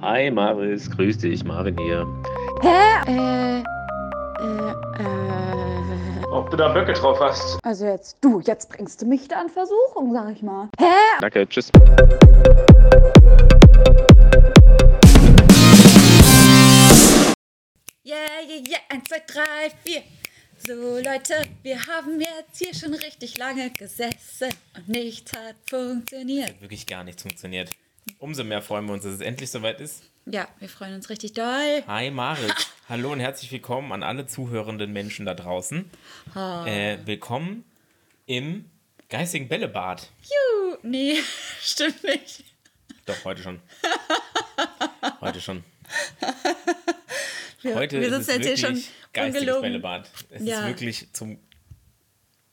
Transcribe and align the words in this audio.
Hi 0.00 0.30
Maris, 0.30 0.90
grüß 0.90 1.18
dich, 1.18 1.44
Marvin 1.44 1.76
hier. 1.78 2.06
Hä? 2.62 3.02
Äh, 3.06 3.60
äh, 4.40 4.70
äh. 4.70 6.24
Ob 6.30 6.50
du 6.50 6.56
da 6.56 6.68
Böcke 6.68 6.92
drauf 6.92 7.18
hast? 7.20 7.58
Also 7.64 7.86
jetzt, 7.86 8.16
du, 8.20 8.40
jetzt 8.40 8.70
bringst 8.70 9.02
du 9.02 9.06
mich 9.06 9.28
da 9.28 9.42
in 9.42 9.48
Versuchung, 9.48 10.12
sag 10.12 10.30
ich 10.30 10.42
mal. 10.42 10.68
Hä? 10.78 10.84
Danke, 11.20 11.48
tschüss. 11.48 11.70
Yeah, 18.04 18.16
yeah, 18.48 18.62
yeah, 18.66 18.80
1, 18.88 19.04
2, 19.08 19.22
3, 19.26 19.44
4. 19.84 20.02
So 20.66 20.72
Leute, 20.96 21.34
wir 21.62 21.86
haben 21.86 22.20
jetzt 22.20 22.58
hier 22.58 22.74
schon 22.74 22.94
richtig 22.94 23.36
lange 23.38 23.70
gesessen 23.70 24.48
und 24.76 24.88
nichts 24.88 25.32
hat 25.32 25.56
funktioniert. 25.68 26.60
Wirklich 26.60 26.86
gar 26.86 27.04
nichts 27.04 27.22
funktioniert. 27.22 27.70
Umso 28.18 28.44
mehr 28.44 28.62
freuen 28.62 28.86
wir 28.86 28.94
uns, 28.94 29.04
dass 29.04 29.14
es 29.14 29.20
endlich 29.20 29.50
soweit 29.50 29.80
ist. 29.80 30.02
Ja, 30.26 30.48
wir 30.58 30.68
freuen 30.68 30.94
uns 30.94 31.08
richtig 31.10 31.32
doll. 31.34 31.82
Hi 31.86 32.10
Marit. 32.10 32.54
Hallo 32.88 33.12
und 33.12 33.20
herzlich 33.20 33.50
willkommen 33.52 33.92
an 33.92 34.02
alle 34.02 34.26
zuhörenden 34.26 34.92
Menschen 34.92 35.26
da 35.26 35.34
draußen. 35.34 35.88
Äh, 36.66 36.98
willkommen 37.04 37.64
im 38.26 38.64
geistigen 39.08 39.48
Bällebad. 39.48 40.10
Juhu, 40.22 40.76
nee, 40.82 41.16
stimmt 41.60 42.02
nicht. 42.04 42.44
Doch, 43.06 43.24
heute 43.24 43.42
schon. 43.42 43.60
Heute 45.20 45.40
schon. 45.40 45.64
Wir, 47.62 47.74
Heute 47.74 48.00
wir 48.00 48.08
ist 48.08 48.12
es 48.14 48.26
sitzen 48.26 48.42
jetzt 48.42 48.58
hier 48.58 48.68
wirklich 48.68 48.84
schon 48.84 48.94
geistiges 49.12 49.40
ungelogen. 49.40 49.62
Bällebad. 49.62 50.10
Es 50.30 50.42
Ja. 50.44 50.60
ist 50.60 50.66
wirklich 50.66 51.12
zum 51.12 51.38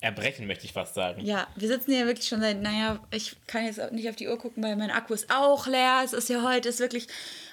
Erbrechen, 0.02 0.46
möchte 0.46 0.66
ich 0.66 0.74
fast 0.74 0.94
sagen. 0.94 1.22
Ja, 1.26 1.48
wir 1.56 1.68
sitzen 1.68 1.92
hier 1.94 2.06
wirklich 2.06 2.28
schon 2.28 2.42
seit, 2.42 2.62
naja, 2.62 3.00
ich 3.12 3.36
kann 3.48 3.66
jetzt 3.66 3.80
auch 3.82 3.90
nicht 3.92 4.08
auf 4.10 4.16
die 4.16 4.28
Uhr 4.28 4.38
gucken, 4.38 4.62
weil 4.64 4.76
mein 4.76 4.92
Akku 4.92 5.14
ist 5.14 5.32
auch 5.34 5.66
leer. 5.68 6.02
Es 6.04 6.14
ist 6.14 6.30
ja 6.30 6.44
heute, 6.44 6.70
ist 6.70 6.80
wirklich, 6.80 7.08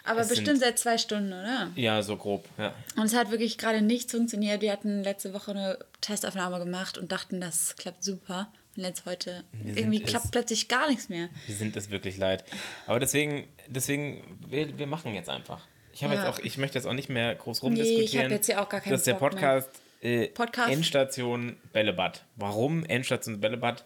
aber 0.05 0.21
Es 0.21 0.29
bestimmt 0.29 0.59
seit 0.61 0.79
zwei 0.79 0.99
Stunden, 0.99 1.33
oder? 1.33 1.71
Ja, 1.77 2.03
so 2.03 2.17
grob. 2.17 2.45
Ja. 2.59 2.75
Und 2.97 3.05
es 3.05 3.15
hat 3.15 3.31
wirklich 3.31 3.57
gerade 3.59 3.81
nichts 3.81 4.13
funktioniert. 4.13 4.61
Wir 4.61 4.73
hatten 4.73 5.03
letzte 5.03 5.33
Woche 5.33 5.53
eine 5.53 5.79
Testaufnahme 6.01 6.59
gemacht 6.59 6.99
und 6.99 7.11
dachten, 7.13 7.41
das 7.41 7.77
klappt 7.77 8.03
super. 8.05 8.53
Und 8.77 8.85
jetzt 8.85 9.05
heute 9.07 9.45
Wir 9.53 9.77
irgendwie 9.77 10.01
klappt 10.01 10.25
es- 10.27 10.31
plötzlich 10.31 10.69
gar 10.69 10.89
nichts 10.89 11.09
mehr. 11.09 11.29
Wir 11.47 11.55
sind 11.55 11.77
es 11.77 11.91
wirklich 11.91 12.17
leid. 12.19 12.45
Aber 12.87 12.99
deswegen, 13.01 13.47
deswegen, 13.69 14.39
wir, 14.49 14.79
wir 14.79 14.87
machen 14.87 15.15
jetzt 15.15 15.29
einfach. 15.29 15.61
Ich 15.95 16.03
habe 16.03 16.15
Ja. 16.15 16.25
jetzt 16.27 16.29
auch, 16.31 16.43
ich 16.43 16.57
möchte 16.57 16.79
jetzt 16.79 16.87
auch 16.87 16.95
nicht 16.95 17.11
mehr 17.11 17.35
groß 17.35 17.63
Nee, 17.63 17.69
ich 17.69 17.79
rumdiskutieren. 17.81 18.25
hab 18.25 18.31
jetzt 18.33 18.49
ja 18.49 18.63
auch 18.63 18.69
gar 18.71 18.81
keinen 18.81 18.93
Das 18.93 19.03
ist 19.03 19.07
der. 19.07 19.15
Podcast, 19.15 19.69
äh, 20.03 20.27
Podcast. 20.29 20.71
Endstation 20.71 21.57
Bällebad. 21.73 22.25
Warum 22.37 22.85
Endstation 22.85 23.41
Bällebad? 23.41 23.85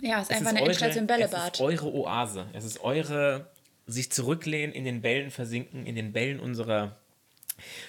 Ja, 0.00 0.20
es 0.22 0.28
ist 0.28 0.30
Es 0.30 0.36
einfach 0.36 0.40
ist 0.42 0.46
eine 0.48 0.60
eure- 0.60 0.68
Endstation 0.70 1.04
Es 1.04 1.08
Bällebad. 1.08 1.54
ist 1.54 1.60
eure 1.60 1.92
Oase. 1.92 2.46
Es 2.52 2.64
ist 2.64 2.80
eure 2.80 3.50
sich 3.86 4.12
zurücklehnen, 4.12 4.74
in 4.74 4.84
den 4.84 5.00
Bällen 5.02 5.30
versinken, 5.30 5.86
in 5.86 5.94
den 5.96 6.12
Bällen 6.12 6.38
unserer 6.40 6.96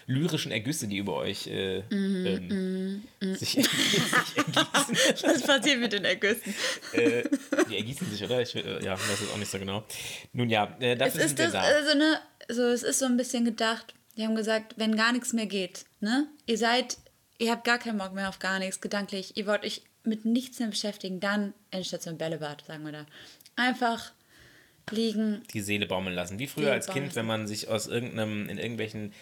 lyrischen 0.07 0.51
Ergüsse, 0.51 0.87
die 0.87 0.97
über 0.97 1.15
euch 1.17 1.45
äh, 1.45 1.83
Mhm, 1.91 3.03
ähm, 3.21 3.35
sich, 3.35 3.49
sich 3.51 4.37
ergießen. 4.37 5.23
Was 5.23 5.41
passiert 5.43 5.79
mit 5.79 5.93
den 5.93 6.05
Ergüssen? 6.05 6.55
äh, 6.93 7.23
die 7.69 7.75
ergießen 7.77 8.09
sich, 8.09 8.23
oder? 8.23 8.41
Ich 8.41 8.55
äh, 8.55 8.83
ja, 8.83 8.93
weiß 8.93 9.21
es 9.21 9.31
auch 9.31 9.37
nicht 9.37 9.51
so 9.51 9.59
genau. 9.59 9.83
Nun 10.33 10.49
ja, 10.49 10.75
äh, 10.79 10.93
Es 10.93 10.97
dafür 10.99 11.21
ist 11.25 11.37
wir 11.37 11.45
das, 11.45 11.53
da. 11.53 11.59
also 11.61 11.95
ne, 11.97 12.19
so, 12.47 12.63
es 12.63 12.81
ist 12.81 12.97
so 12.97 13.05
ein 13.05 13.17
bisschen 13.17 13.45
gedacht, 13.45 13.93
die 14.19 14.25
haben 14.25 14.35
gesagt, 14.35 14.73
wenn 14.75 14.97
gar 14.97 15.13
nichts 15.13 15.31
mehr 15.31 15.45
geht, 15.45 15.85
ne? 16.01 16.27
Ihr 16.45 16.57
seid, 16.57 16.97
ihr 17.37 17.51
habt 17.51 17.63
gar 17.63 17.79
keinen 17.79 17.97
Bock 17.97 18.13
mehr 18.13 18.27
auf 18.27 18.39
gar 18.39 18.59
nichts, 18.59 18.81
gedanklich, 18.81 19.37
ihr 19.37 19.47
wollt 19.47 19.63
euch 19.63 19.81
mit 20.03 20.25
nichts 20.25 20.59
mehr 20.59 20.67
beschäftigen, 20.67 21.21
dann 21.21 21.53
Endstation 21.71 22.17
Bällebad, 22.17 22.65
sagen 22.67 22.83
wir 22.83 22.91
da. 22.91 23.05
Einfach 23.55 24.11
liegen, 24.91 25.41
die 25.53 25.61
Seele 25.61 25.85
baumeln 25.85 26.15
lassen. 26.15 26.37
Wie 26.37 26.47
früher 26.47 26.73
als 26.73 26.87
Kind, 26.87 27.15
wenn 27.15 27.25
man 27.27 27.47
sich 27.47 27.69
aus 27.69 27.87
irgendeinem, 27.87 28.49
in 28.49 28.57
irgendwelchen 28.57 29.13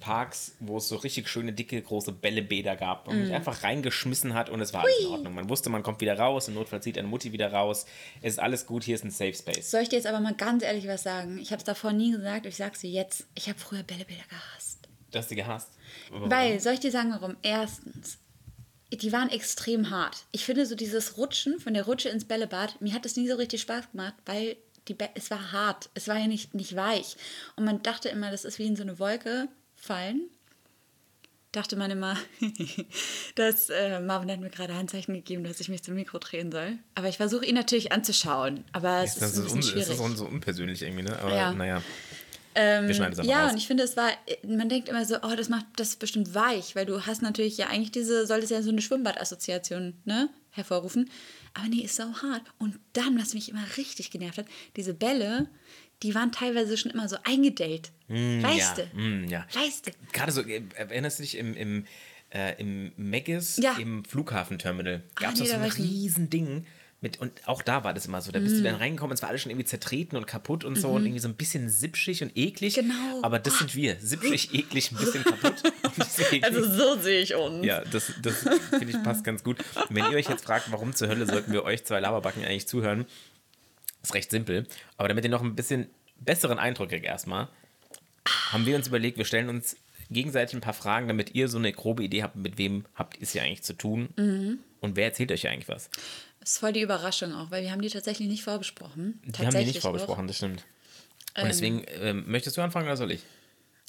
Parks, 0.00 0.56
wo 0.60 0.78
es 0.78 0.88
so 0.88 0.96
richtig 0.96 1.28
schöne, 1.28 1.52
dicke, 1.52 1.80
große 1.80 2.10
Bällebäder 2.12 2.74
gab 2.74 3.06
und 3.06 3.18
Mhm. 3.18 3.26
sich 3.26 3.34
einfach 3.34 3.62
reingeschmissen 3.62 4.32
hat 4.34 4.48
und 4.50 4.60
es 4.60 4.72
war 4.72 4.82
alles 4.82 5.00
in 5.00 5.06
Ordnung. 5.08 5.34
Man 5.34 5.48
wusste, 5.50 5.68
man 5.70 5.82
kommt 5.82 6.00
wieder 6.00 6.18
raus, 6.18 6.48
im 6.48 6.54
Notfall 6.54 6.82
zieht 6.82 6.96
eine 6.98 7.06
Mutti 7.06 7.32
wieder 7.32 7.52
raus. 7.52 7.84
Es 8.22 8.32
ist 8.34 8.38
alles 8.38 8.66
gut, 8.66 8.82
hier 8.84 8.94
ist 8.94 9.04
ein 9.04 9.10
Safe 9.10 9.34
Space. 9.34 9.70
Soll 9.70 9.82
ich 9.82 9.90
dir 9.90 9.96
jetzt 9.96 10.06
aber 10.06 10.20
mal 10.20 10.34
ganz 10.34 10.62
ehrlich 10.64 10.88
was 10.88 11.02
sagen? 11.02 11.38
Ich 11.38 11.50
habe 11.52 11.58
es 11.58 11.64
davor 11.64 11.92
nie 11.92 12.12
gesagt, 12.12 12.46
ich 12.46 12.56
sag's 12.56 12.80
dir 12.80 12.90
jetzt. 12.90 13.26
Ich 13.34 13.48
habe 13.48 13.58
früher 13.58 13.82
Bällebäder 13.82 14.24
gehasst. 14.28 14.88
Du 15.10 15.18
hast 15.18 15.30
die 15.30 15.36
gehasst. 15.36 15.68
Aber 16.12 16.30
Weil, 16.30 16.60
soll 16.60 16.72
ich 16.74 16.80
dir 16.80 16.90
sagen, 16.90 17.10
warum? 17.12 17.36
Erstens, 17.42 18.18
die 18.92 19.12
waren 19.12 19.28
extrem 19.28 19.90
hart. 19.90 20.24
Ich 20.32 20.44
finde 20.44 20.64
so 20.66 20.74
dieses 20.76 21.16
Rutschen 21.18 21.60
von 21.60 21.74
der 21.74 21.84
Rutsche 21.84 22.08
ins 22.08 22.24
Bällebad, 22.24 22.80
mir 22.80 22.94
hat 22.94 23.04
es 23.06 23.16
nie 23.16 23.28
so 23.28 23.34
richtig 23.36 23.60
Spaß 23.60 23.90
gemacht, 23.92 24.14
weil 24.24 24.56
es 25.14 25.30
war 25.30 25.52
hart. 25.52 25.90
Es 25.94 26.08
war 26.08 26.18
ja 26.18 26.26
nicht, 26.26 26.54
nicht 26.54 26.74
weich. 26.74 27.16
Und 27.54 27.64
man 27.64 27.82
dachte 27.82 28.08
immer, 28.08 28.30
das 28.30 28.44
ist 28.44 28.58
wie 28.58 28.66
in 28.66 28.74
so 28.76 28.82
eine 28.82 28.98
Wolke 28.98 29.48
fallen. 29.80 30.28
Dachte 31.52 31.74
man 31.74 31.90
immer, 31.90 32.16
dass 33.34 33.70
äh, 33.70 33.98
Marvin 34.00 34.30
hat 34.30 34.38
mir 34.40 34.50
gerade 34.50 34.74
Handzeichen 34.74 35.14
gegeben, 35.14 35.42
dass 35.42 35.58
ich 35.58 35.68
mich 35.68 35.82
zum 35.82 35.94
Mikro 35.94 36.18
drehen 36.18 36.52
soll. 36.52 36.78
Aber 36.94 37.08
ich 37.08 37.16
versuche 37.16 37.44
ihn 37.44 37.56
natürlich 37.56 37.90
anzuschauen. 37.90 38.62
Aber 38.72 39.02
es 39.02 39.16
Das 39.16 39.32
ist, 39.32 39.38
ein 39.38 39.40
ist, 39.40 39.44
bisschen 39.54 39.62
schwierig. 39.62 39.88
das 39.88 39.98
ist 39.98 39.98
so, 39.98 40.14
so 40.14 40.26
unpersönlich 40.26 40.82
irgendwie, 40.82 41.02
ne? 41.02 41.18
Aber 41.18 41.34
Ja. 41.34 41.52
naja. 41.52 41.82
Ähm, 42.54 42.88
Wir 42.88 42.94
schneiden 42.94 43.12
es 43.14 43.18
einfach 43.20 43.30
ja, 43.30 43.42
raus. 43.44 43.52
und 43.52 43.58
ich 43.58 43.66
finde, 43.68 43.84
es 43.84 43.96
war, 43.96 44.10
man 44.46 44.68
denkt 44.68 44.88
immer 44.88 45.04
so, 45.04 45.16
oh, 45.22 45.34
das 45.36 45.48
macht 45.48 45.66
das 45.76 45.90
ist 45.90 45.98
bestimmt 46.00 46.34
weich, 46.34 46.74
weil 46.74 46.84
du 46.84 47.06
hast 47.06 47.22
natürlich 47.22 47.56
ja 47.56 47.68
eigentlich 47.68 47.92
diese, 47.92 48.26
solltest 48.26 48.50
ja 48.50 48.60
so 48.62 48.70
eine 48.70 48.82
Schwimmbadassoziation, 48.82 49.94
ne, 50.04 50.28
hervorrufen. 50.50 51.08
Aber 51.54 51.68
nee, 51.68 51.82
ist 51.82 51.96
sau 51.96 52.12
hart. 52.22 52.42
Und 52.58 52.78
dann, 52.92 53.18
was 53.20 53.34
mich 53.34 53.48
immer 53.48 53.64
richtig 53.76 54.10
genervt 54.10 54.38
hat, 54.38 54.46
diese 54.76 54.94
Bälle, 54.94 55.48
die 56.02 56.14
waren 56.14 56.32
teilweise 56.32 56.76
schon 56.76 56.90
immer 56.92 57.08
so 57.08 57.16
eingedellt. 57.24 57.90
weißt 58.08 58.78
ja, 58.78 58.84
du? 58.94 58.98
mm, 59.00 59.28
ja. 59.28 59.46
Weißt 59.52 59.86
du? 59.88 59.90
Gerade 60.12 60.32
so, 60.32 60.42
äh, 60.42 60.62
erinnerst 60.76 61.18
du 61.18 61.22
dich 61.22 61.36
im, 61.36 61.54
im, 61.54 61.84
äh, 62.32 62.60
im 62.60 62.92
Maggis, 62.96 63.58
Ja. 63.62 63.76
im 63.78 64.04
Flughafenterminal, 64.04 65.02
Ah, 65.16 65.20
gab 65.20 65.34
es 65.34 65.40
nee, 65.40 65.46
so 65.46 65.54
ein 65.54 65.60
war 65.60 65.68
ich 65.68 65.78
nie. 65.78 65.86
riesen 65.86 66.30
Ding. 66.30 66.66
Mit, 67.02 67.18
und 67.18 67.32
auch 67.48 67.62
da 67.62 67.82
war 67.82 67.94
das 67.94 68.04
immer 68.04 68.20
so. 68.20 68.30
Da 68.30 68.40
bist 68.40 68.56
du 68.56 68.60
Mm. 68.60 68.64
dann 68.64 68.74
reingekommen, 68.74 69.14
es 69.14 69.22
war 69.22 69.30
alles 69.30 69.40
schon 69.40 69.50
irgendwie 69.50 69.64
zertreten 69.64 70.18
und 70.18 70.26
kaputt 70.26 70.64
und 70.66 70.76
so 70.76 70.88
und 70.90 71.06
irgendwie 71.06 71.18
so 71.20 71.28
ein 71.28 71.34
bisschen 71.34 71.70
sipschig 71.70 72.22
und 72.22 72.36
eklig. 72.36 72.76
Mhm. 72.76 72.80
Genau. 72.90 73.20
Aber 73.22 73.38
das 73.38 73.58
sind 73.58 73.74
wir. 73.74 73.96
Sipschig, 73.98 74.52
eklig, 74.52 74.92
ein 74.92 74.96
bisschen 74.98 75.24
kaputt. 75.24 75.62
Also 76.42 76.62
so 76.64 76.98
sehe 77.00 77.20
ich 77.22 77.34
uns. 77.34 77.64
Ja, 77.64 77.82
das, 77.84 78.12
das 78.22 78.38
finde 78.70 78.90
ich 78.90 79.02
passt 79.02 79.24
ganz 79.24 79.42
gut. 79.42 79.58
Und 79.88 79.96
wenn 79.96 80.04
ihr 80.10 80.16
euch 80.18 80.28
jetzt 80.28 80.44
fragt, 80.44 80.70
warum 80.72 80.94
zur 80.94 81.08
Hölle 81.08 81.26
sollten 81.26 81.52
wir 81.52 81.64
euch 81.64 81.84
zwei 81.84 82.00
Laberbacken 82.00 82.44
eigentlich 82.44 82.68
zuhören, 82.68 83.06
ist 84.02 84.14
recht 84.14 84.30
simpel. 84.30 84.66
Aber 84.96 85.08
damit 85.08 85.24
ihr 85.24 85.30
noch 85.30 85.42
ein 85.42 85.54
bisschen 85.56 85.88
besseren 86.18 86.58
Eindruck 86.58 86.88
kriegt 86.90 87.04
erstmal, 87.04 87.48
haben 88.50 88.66
wir 88.66 88.76
uns 88.76 88.88
überlegt, 88.88 89.18
wir 89.18 89.24
stellen 89.24 89.48
uns 89.48 89.76
gegenseitig 90.10 90.54
ein 90.56 90.60
paar 90.60 90.74
Fragen, 90.74 91.08
damit 91.08 91.34
ihr 91.34 91.48
so 91.48 91.58
eine 91.58 91.72
grobe 91.72 92.02
Idee 92.02 92.22
habt, 92.22 92.36
mit 92.36 92.58
wem 92.58 92.84
habt 92.94 93.16
ihr 93.16 93.22
es 93.22 93.30
hier 93.32 93.42
eigentlich 93.42 93.62
zu 93.62 93.74
tun 93.74 94.08
Mhm. 94.16 94.58
und 94.80 94.96
wer 94.96 95.04
erzählt 95.06 95.30
euch 95.32 95.42
hier 95.42 95.50
eigentlich 95.50 95.68
was. 95.68 95.88
Das 96.40 96.52
ist 96.52 96.58
voll 96.58 96.72
die 96.72 96.80
Überraschung 96.80 97.34
auch, 97.34 97.50
weil 97.50 97.62
wir 97.62 97.70
haben 97.70 97.82
die 97.82 97.90
tatsächlich 97.90 98.28
nicht 98.28 98.42
vorbesprochen. 98.42 99.20
Die 99.24 99.46
haben 99.46 99.56
die 99.56 99.64
nicht 99.66 99.80
vorbesprochen, 99.80 100.26
das 100.26 100.36
stimmt. 100.38 100.64
Und 101.36 101.44
deswegen, 101.46 101.84
ähm, 102.00 102.24
möchtest 102.26 102.56
du 102.56 102.60
anfangen 102.62 102.86
oder 102.86 102.96
soll 102.96 103.12
ich? 103.12 103.22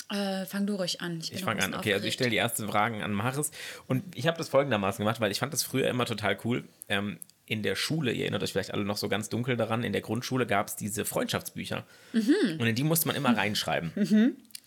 Äh, 0.10 0.46
fang 0.46 0.68
du 0.68 0.76
ruhig 0.76 1.00
an. 1.02 1.20
Ich, 1.22 1.32
Ich 1.34 1.44
fange 1.44 1.64
an. 1.64 1.74
Okay, 1.74 1.78
also 1.78 1.88
ich 1.88 1.96
aufgeregt. 1.96 2.14
stelle 2.14 2.30
die 2.30 2.38
ersten 2.38 2.68
Fragen 2.68 3.02
an 3.02 3.14
Maris. 3.14 3.50
Und 3.88 4.04
ich 4.16 4.28
habe 4.28 4.38
das 4.38 4.50
folgendermaßen 4.50 5.02
gemacht, 5.04 5.22
weil 5.22 5.32
ich 5.32 5.40
fand 5.40 5.54
das 5.54 5.64
früher 5.64 5.88
immer 5.90 6.06
total 6.06 6.38
cool. 6.44 6.66
Ähm, 6.90 7.18
in 7.52 7.64
der 7.64 7.76
Schule, 7.76 8.12
ihr 8.14 8.22
erinnert 8.24 8.44
euch 8.44 8.52
vielleicht 8.54 8.74
alle 8.74 8.86
noch 8.86 8.98
so 8.98 9.10
ganz 9.10 9.28
dunkel 9.30 9.58
daran, 9.58 9.84
in 9.84 9.92
der 9.92 10.02
Grundschule 10.02 10.48
gab 10.48 10.68
es 10.68 10.76
diese 10.78 11.04
Freundschaftsbücher. 11.06 11.84
Mhm. 12.14 12.60
Und 12.60 12.66
in 12.68 12.76
die 12.76 12.84
musste 12.84 13.08
man 13.08 13.16
immer 13.18 13.36
reinschreiben. 13.36 13.92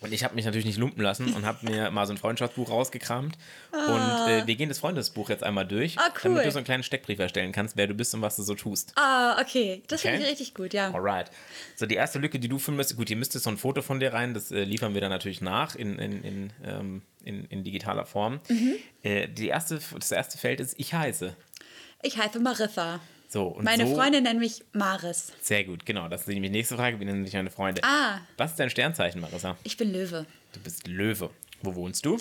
Und 0.00 0.12
ich 0.12 0.22
habe 0.22 0.34
mich 0.34 0.44
natürlich 0.44 0.66
nicht 0.66 0.76
lumpen 0.76 1.02
lassen 1.02 1.32
und 1.32 1.46
habe 1.46 1.64
mir 1.70 1.90
mal 1.90 2.04
so 2.04 2.12
ein 2.12 2.18
Freundschaftsbuch 2.18 2.68
rausgekramt. 2.68 3.38
Und 3.72 4.28
äh, 4.28 4.46
wir 4.46 4.54
gehen 4.56 4.68
das 4.68 4.80
Freundesbuch 4.80 5.30
jetzt 5.30 5.42
einmal 5.42 5.66
durch, 5.66 5.96
Ah, 5.98 6.08
cool. 6.08 6.34
damit 6.34 6.44
du 6.44 6.50
so 6.50 6.58
einen 6.58 6.66
kleinen 6.66 6.82
Steckbrief 6.82 7.18
erstellen 7.18 7.52
kannst, 7.52 7.76
wer 7.78 7.86
du 7.86 7.94
bist 7.94 8.14
und 8.14 8.20
was 8.20 8.36
du 8.36 8.42
so 8.42 8.54
tust. 8.54 8.92
Ah, 8.96 9.40
okay. 9.40 9.82
Das 9.86 10.02
finde 10.02 10.16
Okay. 10.18 10.24
ich 10.26 10.30
richtig 10.32 10.54
gut, 10.54 10.74
ja. 10.74 10.92
Alright. 10.92 11.30
So, 11.76 11.86
die 11.86 11.94
erste 11.94 12.18
Lücke, 12.18 12.38
die 12.38 12.48
du 12.48 12.58
finden 12.58 12.76
müsstest, 12.76 12.98
gut, 12.98 13.08
hier 13.08 13.16
müsste 13.16 13.38
so 13.38 13.48
ein 13.48 13.56
Foto 13.56 13.80
von 13.80 13.98
dir 13.98 14.12
rein, 14.12 14.34
das 14.34 14.50
äh, 14.50 14.64
liefern 14.64 14.92
wir 14.92 15.00
dann 15.00 15.10
natürlich 15.10 15.40
nach 15.40 15.74
in, 15.74 15.98
in, 15.98 16.22
in, 16.22 16.52
ähm, 16.64 17.02
in 17.24 17.64
digitaler 17.64 18.04
Form. 18.04 18.40
Mhm. 18.50 18.74
Äh, 19.02 19.28
die 19.28 19.48
erste, 19.48 19.78
das 19.94 20.12
erste 20.12 20.36
Feld 20.36 20.60
ist, 20.60 20.74
ich 20.78 20.92
heiße. 20.92 21.34
Ich 22.04 22.18
heiße 22.18 22.38
Marissa. 22.38 23.00
So, 23.28 23.46
und 23.48 23.64
Meine 23.64 23.86
so, 23.86 23.94
Freunde 23.94 24.20
nennen 24.20 24.38
mich 24.38 24.62
Maris. 24.72 25.32
Sehr 25.40 25.64
gut, 25.64 25.86
genau. 25.86 26.06
Das 26.08 26.20
ist 26.20 26.28
nämlich 26.28 26.50
die 26.50 26.56
nächste 26.56 26.76
Frage. 26.76 27.00
Wie 27.00 27.04
nennen 27.06 27.24
sich 27.24 27.32
deine 27.32 27.50
Freunde? 27.50 27.82
Ah. 27.82 28.20
Was 28.36 28.52
ist 28.52 28.60
dein 28.60 28.68
Sternzeichen, 28.70 29.20
Marissa? 29.22 29.56
Ich 29.64 29.76
bin 29.76 29.90
Löwe. 29.90 30.26
Du 30.52 30.60
bist 30.60 30.86
Löwe. 30.86 31.30
Wo 31.62 31.74
wohnst 31.74 32.04
du? 32.04 32.18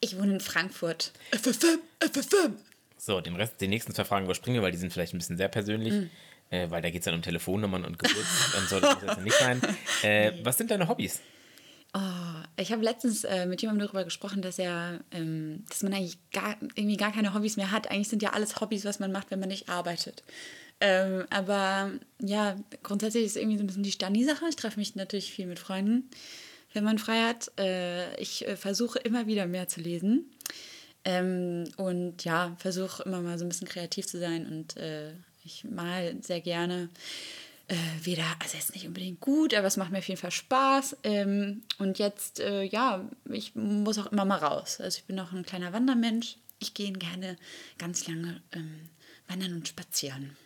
Ich 0.00 0.18
wohne 0.18 0.34
in 0.34 0.40
Frankfurt. 0.40 1.12
FFM, 1.32 1.80
FFM. 2.00 2.56
So, 2.96 3.20
den 3.20 3.36
Rest, 3.36 3.60
den 3.60 3.70
nächsten 3.70 3.94
zwei 3.94 4.04
Fragen 4.04 4.24
überspringen 4.24 4.56
wir, 4.56 4.62
weil 4.62 4.72
die 4.72 4.78
sind 4.78 4.92
vielleicht 4.92 5.14
ein 5.14 5.18
bisschen 5.18 5.36
sehr 5.36 5.48
persönlich. 5.48 5.92
Mhm. 5.92 6.10
Äh, 6.48 6.70
weil 6.70 6.80
da 6.80 6.88
geht 6.90 7.00
es 7.00 7.04
dann 7.04 7.14
um 7.14 7.22
Telefonnummern 7.22 7.84
und 7.84 7.98
Geburt. 7.98 8.24
dann 8.54 8.66
sollte 8.66 8.86
das 8.86 9.16
jetzt 9.16 9.24
nicht 9.24 9.36
sein. 9.38 9.60
Äh, 10.02 10.32
was 10.42 10.56
sind 10.56 10.70
deine 10.70 10.88
Hobbys? 10.88 11.20
Ich 12.58 12.72
habe 12.72 12.82
letztens 12.82 13.24
äh, 13.24 13.46
mit 13.46 13.62
jemandem 13.62 13.86
darüber 13.86 14.04
gesprochen, 14.04 14.42
dass 14.42 14.58
er, 14.58 15.00
ähm, 15.12 15.64
dass 15.68 15.82
man 15.82 15.94
eigentlich 15.94 16.18
gar, 16.30 16.56
irgendwie 16.74 16.96
gar 16.96 17.12
keine 17.12 17.32
Hobbys 17.34 17.56
mehr 17.56 17.70
hat. 17.70 17.90
Eigentlich 17.90 18.08
sind 18.08 18.22
ja 18.22 18.30
alles 18.34 18.60
Hobbys, 18.60 18.84
was 18.84 18.98
man 18.98 19.12
macht, 19.12 19.30
wenn 19.30 19.40
man 19.40 19.48
nicht 19.48 19.68
arbeitet. 19.68 20.22
Ähm, 20.80 21.24
aber 21.30 21.92
ja, 22.20 22.56
grundsätzlich 22.82 23.24
ist 23.24 23.36
irgendwie 23.36 23.56
so 23.56 23.64
ein 23.64 23.66
bisschen 23.66 23.82
die 23.82 23.92
Stani-Sache. 23.92 24.44
Ich 24.48 24.56
treffe 24.56 24.78
mich 24.78 24.94
natürlich 24.94 25.32
viel 25.32 25.46
mit 25.46 25.58
Freunden, 25.58 26.10
wenn 26.72 26.84
man 26.84 26.98
frei 26.98 27.22
hat. 27.22 27.50
Äh, 27.58 28.14
ich 28.20 28.46
äh, 28.46 28.56
versuche 28.56 28.98
immer 28.98 29.26
wieder 29.26 29.46
mehr 29.46 29.68
zu 29.68 29.80
lesen. 29.80 30.30
Ähm, 31.04 31.64
und 31.76 32.24
ja, 32.24 32.56
versuche 32.58 33.04
immer 33.04 33.22
mal 33.22 33.38
so 33.38 33.44
ein 33.44 33.48
bisschen 33.48 33.68
kreativ 33.68 34.06
zu 34.06 34.18
sein 34.18 34.46
und 34.46 34.76
äh, 34.76 35.12
ich 35.44 35.64
mal 35.64 36.16
sehr 36.20 36.40
gerne. 36.40 36.88
Äh, 37.68 37.74
weder, 38.02 38.24
also 38.40 38.56
jetzt 38.56 38.74
nicht 38.74 38.86
unbedingt 38.86 39.20
gut, 39.20 39.52
aber 39.52 39.66
es 39.66 39.76
macht 39.76 39.90
mir 39.90 39.98
auf 39.98 40.06
jeden 40.08 40.20
Fall 40.20 40.30
Spaß. 40.30 40.98
Ähm, 41.02 41.62
und 41.78 41.98
jetzt, 41.98 42.38
äh, 42.38 42.62
ja, 42.62 43.04
ich 43.24 43.56
muss 43.56 43.98
auch 43.98 44.06
immer 44.12 44.24
mal 44.24 44.38
raus. 44.38 44.80
Also 44.80 44.98
ich 44.98 45.04
bin 45.04 45.18
auch 45.18 45.32
ein 45.32 45.44
kleiner 45.44 45.72
Wandermensch. 45.72 46.36
Ich 46.60 46.74
gehe 46.74 46.92
gerne 46.92 47.36
ganz 47.76 48.06
lange 48.06 48.40
ähm, 48.52 48.88
wandern 49.26 49.54
und 49.54 49.66
spazieren. 49.68 50.36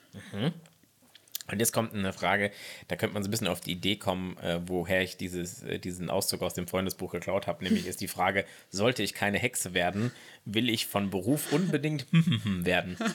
Und 1.50 1.58
jetzt 1.60 1.72
kommt 1.72 1.94
eine 1.94 2.12
Frage, 2.12 2.50
da 2.88 2.96
könnte 2.96 3.14
man 3.14 3.22
so 3.22 3.28
ein 3.28 3.30
bisschen 3.30 3.48
auf 3.48 3.60
die 3.60 3.72
Idee 3.72 3.96
kommen, 3.96 4.36
äh, 4.38 4.60
woher 4.66 5.02
ich 5.02 5.16
dieses, 5.16 5.62
äh, 5.62 5.78
diesen 5.78 6.10
Auszug 6.10 6.42
aus 6.42 6.54
dem 6.54 6.66
Freundesbuch 6.66 7.12
geklaut 7.12 7.46
habe. 7.46 7.64
Nämlich 7.64 7.86
ist 7.86 8.00
die 8.00 8.08
Frage, 8.08 8.44
sollte 8.70 9.02
ich 9.02 9.14
keine 9.14 9.38
Hexe 9.38 9.74
werden, 9.74 10.12
will 10.44 10.68
ich 10.68 10.86
von 10.86 11.10
Beruf 11.10 11.52
unbedingt 11.52 12.06
werden? 12.44 12.96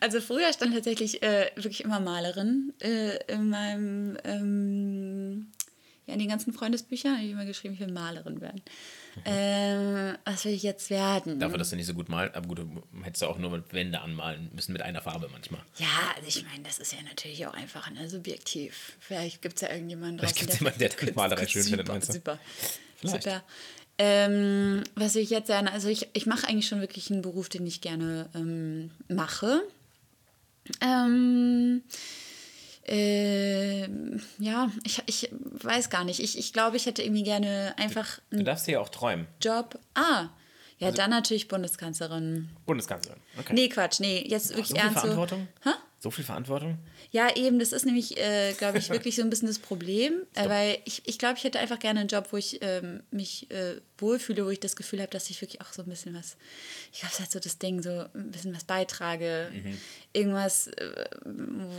Also 0.00 0.20
früher 0.20 0.52
stand 0.52 0.74
tatsächlich 0.74 1.22
äh, 1.22 1.50
wirklich 1.54 1.84
immer 1.84 2.00
Malerin 2.00 2.72
äh, 2.80 3.16
in 3.32 3.48
meinem, 3.48 4.18
ähm, 4.24 5.52
ja, 6.06 6.14
in 6.14 6.20
den 6.20 6.28
ganzen 6.28 6.52
Freundesbüchern 6.52 7.16
habe 7.16 7.24
ich 7.24 7.32
immer 7.32 7.44
geschrieben, 7.44 7.74
ich 7.74 7.80
will 7.80 7.92
Malerin 7.92 8.40
werden. 8.40 8.62
Ähm, 9.24 10.16
was 10.24 10.44
will 10.44 10.52
ich 10.52 10.62
jetzt 10.62 10.90
werden? 10.90 11.40
Dafür, 11.40 11.58
dass 11.58 11.70
du 11.70 11.76
nicht 11.76 11.86
so 11.86 11.94
gut 11.94 12.08
malst, 12.08 12.34
aber 12.34 12.46
gut, 12.48 12.58
du 12.58 12.82
hättest 13.02 13.22
ja 13.22 13.28
auch 13.28 13.38
nur 13.38 13.50
mit 13.50 13.72
Wände 13.72 14.00
anmalen 14.00 14.50
müssen, 14.54 14.72
mit 14.72 14.82
einer 14.82 15.00
Farbe 15.00 15.28
manchmal. 15.32 15.62
Ja, 15.78 15.86
also 16.14 16.28
ich 16.28 16.44
meine, 16.44 16.62
das 16.64 16.78
ist 16.78 16.92
ja 16.92 16.98
natürlich 17.02 17.46
auch 17.46 17.54
einfach 17.54 17.90
ne, 17.90 18.08
subjektiv. 18.08 18.92
Vielleicht 19.00 19.42
gibt 19.42 19.56
es 19.56 19.62
ja 19.62 19.70
irgendjemanden 19.70 20.18
Vielleicht 20.18 20.36
draußen, 20.36 20.46
gibt's 20.46 20.60
jemanden, 20.60 20.78
der 20.78 20.90
findet 20.90 21.16
Malerei 21.16 21.46
schön 21.46 21.62
findet, 21.62 21.86
super, 21.86 21.92
meinst 21.92 22.08
du? 22.10 22.12
Super, 22.12 22.38
Vielleicht. 22.96 23.22
super. 23.24 23.42
Ähm, 23.98 24.84
was 24.94 25.14
will 25.14 25.22
ich 25.22 25.30
jetzt 25.30 25.48
sagen? 25.48 25.68
Also 25.68 25.88
ich, 25.88 26.08
ich 26.12 26.26
mache 26.26 26.46
eigentlich 26.46 26.68
schon 26.68 26.80
wirklich 26.80 27.10
einen 27.10 27.22
Beruf, 27.22 27.48
den 27.48 27.66
ich 27.66 27.80
gerne 27.80 28.28
ähm, 28.34 28.90
mache. 29.08 29.62
Ähm, 30.82 31.82
ähm, 32.88 34.20
ja, 34.38 34.70
ich, 34.84 35.02
ich 35.06 35.30
weiß 35.32 35.90
gar 35.90 36.04
nicht. 36.04 36.20
Ich, 36.20 36.38
ich 36.38 36.52
glaube, 36.52 36.76
ich 36.76 36.86
hätte 36.86 37.02
irgendwie 37.02 37.24
gerne 37.24 37.74
einfach 37.78 38.20
Du 38.30 38.42
darfst 38.42 38.66
hier 38.66 38.80
auch 38.80 38.88
träumen. 38.88 39.26
Job. 39.40 39.78
Ah, 39.94 40.28
ja, 40.78 40.88
Also 40.88 40.98
dann 40.98 41.10
natürlich 41.10 41.48
Bundeskanzlerin. 41.48 42.48
Bundeskanzlerin. 42.66 43.20
Okay. 43.38 43.54
Nee, 43.54 43.68
Quatsch, 43.68 44.00
nee, 44.00 44.24
jetzt 44.26 44.50
wirklich 44.50 44.68
so 44.68 44.74
viel 44.74 44.82
ernst. 44.82 44.94
So, 44.96 45.00
Verantwortung? 45.00 45.48
Hä? 45.64 45.70
So 45.98 46.10
viel 46.10 46.24
Verantwortung? 46.24 46.78
Ja, 47.10 47.34
eben, 47.34 47.58
das 47.58 47.72
ist 47.72 47.86
nämlich, 47.86 48.18
äh, 48.18 48.52
glaube 48.52 48.78
ich, 48.78 48.90
wirklich 48.90 49.16
so 49.16 49.22
ein 49.22 49.30
bisschen 49.30 49.48
das 49.48 49.58
Problem. 49.58 50.12
Äh, 50.36 50.48
weil 50.50 50.78
ich, 50.84 51.00
ich 51.06 51.18
glaube, 51.18 51.36
ich 51.38 51.44
hätte 51.44 51.58
einfach 51.58 51.78
gerne 51.78 52.00
einen 52.00 52.08
Job, 52.10 52.28
wo 52.30 52.36
ich 52.36 52.58
ähm, 52.60 53.02
mich 53.10 53.50
äh, 53.50 53.80
wohlfühle, 53.96 54.44
wo 54.44 54.50
ich 54.50 54.60
das 54.60 54.76
Gefühl 54.76 55.00
habe, 55.00 55.10
dass 55.10 55.30
ich 55.30 55.40
wirklich 55.40 55.62
auch 55.62 55.72
so 55.72 55.82
ein 55.82 55.88
bisschen 55.88 56.14
was, 56.14 56.36
ich 56.92 57.00
glaube, 57.00 57.12
es 57.12 57.14
ist 57.14 57.20
halt 57.20 57.32
so 57.32 57.40
das 57.40 57.58
Ding, 57.58 57.80
so 57.80 58.04
ein 58.12 58.30
bisschen 58.30 58.54
was 58.54 58.64
beitrage. 58.64 59.50
Irgendwas, 60.12 60.66
äh, 60.66 61.06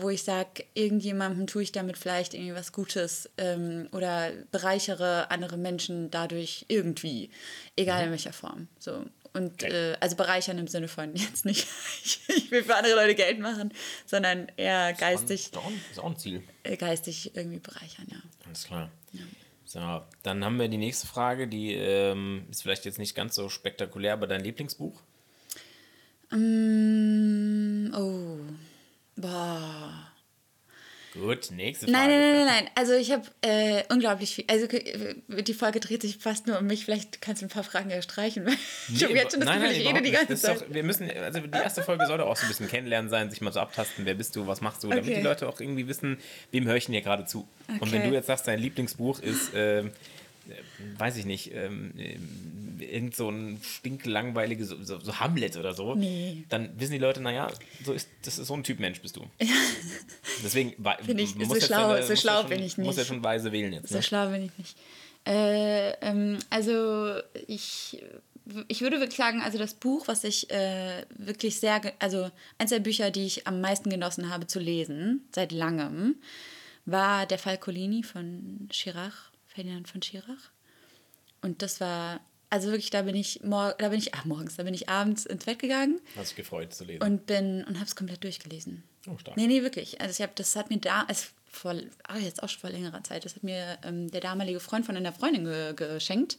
wo 0.01 0.09
ich 0.09 0.23
sage, 0.23 0.63
irgendjemandem 0.73 1.45
tue 1.45 1.61
ich 1.61 1.71
damit 1.71 1.97
vielleicht 1.97 2.33
irgendwie 2.33 2.55
was 2.55 2.71
Gutes 2.71 3.29
ähm, 3.37 3.89
oder 3.91 4.31
bereichere 4.51 5.29
andere 5.29 5.57
Menschen 5.57 6.09
dadurch 6.09 6.65
irgendwie, 6.67 7.29
egal 7.75 8.05
in 8.05 8.11
welcher 8.11 8.33
Form. 8.33 8.67
So. 8.79 9.05
Und 9.37 9.63
Okay. 9.63 9.91
äh, 9.91 9.97
also 9.99 10.15
bereichern 10.15 10.57
im 10.57 10.67
Sinne 10.67 10.87
von 10.87 11.15
jetzt 11.15 11.45
nicht, 11.45 11.67
ich, 12.03 12.49
will 12.51 12.63
für 12.63 12.75
andere 12.75 12.95
Leute 12.95 13.15
Geld 13.15 13.39
machen, 13.39 13.71
sondern 14.05 14.47
eher 14.57 14.93
geistig, 14.93 15.45
Ist 15.45 15.57
auch 15.57 15.65
ein, 15.67 15.81
ist 15.91 15.99
auch 15.99 16.09
ein 16.09 16.17
Ziel. 16.17 16.43
äh, 16.63 16.75
geistig 16.77 17.35
irgendwie 17.35 17.59
bereichern, 17.59 18.07
ja. 18.09 18.17
Alles 18.45 18.63
klar. 18.65 18.89
So, 19.65 19.79
dann 20.23 20.45
haben 20.45 20.59
wir 20.59 20.69
die 20.69 20.77
nächste 20.77 21.07
Frage, 21.07 21.47
die 21.49 21.73
ähm, 21.73 22.45
ist 22.49 22.61
vielleicht 22.61 22.85
jetzt 22.85 22.99
nicht 22.99 23.15
ganz 23.15 23.35
so 23.35 23.49
spektakulär, 23.49 24.13
aber 24.13 24.25
dein 24.25 24.41
Lieblingsbuch? 24.41 25.01
Mm, 26.31 27.93
oh, 27.93 28.37
boah. 29.17 30.11
Gut, 31.19 31.51
nächste 31.51 31.87
Frage. 31.87 31.97
Nein, 31.97 32.09
nein, 32.09 32.19
nein, 32.19 32.45
nein, 32.45 32.45
nein. 32.45 32.69
Also 32.75 32.93
ich 32.93 33.11
habe 33.11 33.23
äh, 33.41 33.83
unglaublich 33.89 34.35
viel. 34.35 34.45
Also 34.47 34.65
äh, 34.67 35.15
die 35.43 35.53
Folge 35.53 35.79
dreht 35.79 36.01
sich 36.01 36.17
fast 36.17 36.47
nur 36.47 36.59
um 36.59 36.67
mich. 36.67 36.85
Vielleicht 36.85 37.21
kannst 37.21 37.41
du 37.41 37.45
ein 37.47 37.49
paar 37.49 37.63
Fragen 37.63 37.89
ja 37.89 38.01
streichen. 38.01 38.45
Weil 38.45 38.55
ich 38.93 39.03
habe 39.03 39.13
jetzt 39.13 39.31
schon 39.31 39.39
das 39.41 39.49
nein, 39.49 39.61
Gefühl, 39.61 39.73
nein, 39.77 39.81
ich 39.81 39.87
rede 39.87 40.01
die 40.03 40.11
ganze 40.11 40.35
Zeit. 40.35 40.61
Doch, 40.61 40.65
wir 40.69 40.83
müssen, 40.83 41.09
also 41.09 41.39
die 41.39 41.57
erste 41.57 41.81
Folge 41.83 42.05
soll 42.05 42.17
doch 42.19 42.27
auch 42.27 42.35
so 42.35 42.45
ein 42.45 42.49
bisschen 42.49 42.67
kennenlernen 42.67 43.09
sein, 43.09 43.29
sich 43.29 43.41
mal 43.41 43.51
so 43.51 43.59
abtasten, 43.59 44.05
wer 44.05 44.13
bist 44.13 44.35
du, 44.35 44.47
was 44.47 44.61
machst 44.61 44.83
du, 44.83 44.89
damit 44.89 45.05
Okay. 45.05 45.15
die 45.15 45.21
Leute 45.21 45.47
auch 45.49 45.59
irgendwie 45.59 45.87
wissen, 45.87 46.17
wem 46.51 46.65
höre 46.65 46.75
ich 46.75 46.85
denn 46.85 46.93
hier 46.93 47.01
gerade 47.01 47.25
zu. 47.25 47.47
Und 47.79 47.91
wenn 47.91 47.99
Okay. 48.01 48.09
du 48.09 48.13
jetzt 48.15 48.27
sagst, 48.27 48.47
dein 48.47 48.59
Lieblingsbuch 48.59 49.19
ist, 49.19 49.53
äh, 49.53 49.83
weiß 50.97 51.17
ich 51.17 51.25
nicht, 51.25 51.51
ähm, 51.53 51.93
äh, 51.97 52.17
irgend 52.83 53.15
so 53.15 53.29
ein 53.29 53.59
stinklangweiliges, 53.63 54.69
so, 54.69 54.83
so, 54.83 54.99
so 54.99 55.19
Hamlet 55.19 55.57
oder 55.57 55.73
so, 55.73 55.95
Nee. 55.95 56.43
dann 56.49 56.79
wissen 56.79 56.91
die 56.93 56.97
Leute, 56.99 57.21
naja, 57.21 57.51
so 57.83 57.93
ist, 57.93 58.07
das 58.23 58.37
ist 58.37 58.47
so 58.47 58.53
ein 58.53 58.63
Typ 58.63 58.79
Mensch 58.79 59.01
bist 59.01 59.15
du. 59.15 59.25
Deswegen 60.43 60.73
wa- 60.77 60.97
Bin 61.05 61.17
ich- 61.19 61.35
muss 61.35 61.47
so 61.59 61.65
schlau- 61.65 61.93
deine- 61.93 62.05
so 62.05 62.15
schlau 62.15 62.41
schon, 62.41 62.49
bin 62.49 62.63
ich 62.63 62.77
Muss 62.77 62.95
ja 62.95 63.01
nicht. 63.01 63.07
schon 63.07 63.23
weise 63.23 63.51
wählen 63.51 63.73
jetzt. 63.73 63.89
So 63.89 63.95
Ne? 63.97 64.03
schlau 64.03 64.29
bin 64.29 64.43
ich 64.45 64.57
nicht. 64.57 64.77
Äh, 65.25 65.91
ähm, 66.01 66.37
also 66.49 67.19
ich, 67.47 68.01
ich 68.67 68.81
würde 68.81 68.99
wirklich 68.99 69.17
sagen, 69.17 69.41
also 69.41 69.57
das 69.57 69.73
Buch, 69.73 70.07
was 70.07 70.23
ich 70.23 70.49
äh, 70.51 71.03
wirklich 71.17 71.59
sehr, 71.59 71.81
also 71.99 72.31
eins 72.57 72.69
der 72.69 72.79
Bücher, 72.79 73.11
die 73.11 73.25
ich 73.25 73.47
am 73.47 73.59
meisten 73.59 73.89
genossen 73.89 74.29
habe 74.29 74.47
zu 74.47 74.59
lesen, 74.59 75.27
seit 75.35 75.51
langem, 75.51 76.15
war 76.85 77.25
Der 77.25 77.37
Fall 77.39 77.57
Collini 77.57 78.03
von 78.03 78.67
Chirac, 78.71 79.11
Ferdinand 79.57 79.87
von 79.87 80.01
Chirac. 80.01 80.51
Und 81.41 81.61
das 81.63 81.81
war, 81.81 82.19
also 82.49 82.69
wirklich, 82.69 82.91
da 82.91 83.01
bin 83.01 83.15
ich, 83.15 83.41
mor 83.43 83.75
da 83.79 83.89
bin 83.89 83.97
ich, 83.97 84.13
ach, 84.13 84.25
morgens, 84.25 84.55
da 84.55 84.63
bin 84.63 84.73
ich 84.73 84.87
abends 84.87 85.25
ins 85.25 85.45
Bett 85.45 85.57
gegangen 85.59 85.99
Hast 86.15 86.29
dich 86.29 86.37
gefreut 86.37 86.73
zu 86.73 86.83
lesen. 86.83 87.01
und 87.01 87.25
bin 87.25 87.63
und 87.63 87.75
habe 87.75 87.85
es 87.85 87.95
komplett 87.95 88.23
durchgelesen. 88.23 88.83
Oh, 89.07 89.17
stark. 89.17 89.35
Nee, 89.35 89.47
nee, 89.47 89.63
wirklich. 89.63 89.99
Also 89.99 90.11
ich 90.11 90.21
habe, 90.21 90.33
das 90.35 90.55
hat 90.55 90.69
mir 90.69 90.77
da, 90.77 91.05
es 91.09 91.31
vor, 91.49 91.75
ah, 92.03 92.17
jetzt 92.17 92.43
auch 92.43 92.49
schon 92.49 92.61
vor 92.61 92.69
längerer 92.69 93.03
Zeit, 93.03 93.25
das 93.25 93.35
hat 93.35 93.43
mir 93.43 93.79
ähm, 93.83 94.11
der 94.11 94.21
damalige 94.21 94.59
Freund 94.59 94.85
von 94.85 94.95
einer 94.95 95.13
Freundin 95.13 95.45
ge 95.45 95.73
geschenkt 95.73 96.37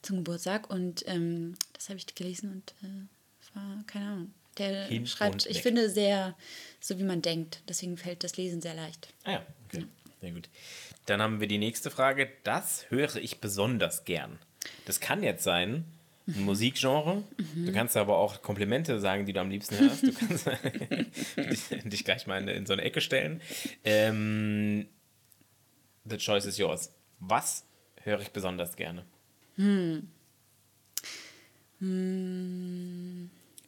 zum 0.00 0.18
Geburtstag 0.18 0.70
und 0.70 1.06
ähm, 1.08 1.56
das 1.74 1.88
habe 1.90 1.98
ich 1.98 2.06
gelesen 2.14 2.52
und 2.52 2.74
äh, 2.88 3.54
war, 3.56 3.84
keine 3.86 4.06
Ahnung. 4.06 4.34
Der 4.58 4.86
Hin 4.86 5.06
schreibt, 5.06 5.44
ich 5.44 5.60
finde, 5.60 5.90
sehr, 5.90 6.34
so 6.80 6.98
wie 6.98 7.02
man 7.02 7.20
denkt. 7.20 7.60
Deswegen 7.68 7.98
fällt 7.98 8.24
das 8.24 8.38
Lesen 8.38 8.62
sehr 8.62 8.74
leicht. 8.74 9.08
Ah 9.24 9.32
ja, 9.32 9.46
okay. 9.66 9.84
Sehr 10.22 10.30
gut. 10.30 10.48
Dann 11.06 11.22
haben 11.22 11.40
wir 11.40 11.48
die 11.48 11.58
nächste 11.58 11.90
Frage. 11.90 12.28
Das 12.42 12.90
höre 12.90 13.16
ich 13.16 13.40
besonders 13.40 14.04
gern. 14.04 14.38
Das 14.84 15.00
kann 15.00 15.22
jetzt 15.22 15.44
sein, 15.44 15.84
ein 16.26 16.44
Musikgenre. 16.44 17.22
Du 17.54 17.72
kannst 17.72 17.96
aber 17.96 18.18
auch 18.18 18.42
Komplimente 18.42 18.98
sagen, 18.98 19.26
die 19.26 19.32
du 19.32 19.40
am 19.40 19.48
liebsten 19.48 19.78
hörst. 19.78 20.02
Du 20.02 20.12
kannst 20.12 20.46
dich, 21.36 21.68
dich 21.84 22.04
gleich 22.04 22.26
mal 22.26 22.40
in, 22.42 22.48
in 22.48 22.66
so 22.66 22.72
eine 22.72 22.82
Ecke 22.82 23.00
stellen. 23.00 23.40
Ähm, 23.84 24.88
the 26.04 26.16
choice 26.16 26.46
is 26.46 26.58
yours. 26.58 26.92
Was 27.20 27.64
höre 28.02 28.20
ich 28.20 28.30
besonders 28.30 28.74
gerne? 28.74 29.04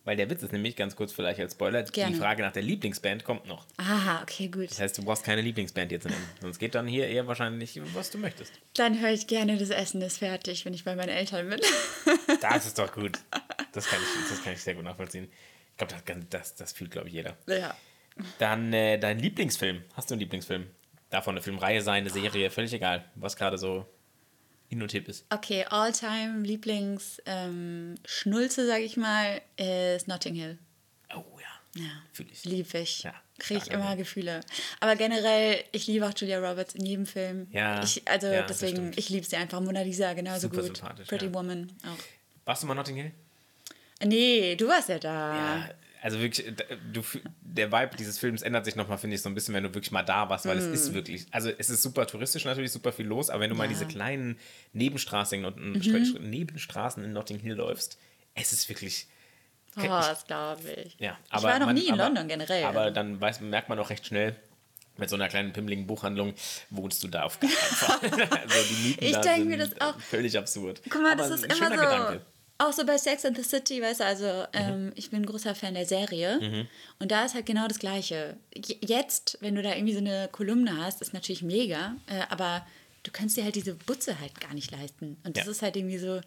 Weil 0.09 0.17
der 0.17 0.31
Witz 0.31 0.43
ist 0.43 0.55
nämlich, 0.55 0.75
ganz 0.75 0.97
kurz 0.97 1.13
vielleicht 1.13 1.39
als 1.39 1.53
Spoiler, 1.53 1.83
Gerne. 1.83 2.15
die 2.15 2.19
Frage 2.19 2.43
nach 2.43 2.53
der 2.53 2.63
Lieblingsband 2.63 3.25
kommt 3.25 3.45
noch. 3.47 3.67
Aha, 3.77 4.23
okay, 4.23 4.49
gut. 4.49 4.71
Das 4.71 4.81
heißt, 4.81 4.97
du 4.97 5.05
brauchst 5.05 5.23
keine 5.23 5.43
Lieblingsband 5.43 5.91
zu 6.01 6.09
nennen. 6.09 6.27
Sonst 6.41 6.59
geht 6.59 6.75
dann 6.75 6.87
hier 6.87 7.09
eher 7.09 7.27
wahrscheinlich, 7.27 7.79
was 7.93 8.11
du 8.11 8.17
möchtest. 8.17 8.55
Dann 8.73 9.03
höre 9.03 9.11
ich 9.11 9.27
gerne, 9.27 9.59
das 9.59 9.69
Essen 9.69 10.01
ist 10.01 10.17
fertig, 10.17 10.65
wenn 10.65 10.73
ich 10.73 10.83
bei 10.83 10.97
meinen 10.97 11.11
Eltern 11.11 11.51
bin. 11.51 11.61
Das 12.41 12.65
ist 12.65 12.79
doch 12.79 12.91
gut. 12.91 13.19
Das 13.73 13.87
kann 13.87 13.99
ich, 14.01 14.31
das 14.31 14.43
kann 14.43 14.55
ich 14.55 14.63
sehr 14.63 14.77
gut 14.77 14.85
nachvollziehen. 14.85 15.29
Ich 15.73 15.77
glaube, 15.77 15.93
das, 16.03 16.29
das, 16.31 16.55
das 16.55 16.73
fühlt, 16.73 16.91
glaube 16.91 17.09
ich, 17.09 17.13
jeder. 17.13 17.37
ja. 17.47 17.77
Dann 18.39 18.73
äh, 18.73 18.99
dein 18.99 19.19
Lieblingsfilm. 19.19 19.83
Hast 19.93 20.09
du 20.09 20.15
einen 20.15 20.21
Lieblingsfilm? 20.21 20.69
Davon 21.11 21.35
eine 21.35 21.43
Filmreihe 21.43 21.83
sein, 21.83 22.05
eine 22.05 22.11
Serie, 22.11 22.51
völlig 22.51 22.73
egal, 22.73 23.05
was 23.15 23.37
gerade 23.37 23.59
so 23.59 23.85
in 24.71 24.83
und 24.83 24.93
hip 24.93 25.09
ist. 25.09 25.25
Okay, 25.31 25.65
Alltime 25.69 26.43
Lieblings 26.43 27.23
ähm, 27.27 27.95
Schnulze, 28.05 28.67
sag 28.67 28.81
ich 28.81 28.97
mal, 28.97 29.41
ist 29.57 30.09
Notting 30.09 30.35
Hill. 30.35 30.59
Oh 31.15 31.25
ja. 31.41 31.83
Ja, 31.83 31.91
Fühl 32.13 32.27
ich. 32.33 32.45
liebe 32.45 32.79
ich. 32.79 33.03
Ja, 33.03 33.15
Kriege 33.39 33.61
ich 33.65 33.71
immer 33.71 33.87
Film. 33.89 33.99
Gefühle. 33.99 34.41
Aber 34.81 34.97
generell, 34.97 35.63
ich 35.73 35.87
liebe 35.87 36.07
auch 36.07 36.13
Julia 36.17 36.39
Roberts 36.39 36.75
in 36.75 36.85
jedem 36.85 37.07
Film. 37.07 37.47
Ja, 37.53 37.83
Ich, 37.83 38.07
also 38.09 38.27
ja, 38.27 38.43
deswegen, 38.43 38.93
ich 38.97 39.09
liebe 39.11 39.25
sie 39.27 39.37
einfach. 39.37 39.61
Mona 39.61 39.83
Lisa 39.83 40.13
genauso 40.15 40.49
Super 40.49 40.63
gut. 40.63 40.83
Pretty 41.07 41.27
ja. 41.27 41.35
Woman 41.35 41.71
auch. 41.85 42.45
Warst 42.45 42.63
du 42.63 42.67
mal 42.67 42.75
Notting 42.75 42.97
Hill? 42.97 43.13
Nee, 44.05 44.57
du 44.57 44.69
warst 44.69 44.89
ja 44.89 44.99
da. 44.99 45.37
Ja, 45.37 45.71
also 46.13 46.21
wirklich, 46.21 46.47
äh, 46.47 46.53
du, 46.93 47.03
der 47.41 47.71
Vibe 47.73 47.97
dieses 47.97 48.19
Films 48.19 48.43
ändert 48.43 48.65
sich 48.65 48.77
nochmal, 48.77 48.99
finde 48.99 49.17
ich, 49.17 49.23
so 49.23 49.29
ein 49.29 49.35
bisschen, 49.35 49.55
wenn 49.55 49.63
du 49.65 49.75
wirklich 49.75 49.91
mal 49.93 50.03
da 50.03 50.29
warst, 50.29 50.47
weil 50.47 50.59
es 50.59 50.65
ist 50.65 50.95
wirklich, 50.95 51.27
also 51.31 51.51
es 51.57 51.71
ist 51.71 51.83
super 51.83 52.07
touristisch 52.07 52.45
natürlich, 52.45 52.73
super 52.73 52.93
viel 52.93 53.07
los, 53.07 53.31
aber 53.31 53.41
wenn 53.41 53.51
du 53.51 53.57
mal 53.57 53.65
Ja. 53.65 53.69
diese 53.71 53.87
kleinen 53.87 54.39
Nebenstraßen 54.73 55.37
in, 55.37 55.43
Not- 55.43 55.57
Stra- 55.85 56.19
Nebenstraßen 56.19 57.05
in 57.05 57.13
Notting 57.13 57.39
Hill 57.39 57.55
läufst, 57.55 57.99
es 58.35 58.53
ist 58.53 58.69
wirklich 58.69 59.07
Oh, 59.77 59.83
das 59.87 60.27
glaube 60.27 60.69
ich. 60.73 60.97
Ja, 60.99 61.17
ich 61.35 61.43
war 61.43 61.59
noch 61.61 61.67
man- 61.67 61.75
nie 61.77 61.87
in 61.87 61.93
aber, 61.95 62.05
London 62.05 62.27
generell. 62.27 62.65
Aber 62.65 62.91
dann 62.91 63.21
weiß, 63.21 63.41
merkt 63.43 63.69
man 63.69 63.79
auch 63.79 63.91
recht 63.91 64.05
schnell, 64.07 64.35
mit 64.97 65.09
so 65.09 65.15
einer 65.15 65.29
kleinen 65.29 65.53
pimmeligen 65.53 65.87
Buchhandlung 65.87 66.35
wohnst 66.71 67.01
du 67.05 67.09
da 67.09 67.23
auf 67.23 67.39
keinen 67.39 67.51
Fall. 67.53 67.99
also 68.11 68.75
die 68.75 68.89
Mieten 68.89 69.05
Ich 69.05 69.13
da 69.13 69.21
denk 69.21 69.37
sind 69.39 69.49
mir 69.49 69.59
das 69.59 69.81
auch. 69.81 70.01
völlig 70.01 70.37
absurd. 70.37 70.81
Guck 70.89 71.03
mal, 71.03 71.13
Aber 71.13 71.23
das 71.29 71.31
ist 71.31 71.45
immer 71.45 71.55
so. 71.69 71.75
Gedanke. 71.77 72.27
Auch 72.61 72.73
so 72.73 72.85
bei 72.85 72.99
Sex 72.99 73.25
and 73.25 73.37
the 73.37 73.45
City, 73.45 73.81
weißt 73.81 74.01
du, 74.01 74.05
also 74.05 74.45
ähm, 74.53 74.91
ich 74.97 75.11
bin 75.11 75.23
ein 75.23 75.27
großer 75.27 75.55
Fan 75.55 75.75
der 75.75 75.87
Serie. 75.87 76.41
Mhm. 76.41 76.67
Und 76.99 77.11
da 77.13 77.25
ist 77.25 77.35
halt 77.35 77.47
genau 77.47 77.69
das 77.69 77.79
Gleiche. 77.79 78.37
Jetzt, 78.81 79.39
wenn 79.41 79.55
du 79.55 79.63
da 79.63 79.75
irgendwie 79.75 79.93
so 79.95 80.01
eine 80.01 80.29
Kolumne 80.33 80.77
hast, 80.85 81.01
ist 81.01 81.15
natürlich 81.15 81.43
mega, 81.43 81.95
äh, 82.09 82.23
aber 82.31 82.67
du 83.05 83.13
kannst 83.13 83.37
dir 83.37 83.45
halt 83.45 83.55
diese 83.55 83.75
Butze 83.75 84.19
halt 84.21 84.41
gar 84.41 84.55
nicht 84.55 84.73
leisten. 84.73 85.17
Und 85.25 85.37
das 85.37 85.45
Ja. 85.45 85.51
ist 85.53 85.63
halt 85.63 85.77
irgendwie 85.77 85.99
so. 85.99 86.21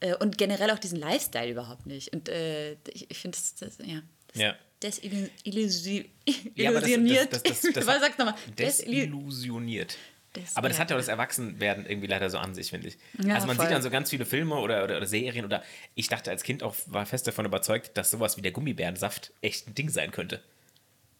Äh, 0.00 0.14
und 0.16 0.38
generell 0.38 0.70
auch 0.70 0.78
diesen 0.78 0.98
Lifestyle 0.98 1.50
überhaupt 1.50 1.84
nicht. 1.86 2.12
Und 2.14 2.28
äh, 2.30 2.72
ich, 2.92 3.10
ich 3.10 3.18
finde, 3.18 3.36
das, 3.36 3.54
das, 3.54 3.78
ja. 3.86 4.00
Das 4.32 4.40
Ja. 4.42 4.56
Desillusioniert. 4.82 6.08
Ja, 6.54 6.72
das- 6.72 6.82
illusioniert. 6.88 7.32
das- 7.32 7.42
das- 7.42 7.64
Was 7.86 8.00
sagst 8.00 8.18
du 8.18 8.24
nochmal? 8.24 8.40
Desillusioniert. 8.58 9.96
Des- 10.36 10.54
Aber 10.56 10.68
das 10.68 10.78
hat 10.78 10.90
ja 10.90 10.96
auch 10.96 11.00
das 11.00 11.08
Erwachsenwerden 11.08 11.86
irgendwie 11.86 12.06
leider 12.06 12.30
so 12.30 12.38
an 12.38 12.54
sich, 12.54 12.70
finde 12.70 12.88
ich. 12.88 12.98
Ja, 13.24 13.34
also 13.34 13.46
man 13.46 13.56
voll. 13.56 13.66
sieht 13.66 13.74
dann 13.74 13.82
so 13.82 13.90
ganz 13.90 14.10
viele 14.10 14.24
Filme 14.26 14.56
oder, 14.56 14.84
oder, 14.84 14.98
oder 14.98 15.06
Serien 15.06 15.44
oder 15.44 15.62
ich 15.94 16.08
dachte 16.08 16.30
als 16.30 16.42
Kind 16.42 16.62
auch, 16.62 16.74
war 16.86 17.06
fest 17.06 17.26
davon 17.26 17.44
überzeugt, 17.46 17.96
dass 17.96 18.10
sowas 18.10 18.36
wie 18.36 18.42
der 18.42 18.52
Gummibärensaft 18.52 19.32
echt 19.40 19.68
ein 19.68 19.74
Ding 19.74 19.88
sein 19.88 20.10
könnte. 20.12 20.42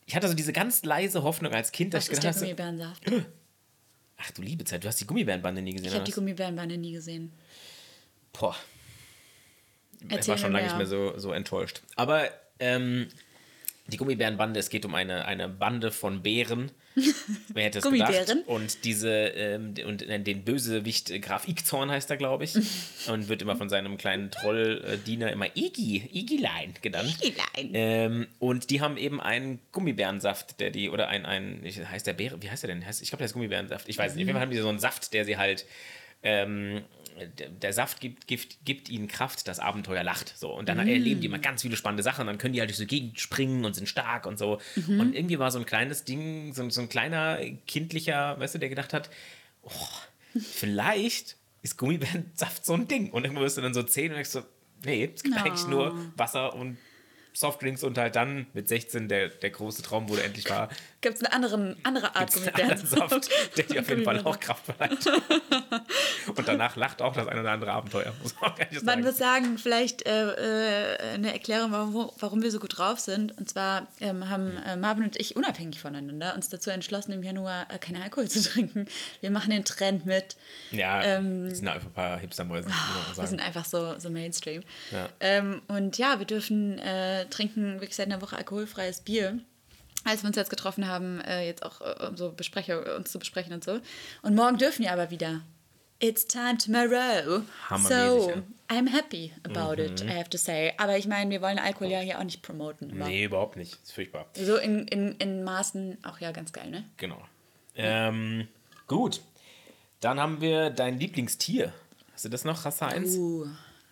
Ich 0.06 0.14
hatte 0.14 0.28
so 0.28 0.34
diese 0.34 0.52
ganz 0.52 0.84
leise 0.84 1.22
Hoffnung 1.22 1.52
als 1.52 1.72
Kind, 1.72 1.94
dass 1.94 2.04
Was 2.08 2.12
ich 2.12 2.20
gedacht 2.20 2.34
habe, 2.36 2.44
Gummibärensaft? 2.46 3.02
ach 4.18 4.30
du 4.32 4.42
liebe 4.42 4.64
Zeit, 4.64 4.84
du 4.84 4.88
hast 4.88 5.00
die 5.00 5.06
Gummibärenbande 5.06 5.62
nie 5.62 5.72
gesehen. 5.72 5.88
Ich 5.88 5.94
habe 5.94 6.04
die? 6.04 6.12
Gummibärenbande 6.12 6.78
nie 6.78 6.92
gesehen. 6.92 7.32
Boah. 8.32 8.54
Ich 10.00 10.12
Erzähl 10.12 10.32
war 10.32 10.38
schon 10.38 10.52
lange 10.52 10.64
nicht 10.64 10.72
mehr. 10.76 10.86
mehr 10.86 10.86
so, 10.86 11.18
so 11.18 11.32
enttäuscht. 11.32 11.82
Aber 11.96 12.28
ähm, 12.58 13.08
die 13.88 13.96
Gummibärenbande, 13.98 14.58
es 14.58 14.68
geht 14.68 14.84
um 14.84 14.94
eine, 14.94 15.26
eine 15.26 15.48
Bande 15.48 15.92
von 15.92 16.22
Bären. 16.22 16.72
Wer 17.52 17.64
hätte 17.64 17.78
es 17.78 17.84
Gummibären? 17.84 18.26
gedacht? 18.26 18.48
Und 18.48 18.84
diese, 18.84 19.10
ähm, 19.10 19.74
und 19.86 20.00
den 20.08 20.44
Bösewicht 20.44 21.10
äh, 21.10 21.20
Graf 21.20 21.46
Igzorn 21.46 21.90
heißt 21.90 22.10
er, 22.10 22.16
glaube 22.16 22.44
ich. 22.44 22.54
und 23.08 23.28
wird 23.28 23.42
immer 23.42 23.56
von 23.56 23.68
seinem 23.68 23.96
kleinen 23.96 24.30
Trolldiener 24.30 25.30
immer 25.30 25.46
Iggy, 25.54 26.08
Iggylein 26.12 26.74
genannt. 26.82 27.16
Iggylein. 27.22 27.70
Ähm, 27.74 28.26
und 28.38 28.70
die 28.70 28.80
haben 28.80 28.96
eben 28.96 29.20
einen 29.20 29.60
Gummibärensaft, 29.72 30.58
der 30.58 30.70
die, 30.70 30.90
oder 30.90 31.08
ein, 31.08 31.24
ein 31.24 31.62
heißt 31.64 32.06
der 32.06 32.14
Bäre, 32.14 32.42
wie 32.42 32.50
heißt 32.50 32.64
der 32.64 32.68
denn? 32.68 32.84
Heißt, 32.84 33.02
ich 33.02 33.10
glaube, 33.10 33.20
der 33.20 33.26
ist 33.26 33.34
Gummibärensaft. 33.34 33.88
Ich 33.88 33.98
weiß 33.98 34.14
nicht. 34.14 34.24
Auf 34.24 34.26
jeden 34.26 34.32
Fall 34.32 34.42
haben 34.42 34.50
die 34.50 34.58
so 34.58 34.68
einen 34.68 34.80
Saft, 34.80 35.12
der 35.12 35.24
sie 35.24 35.36
halt, 35.36 35.64
ähm, 36.22 36.82
der, 37.62 37.72
Saft 37.72 38.00
gibt, 38.00 38.26
gibt, 38.26 38.64
gibt 38.64 38.88
ihnen 38.88 39.08
Kraft, 39.08 39.48
das 39.48 39.58
Abenteuer 39.58 40.02
lacht. 40.02 40.34
So. 40.36 40.52
Und 40.52 40.68
dann 40.68 40.78
erleben 40.78 41.20
die 41.20 41.26
immer 41.26 41.38
ganz 41.38 41.62
viele 41.62 41.76
spannende 41.76 42.02
Sachen. 42.02 42.22
Und 42.22 42.26
dann 42.28 42.38
können 42.38 42.52
die 42.54 42.60
halt 42.60 42.70
durch 42.70 42.78
die 42.78 42.86
Gegend 42.86 43.20
springen 43.20 43.64
und 43.64 43.74
sind 43.74 43.88
stark 43.88 44.26
und 44.26 44.38
so. 44.38 44.60
Und 44.86 45.14
irgendwie 45.14 45.38
war 45.38 45.50
so 45.50 45.58
ein 45.58 45.66
kleines 45.66 46.04
Ding, 46.04 46.52
so, 46.52 46.68
so 46.70 46.80
ein 46.80 46.88
kleiner 46.88 47.38
kindlicher, 47.66 48.38
weißt 48.38 48.54
du, 48.56 48.58
der 48.58 48.68
gedacht 48.68 48.92
hat, 48.92 49.10
oh, 49.62 49.70
vielleicht 50.40 51.36
ist 51.62 51.76
Gummibärensaft 51.78 52.64
so 52.64 52.74
ein 52.74 52.86
Ding. 52.88 53.10
Und 53.10 53.24
irgendwo 53.24 53.42
wirst 53.42 53.56
du 53.56 53.62
dann 53.62 53.74
so 53.74 53.82
zehn 53.82 54.10
und 54.10 54.14
denkst 54.16 54.30
so, 54.30 54.42
nee, 54.84 55.10
es 55.14 55.22
gibt 55.22 55.36
No. 55.36 55.42
eigentlich 55.42 55.66
nur 55.66 55.96
Wasser 56.16 56.54
und 56.54 56.76
Softdrinks 57.32 57.84
und 57.84 57.98
halt 57.98 58.16
dann 58.16 58.46
mit 58.54 58.66
16 58.68 59.08
der, 59.08 59.28
der 59.28 59.50
große 59.50 59.82
Traum 59.82 60.08
wurde 60.08 60.22
endlich 60.22 60.48
wahr. 60.48 60.70
Gibt 61.06 61.18
es 61.18 61.24
eine 61.24 61.32
andere, 61.32 61.76
andere 61.84 62.16
Art 62.16 62.32
Gibt's 62.32 62.60
einen 62.60 62.84
Saft, 62.84 63.30
der 63.56 63.64
dir 63.64 63.80
auf 63.80 63.88
jeden 63.88 64.02
Fall 64.02 64.18
auch. 64.24 64.40
Kraft 64.40 64.64
verleiht. 64.64 65.06
Und 66.36 66.48
danach 66.48 66.74
lacht 66.74 67.00
auch 67.00 67.12
das 67.14 67.28
ein 67.28 67.38
oder 67.38 67.52
andere 67.52 67.70
Abenteuer. 67.70 68.12
Man 68.40 68.52
Man 68.58 68.84
sagen. 68.84 69.02
muss 69.04 69.16
sagen, 69.16 69.58
vielleicht 69.58 70.04
äh, 70.04 70.94
äh, 70.94 71.14
eine 71.14 71.32
Erklärung, 71.32 71.70
warum, 71.70 72.10
warum 72.18 72.42
wir 72.42 72.50
so 72.50 72.58
gut 72.58 72.76
drauf 72.76 72.98
sind. 72.98 73.38
Und 73.38 73.48
zwar 73.48 73.86
ähm, 74.00 74.28
haben 74.28 74.56
äh, 74.66 74.76
Marvin 74.76 75.04
und 75.04 75.16
ich 75.20 75.36
unabhängig 75.36 75.78
voneinander 75.78 76.34
uns 76.34 76.48
dazu 76.48 76.70
entschlossen, 76.70 77.12
im 77.12 77.22
Januar 77.22 77.68
äh, 77.72 77.78
keinen 77.78 78.02
Alkohol 78.02 78.26
zu 78.28 78.42
trinken. 78.50 78.86
Wir 79.20 79.30
machen 79.30 79.50
den 79.50 79.64
Trend 79.64 80.06
mit. 80.06 80.36
Ja, 80.72 81.04
ähm, 81.04 81.48
das 81.48 81.58
sind 81.58 81.68
einfach 81.68 81.86
ein 81.86 81.92
paar 81.92 82.18
Hipstermäuse, 82.18 82.68
auch 82.68 83.16
Wir 83.16 83.26
sind 83.28 83.40
einfach 83.40 83.64
so, 83.64 83.96
so 84.00 84.10
Mainstream. 84.10 84.64
Ja. 84.90 85.08
Ähm, 85.20 85.62
und 85.68 85.98
ja, 85.98 86.18
wir 86.18 86.26
dürfen 86.26 86.80
äh, 86.80 87.26
trinken 87.26 87.74
wirklich 87.74 87.94
seit 87.94 88.06
einer 88.06 88.20
Woche 88.20 88.36
alkoholfreies 88.36 89.02
Bier. 89.02 89.38
Als 90.06 90.22
wir 90.22 90.28
uns 90.28 90.36
jetzt 90.36 90.50
getroffen 90.50 90.86
haben, 90.86 91.20
äh, 91.20 91.46
jetzt 91.46 91.64
auch 91.64 91.80
äh, 91.80 92.06
um 92.06 92.16
so 92.16 92.30
Bespreche, 92.32 92.96
uns 92.96 93.10
zu 93.10 93.18
besprechen 93.18 93.52
und 93.52 93.64
so. 93.64 93.80
Und 94.22 94.34
morgen 94.34 94.56
dürfen 94.58 94.82
wir 94.84 94.92
aber 94.92 95.10
wieder. 95.10 95.42
It's 95.98 96.26
time 96.26 96.58
tomorrow. 96.58 97.42
So, 97.88 97.94
ja. 98.28 98.36
Mhm. 98.36 98.42
I'm 98.68 98.90
happy 98.90 99.32
about 99.44 99.80
it, 99.80 100.02
I 100.02 100.10
have 100.10 100.28
to 100.30 100.36
say. 100.36 100.74
Aber 100.76 100.98
ich 100.98 101.06
meine, 101.06 101.30
wir 101.30 101.40
wollen 101.40 101.58
Alkohol 101.58 101.88
ja 101.88 102.00
hier 102.00 102.18
auch 102.18 102.24
nicht 102.24 102.42
promoten. 102.42 102.90
Aber 102.90 103.08
Nee, 103.08 103.24
überhaupt 103.24 103.56
nicht. 103.56 103.72
Ist 103.82 103.92
furchtbar. 103.92 104.26
So 104.34 104.56
in, 104.56 104.86
in, 104.88 105.12
in 105.12 105.42
Maßen 105.42 105.98
auch 106.04 106.18
ja 106.20 106.32
ganz 106.32 106.52
geil, 106.52 106.70
ne? 106.70 106.84
Genau. 106.98 107.22
Ähm, 107.76 108.48
gut. 108.86 109.22
Dann 110.00 110.20
haben 110.20 110.40
wir 110.40 110.70
dein 110.70 110.98
Lieblingstier. 110.98 111.72
Hast 112.12 112.26
du 112.26 112.28
das 112.28 112.44
noch? 112.44 112.64
Hast 112.64 112.82
du 112.82 112.86
eins? 112.86 113.16
Uh, 113.16 113.46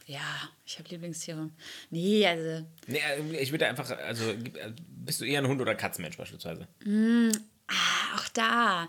ja, 0.06 0.50
ich 0.66 0.78
habe 0.78 0.88
Lieblingstiere. 0.88 1.50
Nee, 1.90 2.26
also 2.26 2.66
Nee, 2.86 2.98
äh, 2.98 3.36
ich 3.42 3.50
würde 3.50 3.66
einfach, 3.66 3.90
also 3.90 4.30
äh, 4.30 4.72
bist 4.88 5.20
du 5.20 5.24
eher 5.24 5.40
ein 5.40 5.48
Hund- 5.48 5.60
oder 5.60 5.74
Katzenmensch 5.74 6.16
beispielsweise? 6.16 6.68
Auch 8.14 8.28
da. 8.34 8.88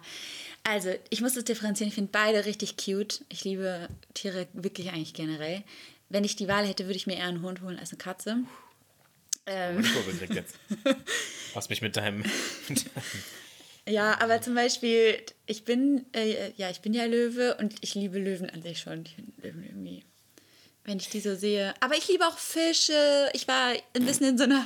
Also, 0.63 0.93
ich 1.10 1.22
muss 1.22 1.36
das 1.36 1.43
differenzieren. 1.43 1.89
Ich 1.89 1.95
finde 1.95 2.12
beide 2.12 2.45
richtig 2.45 2.75
cute. 2.75 3.24
Ich 3.29 3.43
liebe 3.43 3.88
Tiere 4.13 4.48
wirklich 4.53 4.89
eigentlich 4.89 5.13
generell. 5.13 5.63
Wenn 6.10 6.24
ich 6.24 6.36
die 6.36 6.48
Wahl 6.48 6.67
hätte, 6.67 6.86
würde 6.86 6.98
ich 6.98 7.07
mir 7.07 7.17
eher 7.17 7.25
einen 7.25 7.41
Hund 7.41 7.62
holen 7.62 7.79
als 7.79 7.91
eine 7.91 7.98
Katze. 8.00 8.38
Ähm, 9.45 9.84
gekriegt 10.07 10.34
jetzt. 10.34 10.55
Hast 11.55 11.69
mich 11.69 11.81
mit 11.81 11.95
deinem. 11.95 12.24
ja, 13.88 14.19
aber 14.19 14.41
zum 14.41 14.55
Beispiel, 14.55 15.22
ich 15.45 15.65
bin, 15.65 16.05
äh, 16.13 16.51
ja, 16.57 16.69
ich 16.72 16.81
bin 16.81 16.93
ja 16.93 17.05
Löwe 17.05 17.55
und 17.55 17.75
ich 17.81 17.93
liebe 17.93 18.17
Löwen 18.19 18.50
an 18.50 18.62
sich 18.63 18.79
schon. 18.79 19.03
Ich 19.05 19.13
finde 19.13 19.31
Löwen 19.43 19.63
irgendwie, 19.63 20.03
wenn 20.86 20.98
ich 20.98 21.10
die 21.10 21.20
so 21.20 21.36
sehe. 21.36 21.74
Aber 21.80 21.98
ich 21.98 22.08
liebe 22.08 22.25
auch 22.25 22.38
Fische. 22.38 23.30
Ich 23.34 23.48
war 23.48 23.74
ein 23.96 24.06
bisschen 24.06 24.30
in 24.30 24.38
so 24.38 24.44
einer. 24.46 24.65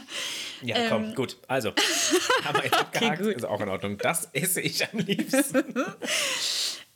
Ja, 0.62 0.90
komm, 0.90 1.16
gut. 1.16 1.38
Also, 1.48 1.70
haben 2.44 2.58
wir 2.58 2.66
jetzt 2.66 2.78
abgehakt. 2.78 3.22
gut. 3.22 3.34
Ist 3.36 3.46
auch 3.46 3.62
in 3.62 3.70
Ordnung. 3.70 3.98
Das 3.98 4.30
esse 4.34 4.62
ich 4.62 4.88
am 4.92 5.00
liebsten. 5.00 5.64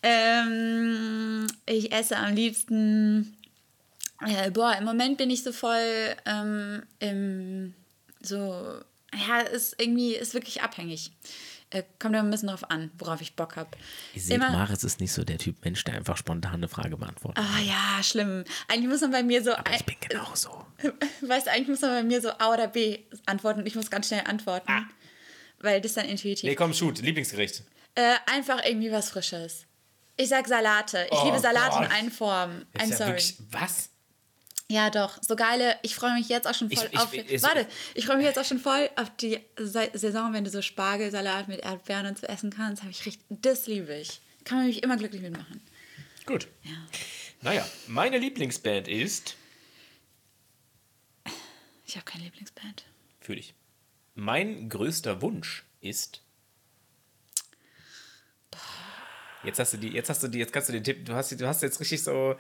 Ähm, 0.06 1.48
ich 1.66 1.94
esse 1.94 2.18
am 2.18 2.36
liebsten. 2.36 3.38
Äh, 4.20 4.52
boah, 4.52 4.76
im 4.78 4.84
Moment 4.84 5.18
bin 5.18 5.30
ich 5.30 5.44
so 5.44 5.54
voll 5.54 6.14
ähm, 6.26 6.84
im. 7.00 7.74
So. 8.22 8.82
Ja, 9.16 9.40
ist 9.40 9.76
irgendwie. 9.80 10.14
Ist 10.16 10.34
wirklich 10.34 10.62
abhängig. 10.62 11.12
Äh, 11.74 11.84
kommt 12.00 12.14
immer 12.16 12.24
ein 12.24 12.30
bisschen 12.30 12.50
drauf 12.50 12.70
an, 12.70 12.92
worauf 13.00 13.20
ich 13.20 13.36
Bock 13.36 13.56
habe. 13.56 13.70
Maris 14.38 14.84
ist 14.84 15.00
nicht 15.00 15.12
so 15.12 15.24
der 15.24 15.40
Typ 15.40 15.66
Mensch, 15.66 15.84
der 15.84 15.96
einfach 15.96 16.18
spontan 16.18 16.54
eine 16.56 16.68
Frage 16.68 16.98
beantwortet. 16.98 17.44
Ah 17.44 17.60
ja, 17.62 18.04
schlimm. 18.04 18.44
Eigentlich 18.68 18.90
muss 18.90 19.02
man 19.02 19.10
bei 19.12 19.24
mir 19.24 19.44
so. 19.44 19.52
Ich 19.76 19.84
bin 19.84 19.96
genauso. 20.08 20.66
Weißt 21.22 21.48
du, 21.48 21.52
eigentlich 21.52 21.70
muss 21.70 21.82
man 21.82 21.92
bei 21.92 22.04
mir 22.04 22.22
so 22.22 22.30
A 22.38 22.54
oder 22.54 22.68
B 22.68 23.00
antworten 23.26 23.62
und 23.62 23.66
ich 23.66 23.76
muss 23.76 23.90
ganz 23.90 24.08
schnell 24.08 24.22
antworten. 24.26 24.72
Ah. 24.72 24.84
Weil 25.60 25.82
das 25.82 25.94
dann 25.94 26.06
intuitiv. 26.06 26.44
Nee, 26.48 26.56
komm, 26.56 26.74
shoot. 26.74 27.00
Lieblingsgericht. 27.02 27.64
Äh, 27.96 28.16
einfach 28.32 28.64
irgendwie 28.64 28.92
was 28.92 29.10
Frisches. 29.10 29.66
Ich 30.16 30.30
sag 30.30 30.48
Salate. 30.48 31.08
Ich 31.12 31.18
Oh 31.18 31.26
liebe 31.26 31.40
Salate 31.40 31.78
Gott. 31.78 31.86
in 31.86 31.92
allen 31.92 32.12
Formen. 32.12 32.68
Ist 32.74 32.82
I'm 32.86 32.90
ja 32.92 32.96
sorry. 32.98 33.10
wirklich- 33.12 33.36
was? 33.50 33.90
Ja, 34.74 34.90
doch, 34.90 35.22
so 35.22 35.36
geile. 35.36 35.78
Ich 35.84 35.94
freue 35.94 36.16
mich 36.16 36.30
jetzt 36.30 36.48
auch 36.48 36.56
schon 36.56 36.68
voll 36.72 36.86
Ich- 36.88 36.94
ich- 36.94 37.00
auf. 37.00 37.14
ich- 37.14 37.44
warte, 37.44 37.68
ich 37.94 38.08
freue 38.08 38.18
mich 38.18 38.26
jetzt 38.26 38.40
auch 38.40 38.44
schon 38.46 38.58
voll 38.60 38.90
auf 38.96 39.16
die 39.18 39.40
Sa- 39.56 39.88
Saison, 39.94 40.34
wenn 40.34 40.44
du 40.44 40.50
so 40.50 40.64
Spargelsalat 40.64 41.48
mit 41.48 41.60
Erdbeeren 41.60 42.08
und 42.08 42.18
so 42.18 42.26
essen 42.26 42.50
kannst. 42.50 42.82
Habe 42.82 42.90
ich 42.92 43.06
richtig. 43.06 43.24
Das 43.30 43.68
liebe 43.68 43.94
ich. 43.96 44.20
Kann 44.46 44.58
man 44.58 44.66
mich 44.68 44.82
immer 44.82 44.98
glücklich 44.98 45.22
mitmachen. 45.22 45.62
Gut. 46.26 46.48
Ja. 46.64 46.72
Naja, 47.42 47.68
meine 47.86 48.18
Lieblingsband 48.18 48.88
ist. 48.88 49.36
Ich 51.86 51.96
habe 51.96 52.06
keine 52.06 52.24
Lieblingsband. 52.24 52.86
Für 53.22 53.36
dich. 53.36 53.54
Mein 54.16 54.70
größter 54.70 55.22
Wunsch 55.22 55.66
ist. 55.82 56.22
Jetzt 59.44 59.60
hast 59.60 59.74
du 59.74 59.78
die, 59.78 59.90
jetzt 59.90 60.10
hast 60.10 60.24
du 60.24 60.30
die, 60.30 60.40
jetzt 60.40 60.52
kannst 60.54 60.70
du 60.70 60.74
den 60.74 60.84
Tipp, 60.84 61.06
du 61.06 61.14
hast, 61.14 61.32
du 61.40 61.48
hast 61.48 61.62
jetzt 61.62 61.80
richtig 61.80 62.02
so, 62.02 62.36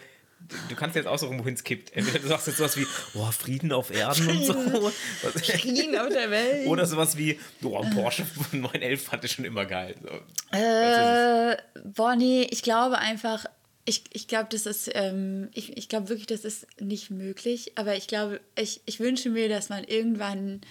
du 0.69 0.75
kannst 0.75 0.95
jetzt 0.95 1.07
aussuchen, 1.07 1.39
wohin 1.39 1.53
es 1.53 1.63
kippt. 1.63 1.93
Entweder 1.93 2.19
du 2.19 2.27
sagst 2.27 2.47
jetzt 2.47 2.57
sowas 2.57 2.77
wie, 2.77 2.85
oh, 3.15 3.31
Frieden 3.31 3.71
auf 3.71 3.91
Erden 3.91 4.27
und 4.29 4.45
so. 4.45 4.53
Frieden 4.53 5.97
auf 5.97 6.09
der 6.09 6.29
Welt. 6.31 6.67
Oder 6.67 6.85
sowas 6.85 7.17
wie, 7.17 7.39
oh, 7.63 7.79
ein 7.79 7.93
Porsche 7.93 8.25
911 8.51 9.03
fand 9.03 9.23
ich 9.23 9.31
schon 9.31 9.45
immer 9.45 9.65
geil. 9.65 9.95
So. 10.01 10.57
Äh, 10.57 11.57
boah, 11.83 12.15
nee, 12.15 12.47
ich 12.49 12.61
glaube 12.61 12.97
einfach, 12.97 13.45
ich, 13.85 14.03
ich 14.11 14.27
glaube, 14.27 14.47
das 14.51 14.65
ist, 14.65 14.89
ähm, 14.93 15.49
ich, 15.53 15.77
ich 15.77 15.89
glaube 15.89 16.09
wirklich, 16.09 16.27
das 16.27 16.45
ist 16.45 16.67
nicht 16.79 17.09
möglich. 17.09 17.73
Aber 17.75 17.95
ich 17.95 18.07
glaube, 18.07 18.39
ich, 18.55 18.81
ich 18.85 18.99
wünsche 18.99 19.29
mir, 19.29 19.49
dass 19.49 19.69
man 19.69 19.83
irgendwann, 19.83 20.61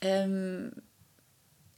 ähm, 0.00 0.72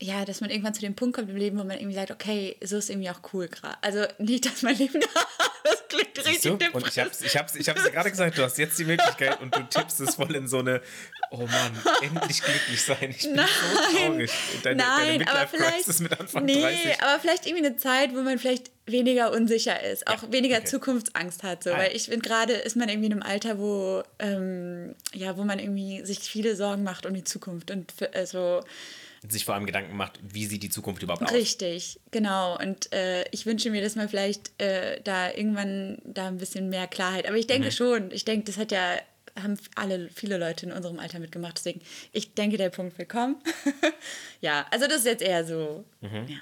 ja, 0.01 0.25
dass 0.25 0.41
man 0.41 0.51
irgendwann 0.51 0.75
zu 0.75 0.81
dem 0.81 0.97
Punkt 0.97 1.17
kommt 1.17 1.31
im 1.31 1.37
Leben, 1.37 1.59
wo 1.59 1.65
man 1.65 1.79
irgendwie 1.79 1.95
sagt, 1.95 2.11
okay, 2.11 2.57
so 2.63 2.79
ist 2.79 2.91
irgendwie 2.91 3.11
auch 3.11 3.21
cool 3.33 3.49
gerade. 3.49 3.77
Also 3.83 4.05
nicht, 4.19 4.47
dass 4.47 4.63
mein 4.63 4.77
Leben 4.77 5.01
Das 5.65 5.89
klingt 5.89 6.17
Siehst 6.17 6.47
richtig 6.47 6.71
du? 6.71 6.77
Und 6.77 6.87
ich 6.87 6.99
hab's, 6.99 7.21
ich 7.21 7.37
hab's, 7.37 7.55
ich 7.55 7.69
hab's 7.69 7.83
dir 7.83 7.91
gerade 7.91 8.11
gesagt, 8.11 8.39
du 8.39 8.43
hast 8.43 8.59
jetzt 8.59 8.79
die 8.79 8.85
Möglichkeit 8.85 9.41
und 9.41 9.55
du 9.55 9.63
tippst 9.63 10.01
es 10.01 10.15
voll 10.15 10.35
in 10.35 10.49
so 10.49 10.59
eine, 10.59 10.81
oh 11.31 11.47
Mann, 11.47 11.73
endlich 12.03 12.43
glücklich 12.43 12.83
sein. 12.83 13.11
Ich 13.11 13.23
bin 13.23 13.37
so 13.37 13.97
traurig. 13.97 14.31
Deine, 14.63 14.83
Nein, 14.83 15.19
deine 15.19 15.31
aber 15.31 15.49
vielleicht. 15.49 16.01
mit 16.01 16.21
Anfang 16.21 16.45
nee, 16.45 16.63
30. 16.63 17.03
aber 17.03 17.21
vielleicht 17.21 17.47
irgendwie 17.47 17.67
eine 17.67 17.77
Zeit, 17.77 18.15
wo 18.15 18.23
man 18.23 18.39
vielleicht 18.39 18.71
weniger 18.87 19.33
unsicher 19.33 19.83
ist, 19.83 20.07
auch 20.07 20.31
weniger 20.31 20.59
okay. 20.59 20.67
Zukunftsangst 20.67 21.43
hat. 21.43 21.65
So. 21.65 21.71
Ah, 21.71 21.75
ja. 21.75 21.79
Weil 21.81 21.97
ich 21.97 22.05
finde, 22.05 22.29
gerade 22.29 22.55
ist 22.55 22.77
man 22.77 22.89
irgendwie 22.89 23.07
in 23.07 23.13
einem 23.13 23.23
Alter, 23.23 23.59
wo, 23.59 24.03
ähm, 24.19 24.95
ja, 25.13 25.37
wo 25.37 25.45
man 25.45 25.59
irgendwie 25.59 26.05
sich 26.05 26.21
viele 26.21 26.57
Sorgen 26.57 26.83
macht 26.83 27.07
um 27.07 27.15
die 27.15 27.25
Zukunft 27.25 27.71
und 27.71 27.93
für, 27.93 28.13
also 28.15 28.63
Sich 29.29 29.45
vor 29.45 29.55
allem 29.55 29.67
Gedanken 29.67 29.97
macht, 29.97 30.19
wie 30.23 30.47
sieht 30.47 30.63
die 30.65 30.69
Zukunft 30.71 31.03
überhaupt 31.03 31.23
aus? 31.23 31.33
Richtig, 31.33 32.01
genau. 32.11 32.59
Und 32.59 32.93
äh, 32.93 33.25
ich 33.31 33.47
wünsche 33.47 33.71
mir, 33.71 33.81
dass 33.81 33.95
man 33.95 34.09
vielleicht 34.09 34.51
äh, 34.61 35.01
da 35.03 35.31
irgendwann 35.33 35.99
da 36.05 36.27
ein 36.27 36.39
bisschen 36.39 36.69
mehr 36.69 36.89
Klarheit. 36.89 37.27
Aber 37.29 37.37
ich 37.37 37.47
denke 37.47 37.69
Mhm. 37.69 37.73
schon, 37.73 38.11
ich 38.11 38.25
denke, 38.25 38.47
das 38.47 38.57
hat 38.59 38.73
ja, 38.73 38.97
haben 39.41 39.57
alle, 39.77 40.09
viele 40.13 40.39
Leute 40.39 40.67
in 40.67 40.73
unserem 40.73 40.99
Alter 40.99 41.21
mitgemacht. 41.21 41.57
Deswegen, 41.57 41.83
ich 42.13 42.35
denke, 42.35 42.57
der 42.57 42.71
Punkt 42.71 42.99
wird 42.99 43.09
kommen. 43.09 43.37
ja, 44.41 44.67
also 44.73 44.87
das 44.89 44.99
ist 44.99 45.07
jetzt 45.07 45.23
eher 45.23 45.45
so. 45.45 45.85
Mhm. 46.01 46.27
Ja. 46.27 46.39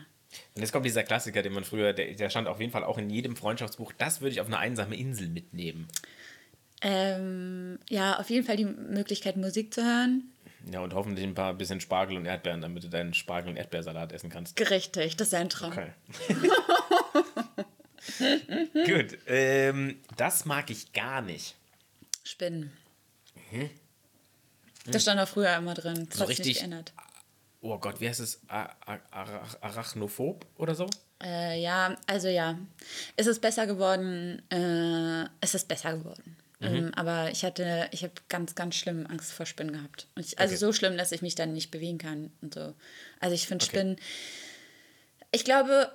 Und 0.54 0.62
jetzt 0.62 0.72
kommt 0.72 0.86
dieser 0.86 1.02
Klassiker, 1.02 1.42
den 1.42 1.52
man 1.52 1.64
früher, 1.64 1.92
der, 1.92 2.14
der 2.14 2.30
stand 2.30 2.48
auf 2.48 2.60
jeden 2.60 2.72
Fall 2.72 2.84
auch 2.84 2.96
in 2.98 3.10
jedem 3.10 3.36
Freundschaftsbuch, 3.36 3.92
das 3.98 4.20
würde 4.22 4.32
ich 4.32 4.40
auf 4.40 4.46
eine 4.46 4.58
einsame 4.58 4.96
Insel 4.96 5.28
mitnehmen. 5.28 5.86
Ähm, 6.82 7.78
ja, 7.90 8.18
auf 8.18 8.30
jeden 8.30 8.46
Fall 8.46 8.56
die 8.56 8.64
Möglichkeit, 8.64 9.36
Musik 9.36 9.74
zu 9.74 9.84
hören. 9.84 10.30
Ja, 10.70 10.80
und 10.80 10.94
hoffentlich 10.94 11.26
ein 11.26 11.34
paar 11.34 11.54
bisschen 11.54 11.80
Spargel 11.80 12.16
und 12.16 12.26
Erdbeeren, 12.26 12.60
damit 12.60 12.84
du 12.84 12.88
deinen 12.88 13.14
Spargel- 13.14 13.50
und 13.50 13.56
Erdbeersalat 13.56 14.12
essen 14.12 14.30
kannst. 14.30 14.58
Richtig, 14.70 15.16
das 15.16 15.28
ist 15.28 15.34
ein 15.34 15.48
Traum. 15.48 15.72
Okay. 15.72 15.92
Gut, 18.86 19.18
ähm, 19.26 20.00
das 20.16 20.44
mag 20.44 20.70
ich 20.70 20.92
gar 20.92 21.22
nicht. 21.22 21.56
Spinnen. 22.24 22.72
Das 24.86 25.02
stand 25.02 25.20
auch 25.20 25.28
früher 25.28 25.54
immer 25.56 25.74
drin. 25.74 26.06
Das 26.08 26.18
So 26.18 26.22
hat 26.22 26.28
sich 26.28 26.38
nicht 26.38 26.46
richtig- 26.48 26.58
geändert. 26.60 26.92
Oh 27.62 27.78
Gott, 27.78 28.00
wie 28.00 28.08
heißt 28.08 28.20
es? 28.20 28.40
Arachnophob 28.48 30.46
oder 30.56 30.74
so? 30.74 30.88
Äh, 31.22 31.60
ja, 31.60 31.94
also 32.06 32.28
ja, 32.28 32.58
es 33.16 33.26
ist 33.26 33.40
besser 33.40 33.66
geworden. 33.66 34.40
Äh, 34.50 35.28
es 35.42 35.54
ist 35.54 35.68
besser 35.68 35.98
geworden. 35.98 36.36
Mhm. 36.60 36.66
Ähm, 36.76 36.94
aber 36.94 37.30
ich 37.30 37.44
hatte, 37.44 37.88
ich 37.90 38.02
habe 38.02 38.12
ganz, 38.28 38.54
ganz 38.54 38.74
schlimm 38.76 39.06
Angst 39.06 39.32
vor 39.32 39.46
Spinnen 39.46 39.72
gehabt. 39.72 40.06
Und 40.14 40.24
ich, 40.26 40.38
also 40.38 40.52
Okay. 40.52 40.58
so 40.60 40.72
schlimm, 40.72 40.96
dass 40.98 41.10
ich 41.12 41.22
mich 41.22 41.34
dann 41.34 41.52
nicht 41.52 41.70
bewegen 41.70 41.98
kann 41.98 42.30
und 42.42 42.54
so. 42.54 42.74
Also 43.18 43.34
ich 43.34 43.46
finde 43.46 43.64
Spinnen. 43.64 43.96
Ich 45.32 45.44
glaube, 45.44 45.90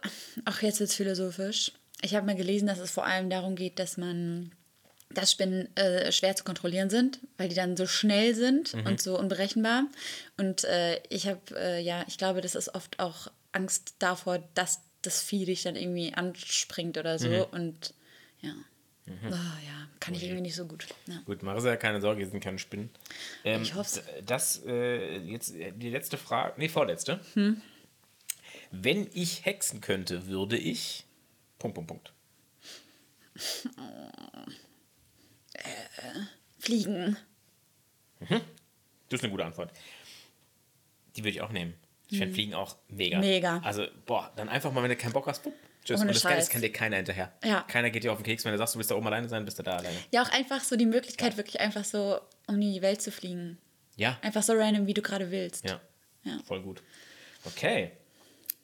auch 0.45 0.62
jetzt 0.62 0.79
wird 0.79 0.89
es 0.89 0.95
philosophisch. 0.95 1.72
Ich 2.01 2.15
habe 2.15 2.25
mal 2.25 2.36
gelesen, 2.36 2.67
dass 2.67 2.79
es 2.79 2.91
vor 2.91 3.05
allem 3.05 3.29
darum 3.29 3.55
geht, 3.55 3.79
dass 3.79 3.98
man 3.98 4.51
dass 5.12 5.31
Spinnen 5.31 5.74
äh, 5.77 6.12
schwer 6.12 6.36
zu 6.36 6.43
kontrollieren 6.43 6.89
sind, 6.89 7.19
weil 7.38 7.48
die 7.48 7.55
dann 7.55 7.77
so 7.77 7.86
schnell 7.86 8.34
sind 8.36 8.74
Mhm. 8.74 8.86
und 8.86 9.01
so 9.01 9.17
unberechenbar. 9.17 9.86
Und 10.36 10.63
äh, 10.65 11.00
ich 11.10 11.27
habe, 11.27 11.39
äh, 11.55 11.79
ja, 11.81 12.03
ich 12.07 12.17
glaube, 12.17 12.41
das 12.41 12.55
ist 12.55 12.74
oft 12.75 13.00
auch 13.00 13.27
Angst 13.53 13.95
davor, 14.00 14.39
dass 14.55 14.81
das 15.03 15.22
Vieh 15.22 15.45
dich 15.45 15.63
dann 15.63 15.75
irgendwie 15.77 16.13
anspringt 16.13 16.98
oder 16.98 17.17
so. 17.19 17.29
Mhm. 17.29 17.43
Und 17.51 17.93
ja. 18.41 18.53
Oh, 19.07 19.12
ja, 19.31 19.88
kann 20.00 20.15
ich 20.15 20.24
irgendwie 20.24 20.41
nicht 20.41 20.55
so 20.55 20.65
gut. 20.65 20.88
Ja. 21.05 21.19
Gut, 21.25 21.43
Marisa, 21.43 21.75
keine 21.77 22.01
Sorge, 22.01 22.21
hier 22.21 22.29
sind 22.29 22.39
keine 22.43 22.57
Spinnen. 22.57 22.89
Ähm, 23.43 23.62
Ich 23.62 23.75
hoff's. 23.75 23.93
d- 23.93 24.01
Das, 24.25 24.63
äh, 24.65 25.17
jetzt 25.19 25.53
äh, 25.55 25.71
die 25.74 25.89
letzte 25.91 26.17
Frage, 26.17 26.53
nee, 26.57 26.69
vorletzte. 26.69 27.19
Hm? 27.35 27.62
Wenn 28.71 29.07
ich 29.13 29.45
hexen 29.45 29.79
könnte, 29.79 30.27
würde 30.27 30.57
ich. 30.57 31.05
Punkt, 31.59 31.75
Punkt, 31.75 31.88
Punkt. 31.88 32.13
Fliegen. 36.59 37.17
Das 38.19 38.39
ist 39.19 39.24
eine 39.24 39.31
gute 39.31 39.45
Antwort. 39.45 39.71
Die 41.15 41.21
würde 41.21 41.29
ich 41.29 41.41
auch 41.41 41.51
nehmen. 41.51 41.74
Ich 42.09 42.17
finde 42.17 42.33
Fliegen 42.33 42.53
auch 42.53 42.75
mega. 42.88 43.19
Mega. 43.19 43.59
Also, 43.63 43.88
boah, 44.05 44.31
dann 44.35 44.50
einfach 44.50 44.71
mal, 44.71 44.83
wenn 44.83 44.89
du 44.89 44.95
keinen 44.95 45.13
Bock 45.13 45.27
hast, 45.27 45.43
tschüss. 45.86 46.01
Ohne 46.01 46.10
Und 46.10 46.15
das 46.15 46.22
Scheiß. 46.24 46.50
kann 46.50 46.62
dir 46.62 46.72
keiner 46.72 46.98
hinterher. 46.98 47.32
Ja. 47.44 47.62
Keiner 47.62 47.89
geht 47.89 48.04
dir 48.04 48.12
auf 48.12 48.18
den 48.18 48.25
Keks, 48.25 48.44
wenn 48.44 48.51
du 48.51 48.58
sagst, 48.58 48.75
du 48.75 48.80
willst 48.80 48.92
da 48.92 48.96
oben 48.96 49.08
alleine 49.08 49.29
sein, 49.29 49.46
bist 49.46 49.57
du 49.59 49.64
da 49.64 49.77
alleine. 49.77 49.96
Ja, 50.12 50.24
auch 50.24 50.31
einfach 50.31 50.62
so 50.62 50.75
die 50.75 50.86
Möglichkeit, 50.86 51.38
wirklich 51.38 51.59
einfach 51.62 51.86
so 51.86 52.20
um 52.48 52.59
die 52.59 52.81
Welt 52.81 53.01
zu 53.01 53.12
fliegen. 53.12 53.57
Ja. 53.96 54.18
Einfach 54.22 54.44
so 54.44 54.53
random, 54.53 54.88
wie 54.88 54.94
du 54.94 55.01
gerade 55.01 55.31
willst. 55.31 55.68
Ja. 55.68 55.79
Ja. 56.24 56.40
Voll 56.46 56.62
gut. 56.62 56.81
Okay. 57.46 57.92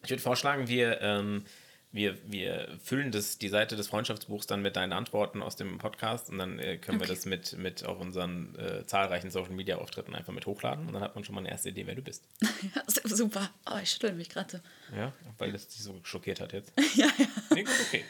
Ich 0.03 0.09
würde 0.09 0.21
vorschlagen, 0.21 0.67
wir, 0.67 0.99
ähm, 1.01 1.45
wir, 1.93 2.17
wir 2.31 2.67
füllen 2.83 3.11
das, 3.11 3.37
die 3.37 3.49
Seite 3.49 3.75
des 3.75 3.87
Freundschaftsbuchs 3.89 4.47
dann 4.47 4.61
mit 4.61 4.75
deinen 4.77 4.93
Antworten 4.93 5.41
aus 5.41 5.55
dem 5.57 5.77
Podcast 5.77 6.29
und 6.29 6.37
dann 6.37 6.57
äh, 6.59 6.77
können 6.77 6.99
wir 6.99 7.05
Okay. 7.05 7.15
das 7.15 7.25
mit, 7.25 7.57
mit 7.57 7.85
auch 7.85 7.99
unseren 7.99 8.55
äh, 8.57 8.85
zahlreichen 8.85 9.29
Social 9.29 9.51
Media 9.51 9.77
Auftritten 9.77 10.15
einfach 10.15 10.31
mit 10.33 10.45
hochladen 10.45 10.87
und 10.87 10.93
dann 10.93 11.01
hat 11.03 11.15
man 11.15 11.23
schon 11.25 11.35
mal 11.35 11.41
eine 11.41 11.49
erste 11.49 11.69
Idee, 11.69 11.85
wer 11.87 11.95
du 11.95 12.01
bist. 12.01 12.23
Ja, 12.75 12.83
su- 12.87 13.15
super. 13.15 13.49
Oh, 13.69 13.77
ich 13.81 13.89
schüttel 13.91 14.13
mich 14.13 14.29
gerade. 14.29 14.61
Ja, 14.95 15.11
weil 15.37 15.51
das 15.51 15.67
dich 15.67 15.81
so 15.83 15.99
schockiert 16.03 16.39
hat 16.39 16.53
jetzt. 16.53 16.71
Ja, 16.95 17.07
ja. 17.17 17.25
Nee, 17.53 17.63
gut, 17.63 17.73
okay. 17.87 18.05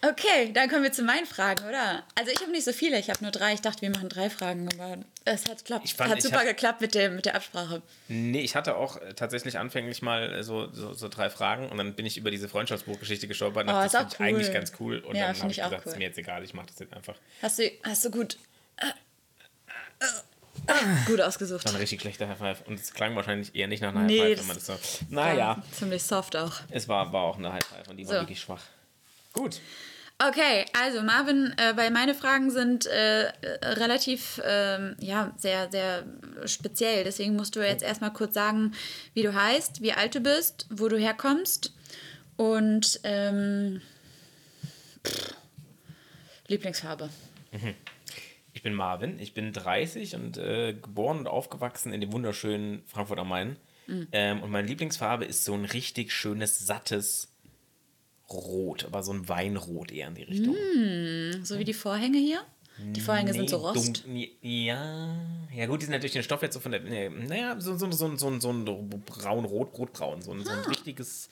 Okay, 0.00 0.52
dann 0.52 0.68
kommen 0.68 0.84
wir 0.84 0.92
zu 0.92 1.02
meinen 1.02 1.26
Fragen, 1.26 1.64
oder? 1.68 2.04
Also 2.14 2.30
ich 2.30 2.40
habe 2.40 2.52
nicht 2.52 2.64
so 2.64 2.72
viele, 2.72 3.00
ich 3.00 3.10
habe 3.10 3.18
nur 3.20 3.32
drei. 3.32 3.54
Ich 3.54 3.62
dachte, 3.62 3.82
wir 3.82 3.90
machen 3.90 4.08
drei 4.08 4.30
Fragen, 4.30 4.68
aber 4.78 4.98
es 5.24 5.46
hat, 5.48 5.64
klappt. 5.64 5.88
Fand, 5.90 6.10
hat 6.12 6.22
super 6.22 6.36
hab- 6.38 6.44
geklappt 6.44 6.80
mit, 6.80 6.94
dem, 6.94 7.16
mit 7.16 7.26
der 7.26 7.34
Absprache. 7.34 7.82
Nee, 8.06 8.40
ich 8.42 8.54
hatte 8.54 8.76
auch 8.76 8.96
äh, 8.98 9.14
tatsächlich 9.14 9.58
anfänglich 9.58 10.00
mal 10.00 10.32
äh, 10.32 10.44
so, 10.44 10.72
so, 10.72 10.92
so 10.94 11.08
drei 11.08 11.30
Fragen 11.30 11.68
und 11.68 11.78
dann 11.78 11.94
bin 11.94 12.06
ich 12.06 12.16
über 12.16 12.30
diese 12.30 12.48
Freundschaftsbuchgeschichte 12.48 13.26
gestolpert 13.26 13.64
und 13.66 13.70
Oh, 13.70 13.72
dachte, 13.72 13.90
das 14.04 14.14
finde 14.14 14.30
ich 14.30 14.36
eigentlich 14.36 14.48
cool. 14.48 14.54
ganz 14.54 14.72
cool. 14.78 14.98
Und 15.00 15.16
Ja, 15.16 15.26
dann 15.32 15.38
habe 15.42 15.50
ich 15.50 15.58
ich 15.58 15.64
auch 15.64 15.70
gesagt, 15.70 15.86
cool. 15.86 15.92
ist 15.92 15.98
mir 15.98 16.04
jetzt 16.04 16.18
egal, 16.18 16.44
ich 16.44 16.54
mache 16.54 16.66
das 16.68 16.78
jetzt 16.78 16.92
einfach. 16.94 17.16
Hast 17.42 17.58
du, 17.58 17.70
hast 17.82 18.04
du 18.04 18.10
gut, 18.12 18.38
äh, 18.76 18.86
äh, 20.68 20.74
gut 21.06 21.20
ausgesucht. 21.20 21.64
Das 21.64 21.72
war 21.72 21.78
ein 21.78 21.80
richtig 21.80 22.00
schlechter 22.00 22.28
High 22.28 22.38
Five. 22.38 22.62
Und 22.68 22.78
es 22.78 22.92
klang 22.94 23.16
wahrscheinlich 23.16 23.52
eher 23.54 23.66
nicht 23.66 23.80
nach 23.80 23.88
einer 23.90 24.00
High 24.02 24.06
Nee, 24.06 24.18
Five, 24.20 24.30
das 24.30 24.40
wenn 24.40 24.46
man 24.46 24.56
das 24.56 24.66
so. 24.66 24.72
War 25.16 25.24
Naja, 25.34 25.62
Ziemlich 25.72 26.02
soft 26.04 26.36
auch. 26.36 26.52
es 26.70 26.86
war, 26.86 27.12
war 27.12 27.22
auch 27.22 27.36
eine 27.38 27.52
High 27.52 27.64
Five 27.64 27.88
und 27.88 27.96
die 27.96 28.06
war 28.06 28.14
So. 28.14 28.20
wirklich 28.20 28.40
schwach. 28.40 28.62
Gut. 29.32 29.60
Okay, 30.20 30.66
also 30.72 31.02
Marvin, 31.02 31.54
äh, 31.58 31.76
weil 31.76 31.92
meine 31.92 32.12
Fragen 32.12 32.50
sind 32.50 32.86
äh, 32.86 33.26
äh, 33.26 33.32
relativ, 33.62 34.40
ähm, 34.44 34.96
ja, 34.98 35.32
sehr, 35.36 35.70
sehr 35.70 36.04
speziell. 36.44 37.04
Deswegen 37.04 37.36
musst 37.36 37.54
du 37.54 37.60
jetzt 37.60 37.84
erstmal 37.84 38.12
kurz 38.12 38.34
sagen, 38.34 38.72
wie 39.14 39.22
du 39.22 39.32
heißt, 39.32 39.80
wie 39.80 39.92
alt 39.92 40.16
du 40.16 40.20
bist, 40.20 40.66
wo 40.70 40.88
du 40.88 40.98
herkommst 40.98 41.72
und 42.36 42.98
ähm, 43.04 43.80
pff, 45.06 45.34
Lieblingsfarbe. 46.48 47.10
Ich 48.52 48.62
bin 48.64 48.74
Marvin, 48.74 49.20
ich 49.20 49.34
bin 49.34 49.52
30 49.52 50.16
und 50.16 50.36
äh, 50.36 50.72
geboren 50.72 51.18
und 51.18 51.26
aufgewachsen 51.28 51.92
in 51.92 52.00
dem 52.00 52.12
wunderschönen 52.12 52.82
Frankfurt 52.86 53.20
am 53.20 53.28
Main. 53.28 53.56
Mhm. 53.86 54.08
Ähm, 54.10 54.42
und 54.42 54.50
meine 54.50 54.66
Lieblingsfarbe 54.66 55.26
ist 55.26 55.44
so 55.44 55.54
ein 55.54 55.64
richtig 55.64 56.12
schönes, 56.12 56.58
sattes 56.58 57.28
Rot, 58.30 58.84
aber 58.84 59.02
so 59.02 59.12
ein 59.12 59.28
Weinrot 59.28 59.90
eher 59.90 60.08
in 60.08 60.14
die 60.14 60.22
Richtung. 60.24 60.56
So 61.44 61.58
wie 61.58 61.64
die 61.64 61.72
Vorhänge 61.74 62.18
hier. 62.18 62.40
Die 62.94 63.00
Vorhänge 63.00 63.32
sind 63.32 63.50
so 63.50 63.56
Nee, 63.58 63.64
Rost. 63.66 64.04
dun- 64.06 64.28
ja, 64.40 65.16
ja 65.52 65.66
gut, 65.66 65.80
die 65.80 65.86
sind 65.86 65.92
natürlich 65.92 66.12
den 66.12 66.22
Stoff 66.22 66.42
jetzt 66.42 66.54
so 66.54 66.60
von 66.60 66.70
der, 66.70 66.80
nee, 66.80 67.08
naja, 67.08 67.60
so, 67.60 67.76
so, 67.76 67.90
so, 67.90 68.16
so, 68.16 68.38
so 68.38 68.50
ein 68.52 68.64
braun-rot, 69.04 69.76
rotbraun, 69.76 70.22
so 70.22 70.30
ein, 70.32 70.44
so 70.44 70.50
ein 70.52 70.58
Ah. 70.60 70.68
richtiges, 70.68 71.28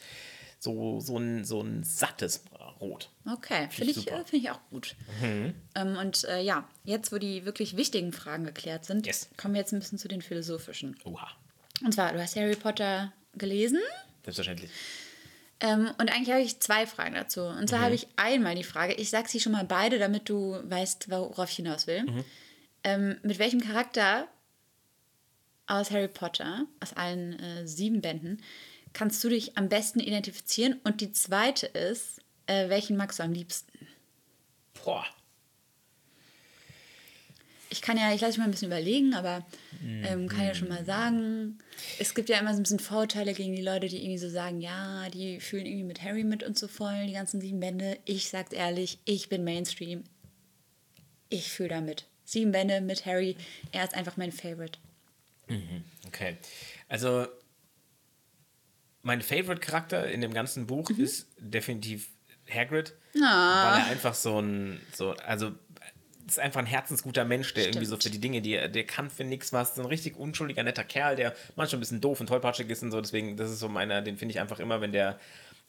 so, 0.59 0.99
so, 0.99 1.19
ein, 1.19 1.45
so 1.45 1.61
ein 1.61 1.85
sattes 1.85 2.43
Rot. 2.81 3.11
Okay, 3.31 3.69
Find 3.71 3.75
finde 3.75 3.91
ich. 3.93 4.07
Mhm. 4.07 4.13
äh, 4.13 4.25
find 4.25 4.43
ich 4.43 4.51
auch 4.51 4.61
gut. 4.71 4.97
Ähm, 5.23 5.97
und 5.97 6.25
äh, 6.25 6.41
ja, 6.43 6.69
jetzt, 6.83 7.13
wo 7.13 7.19
die 7.19 7.45
wirklich 7.45 7.77
wichtigen 7.77 8.13
Fragen 8.13 8.45
geklärt 8.45 8.85
sind, 8.85 9.07
Yes. 9.07 9.29
kommen 9.37 9.55
wir 9.55 9.61
jetzt 9.61 9.73
ein 9.73 9.79
bisschen 9.79 9.99
zu 9.99 10.09
den 10.09 10.23
philosophischen. 10.23 10.97
Oha, 11.05 11.29
Und 11.85 11.93
zwar, 11.95 12.13
du 12.13 12.21
hast 12.21 12.35
Harry 12.35 12.57
Potter 12.57 13.13
gelesen. 13.37 13.79
selbstverständlich. 14.25 14.71
Ähm, 15.61 15.91
und 15.99 16.11
eigentlich 16.13 16.31
habe 16.31 16.43
ich 16.43 16.61
zwei 16.61 16.87
Fragen 16.87 17.15
dazu. 17.15 17.43
Und 17.43 17.69
zwar 17.69 17.81
habe 17.81 17.95
ich 17.95 18.09
einmal 18.17 18.55
die 18.55 18.65
Frage, 18.65 18.95
ich 18.95 19.11
sage 19.11 19.29
sie 19.29 19.41
schon 19.41 19.53
mal 19.53 19.65
beide, 19.65 19.99
damit 19.99 20.29
du 20.29 20.59
weißt, 20.65 21.11
worauf 21.11 21.51
ich 21.51 21.57
hinaus 21.57 21.87
will. 21.87 22.25
Ähm, 22.85 23.19
mit 23.23 23.39
welchem 23.39 23.61
Charakter 23.61 24.29
aus 25.67 25.91
Harry 25.91 26.09
Potter, 26.09 26.67
aus 26.81 26.93
allen 26.93 27.39
äh, 27.41 27.67
sieben 27.67 28.01
Bänden, 28.01 28.43
kannst 28.93 29.23
du 29.25 29.29
dich 29.29 29.57
am 29.57 29.69
besten 29.69 30.01
identifizieren? 30.01 30.81
Und 30.85 31.01
die 31.01 31.13
zweite 31.13 31.67
ist, 31.67 32.21
äh, 32.47 32.69
welchen 32.69 32.97
magst 32.97 33.19
du 33.19 33.23
am 33.23 33.33
liebsten? 33.33 33.73
Boah, 34.85 35.07
Ich 37.77 37.83
kann 37.83 37.99
ja, 37.99 38.13
ich 38.15 38.21
lasse 38.23 38.33
mich 38.33 38.39
mal 38.39 38.45
ein 38.45 38.51
bisschen 38.53 38.69
überlegen, 38.69 39.13
aber 39.15 39.45
ähm, 39.85 40.29
kann 40.29 40.47
ja 40.47 40.55
schon 40.55 40.69
mal 40.69 40.85
sagen, 40.87 41.59
es 41.99 42.15
gibt 42.15 42.31
ja 42.31 42.39
immer 42.39 42.53
so 42.55 42.61
ein 42.61 42.63
bisschen 42.63 42.79
Vorurteile 42.79 43.35
gegen 43.35 43.55
die 43.55 43.61
Leute, 43.63 43.87
die 43.89 43.99
irgendwie 43.99 44.17
so 44.19 44.31
sagen, 44.31 44.61
ja, 44.63 45.09
die 45.11 45.41
fühlen 45.41 45.67
irgendwie 45.67 45.85
mit 45.85 46.03
Harry 46.03 46.25
mit 46.25 46.43
und 46.43 46.59
so 46.59 46.69
voll, 46.69 47.07
die 47.07 47.13
ganzen 47.13 47.41
sieben 47.41 47.61
Bände. 47.61 47.99
Ich 48.07 48.29
sag's 48.31 48.53
ehrlich, 48.53 48.99
ich 49.05 49.29
bin 49.29 49.45
Mainstream. 49.45 50.05
Ich 51.29 51.51
fühle 51.53 51.69
damit. 51.69 52.07
Sieben 52.25 52.51
Bände 52.51 52.81
mit 52.81 53.05
Harry, 53.05 53.37
er 53.73 53.85
ist 53.85 53.95
einfach 53.95 54.17
mein 54.17 54.33
Favorite. 54.33 54.79
okay. 56.07 56.39
Also, 56.89 57.27
mein 59.03 59.21
Favorite-Charakter 59.23 60.09
in 60.11 60.21
dem 60.23 60.33
ganzen 60.35 60.67
Buch 60.67 60.89
Mhm. 60.91 61.05
ist 61.05 61.29
definitiv 61.39 62.09
Hagrid, 62.49 62.95
Ah. 63.23 63.73
weil 63.75 63.81
er 63.83 63.87
einfach 63.87 64.15
so 64.15 64.41
ein, 64.41 64.81
so, 64.95 65.11
also 65.13 65.53
ist 66.27 66.41
einfach 66.41 66.61
ein 66.61 66.67
herzensguter 66.67 67.25
Mensch, 67.25 67.55
der 67.55 67.67
irgendwie 67.67 67.87
so 67.87 67.97
für 67.97 68.11
die 68.11 68.21
Dinge, 68.21 68.41
die 68.41 68.55
er, 68.55 68.69
der 68.69 68.85
kann 68.85 69.11
für 69.11 69.25
nichts 69.25 69.53
was, 69.53 69.77
so 69.77 69.83
ein 69.83 69.87
richtig 69.87 70.17
unschuldiger, 70.17 70.63
netter 70.63 70.85
Kerl, 70.85 71.17
der 71.17 71.35
manchmal 71.55 71.79
ein 71.79 71.81
bisschen 71.81 72.01
doof 72.01 72.21
und 72.21 72.27
tollpatschig 72.27 72.69
ist 72.69 72.83
und 72.83 72.91
so, 72.91 73.01
deswegen, 73.01 73.37
das 73.37 73.51
ist 73.51 73.61
so 73.61 73.69
meiner, 73.69 74.03
den 74.03 74.17
finde 74.17 74.33
ich 74.33 74.41
einfach 74.41 74.59
immer, 74.59 74.81
wenn 74.81 74.93
der 74.93 75.19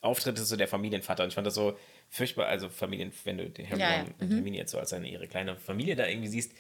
auftritt, 0.01 0.37
ist 0.37 0.49
so 0.49 0.55
der 0.55 0.67
Familienvater. 0.67 1.23
Und 1.23 1.29
ich 1.29 1.35
fand 1.35 1.47
das 1.47 1.55
so 1.55 1.77
furchtbar, 2.09 2.47
also 2.47 2.69
Familien, 2.69 3.11
wenn 3.23 3.37
du 3.37 3.49
den 3.49 3.69
Harry 3.69 3.79
Ja, 3.79 4.05
und 4.19 4.31
Hermine 4.31 4.57
jetzt 4.57 4.71
so 4.71 4.79
als 4.79 4.91
seine, 4.91 5.07
ihre 5.07 5.27
kleine 5.27 5.55
Familie 5.55 5.95
da 5.95 6.07
irgendwie 6.07 6.29
siehst, 6.29 6.51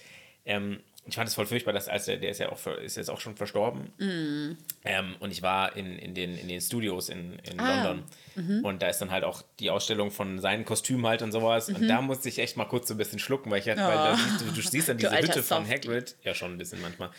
ähm, 0.45 0.79
ich 1.07 1.15
fand 1.15 1.27
es 1.29 1.35
voll 1.35 1.45
furchtbar, 1.45 1.73
dass 1.73 1.87
als 1.87 2.05
der, 2.05 2.17
der 2.17 2.29
ist 2.31 2.39
ja 2.39 2.49
auch 2.51 2.67
ist 2.83 2.97
jetzt 2.97 3.09
auch 3.09 3.19
schon 3.19 3.35
verstorben. 3.35 3.91
Ähm, 4.83 5.15
und 5.19 5.31
ich 5.31 5.41
war 5.41 5.75
in, 5.75 5.97
in, 5.97 6.13
den, 6.13 6.37
in 6.37 6.47
den 6.47 6.61
Studios 6.61 7.09
in, 7.09 7.39
in 7.49 7.59
Ah. 7.59 7.83
London. 8.35 8.63
Und 8.63 8.81
da 8.83 8.89
ist 8.89 8.99
dann 8.99 9.09
halt 9.11 9.23
auch 9.23 9.41
die 9.59 9.69
Ausstellung 9.71 10.11
von 10.11 10.39
seinen 10.39 10.63
Kostümen 10.65 11.07
halt 11.07 11.21
und 11.23 11.31
sowas. 11.31 11.69
Und 11.69 11.87
da 11.87 12.01
musste 12.01 12.29
ich 12.29 12.37
echt 12.39 12.55
mal 12.57 12.65
kurz 12.65 12.87
so 12.87 12.93
ein 12.93 12.97
bisschen 12.97 13.19
schlucken, 13.19 13.49
weil 13.49 13.59
ich 13.61 13.67
halt, 13.67 13.79
weil 13.79 13.95
da 13.95 14.15
siehst 14.15 14.41
du, 14.41 14.45
du 14.51 14.61
siehst 14.61 14.89
dann 14.89 14.97
diese 14.97 15.17
Hütte 15.17 15.41
von. 15.43 15.67
Hagrid. 15.67 16.15
Ja, 16.23 16.33
schon 16.35 16.51
ein 16.53 16.57
bisschen 16.57 16.81
manchmal. 16.81 17.09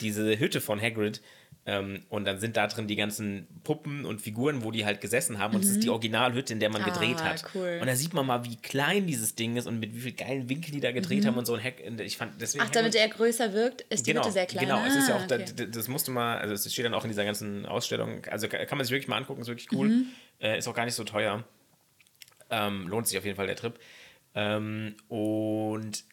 Diese 0.00 0.38
Hütte 0.38 0.60
von 0.60 0.80
Hagrid. 0.80 1.20
Ähm, 1.66 2.02
und 2.10 2.26
dann 2.26 2.38
sind 2.40 2.58
da 2.58 2.66
drin 2.66 2.86
die 2.88 2.96
ganzen 2.96 3.46
Puppen 3.64 4.04
und 4.04 4.20
Figuren, 4.20 4.62
wo 4.64 4.70
die 4.70 4.84
halt 4.84 5.00
gesessen 5.00 5.38
haben. 5.38 5.54
Und 5.54 5.64
es 5.64 5.70
ist 5.70 5.82
die 5.82 5.88
Originalhütte, 5.88 6.52
in 6.52 6.60
der 6.60 6.68
man 6.68 6.84
gedreht 6.84 7.16
Ah, 7.20 7.24
hat. 7.30 7.44
cool. 7.54 7.78
Und 7.80 7.86
da 7.86 7.96
sieht 7.96 8.12
man 8.12 8.26
mal, 8.26 8.44
wie 8.44 8.56
klein 8.56 9.06
dieses 9.06 9.34
Ding 9.34 9.56
ist 9.56 9.66
und 9.66 9.80
mit 9.80 9.94
wie 9.94 10.00
viel 10.00 10.12
geilen 10.12 10.48
Winkel 10.50 10.72
die 10.72 10.80
da 10.80 10.92
gedreht 10.92 11.24
haben 11.24 11.38
und 11.38 11.46
so 11.46 11.54
ein 11.54 11.64
Hack. 11.64 11.76
Ich 12.00 12.18
fand 12.18 12.38
deswegen 12.38 12.64
Ach, 12.66 12.70
damit 12.70 12.94
er 12.94 13.08
größer 13.08 13.54
wirkt, 13.54 13.80
ist 13.82 14.06
die 14.06 14.10
genau, 14.10 14.22
Hütte 14.24 14.32
sehr 14.32 14.44
klein. 14.46 14.64
Genau, 14.66 14.84
es 14.86 14.94
ist 14.94 15.08
ja 15.08 15.14
Ah, 15.14 15.18
auch, 15.20 15.24
okay. 15.24 15.44
d- 15.56 15.68
das 15.70 15.88
musste 15.88 16.10
mal, 16.10 16.36
also 16.36 16.52
es 16.52 16.70
steht 16.70 16.84
dann 16.84 16.92
auch 16.92 17.04
in 17.04 17.08
dieser 17.10 17.24
ganzen 17.24 17.64
Ausstellung, 17.64 18.24
also 18.26 18.46
ka- 18.46 18.64
kann 18.66 18.76
man 18.76 18.84
sich 18.84 18.92
wirklich 18.92 19.08
mal 19.08 19.16
angucken, 19.16 19.40
ist 19.40 19.48
wirklich 19.48 19.72
cool. 19.72 19.88
Mhm. 19.88 20.06
Äh, 20.40 20.58
ist 20.58 20.68
auch 20.68 20.74
gar 20.74 20.84
nicht 20.84 20.94
so 20.94 21.04
teuer. 21.04 21.44
Ähm, 22.50 22.88
lohnt 22.88 23.08
sich 23.08 23.16
auf 23.16 23.24
jeden 23.24 23.36
Fall 23.36 23.46
der 23.46 23.56
Trip. 23.56 23.78
Ähm, 24.34 24.96
und 25.08 26.04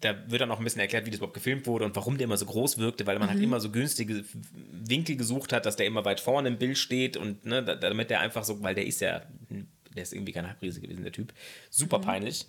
da 0.00 0.14
wird 0.30 0.40
dann 0.40 0.50
auch 0.50 0.58
ein 0.58 0.64
bisschen 0.64 0.80
erklärt, 0.80 1.06
wie 1.06 1.10
das 1.10 1.18
überhaupt 1.18 1.34
gefilmt 1.34 1.66
wurde 1.66 1.84
und 1.84 1.96
warum 1.96 2.18
der 2.18 2.26
immer 2.26 2.36
so 2.36 2.46
groß 2.46 2.78
wirkte, 2.78 3.06
weil 3.06 3.16
Mhm. 3.16 3.20
man 3.20 3.30
halt 3.30 3.40
immer 3.40 3.60
so 3.60 3.70
günstige 3.70 4.24
Winkel 4.72 5.16
gesucht 5.16 5.52
hat, 5.52 5.66
dass 5.66 5.76
der 5.76 5.86
immer 5.86 6.04
weit 6.04 6.20
vorne 6.20 6.48
im 6.48 6.58
Bild 6.58 6.78
steht 6.78 7.16
und 7.16 7.44
ne, 7.44 7.62
da- 7.64 7.74
damit 7.74 8.10
der 8.10 8.20
einfach 8.20 8.44
so, 8.44 8.62
weil 8.62 8.74
der 8.74 8.86
ist 8.86 9.00
ja, 9.00 9.22
der 9.96 10.02
ist 10.02 10.12
irgendwie 10.12 10.32
keine 10.32 10.48
Halbriese 10.48 10.80
gewesen, 10.80 11.02
der 11.02 11.12
Typ. 11.12 11.32
Super 11.70 11.98
peinlich. 11.98 12.46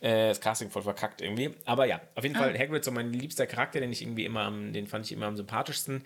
Äh, 0.00 0.28
das 0.28 0.40
Casting 0.42 0.68
voll 0.70 0.82
verkackt 0.82 1.22
irgendwie. 1.22 1.54
Aber 1.64 1.86
ja, 1.86 2.02
auf 2.14 2.22
jeden 2.24 2.36
Fall 2.36 2.56
Hagrid 2.58 2.84
so 2.84 2.90
mein 2.90 3.10
liebster 3.14 3.46
Charakter, 3.46 3.80
den 3.80 3.90
ich 3.92 4.02
irgendwie 4.02 4.26
immer 4.26 4.50
den 4.50 4.86
fand 4.86 5.06
ich 5.06 5.12
immer 5.12 5.26
am 5.26 5.36
sympathischsten. 5.36 6.02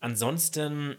Ansonsten, 0.00 0.96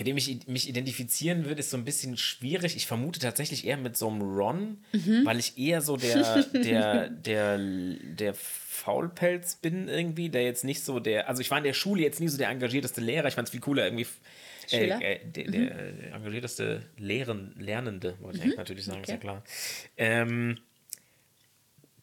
mit 0.00 0.06
dem 0.06 0.16
ich 0.16 0.46
mich 0.46 0.66
identifizieren 0.66 1.44
würde, 1.44 1.60
ist 1.60 1.68
so 1.68 1.76
ein 1.76 1.84
bisschen 1.84 2.16
schwierig. 2.16 2.74
Ich 2.74 2.86
vermute 2.86 3.20
tatsächlich 3.20 3.66
eher 3.66 3.76
mit 3.76 3.98
so 3.98 4.08
einem 4.08 4.22
Ron, 4.22 4.78
weil 5.24 5.38
ich 5.38 5.58
eher 5.58 5.82
so 5.82 5.98
der, 5.98 6.42
der, 6.64 7.10
der, 7.10 7.58
der 7.58 8.32
Faulpelz 8.32 9.56
bin 9.56 9.88
irgendwie, 9.88 10.30
der 10.30 10.42
jetzt 10.42 10.64
nicht 10.64 10.82
so 10.82 11.00
der, 11.00 11.28
also 11.28 11.42
ich 11.42 11.50
war 11.50 11.58
in 11.58 11.64
der 11.64 11.74
Schule 11.74 12.00
jetzt 12.00 12.18
nie 12.18 12.28
so 12.28 12.38
der 12.38 12.48
engagierteste 12.48 13.02
Lehrer, 13.02 13.28
ich 13.28 13.34
fand 13.34 13.48
es 13.48 13.52
viel 13.52 13.60
cooler 13.60 13.84
irgendwie. 13.84 14.06
Schüler? 14.66 15.02
Äh, 15.02 15.16
äh, 15.16 15.26
der, 15.26 15.44
der 15.50 15.78
äh, 15.78 16.10
engagierteste 16.14 16.82
Lehren, 16.96 17.54
Lernende, 17.58 18.16
wollte 18.20 18.38
ich 18.38 18.44
eigentlich 18.44 18.56
natürlich 18.56 18.84
sagen, 18.86 19.02
ist 19.02 19.10
ja 19.10 19.16
Okay. 19.16 19.20
klar. 19.20 19.44
Ähm, 19.98 20.56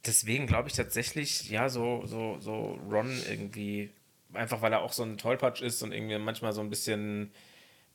deswegen 0.05 0.45
glaube 0.45 0.69
ich 0.69 0.75
tatsächlich, 0.75 1.49
ja, 1.49 1.67
so, 1.67 2.05
so, 2.05 2.37
so 2.39 2.79
Ron 2.91 3.19
irgendwie, 3.27 3.89
einfach 4.33 4.61
weil 4.61 4.71
er 4.71 4.81
auch 4.81 4.93
so 4.93 5.01
ein 5.01 5.17
Tollpatsch 5.17 5.63
ist 5.63 5.81
und 5.81 5.93
irgendwie 5.93 6.19
manchmal 6.19 6.53
so 6.53 6.61
ein 6.61 6.69
bisschen, 6.69 7.31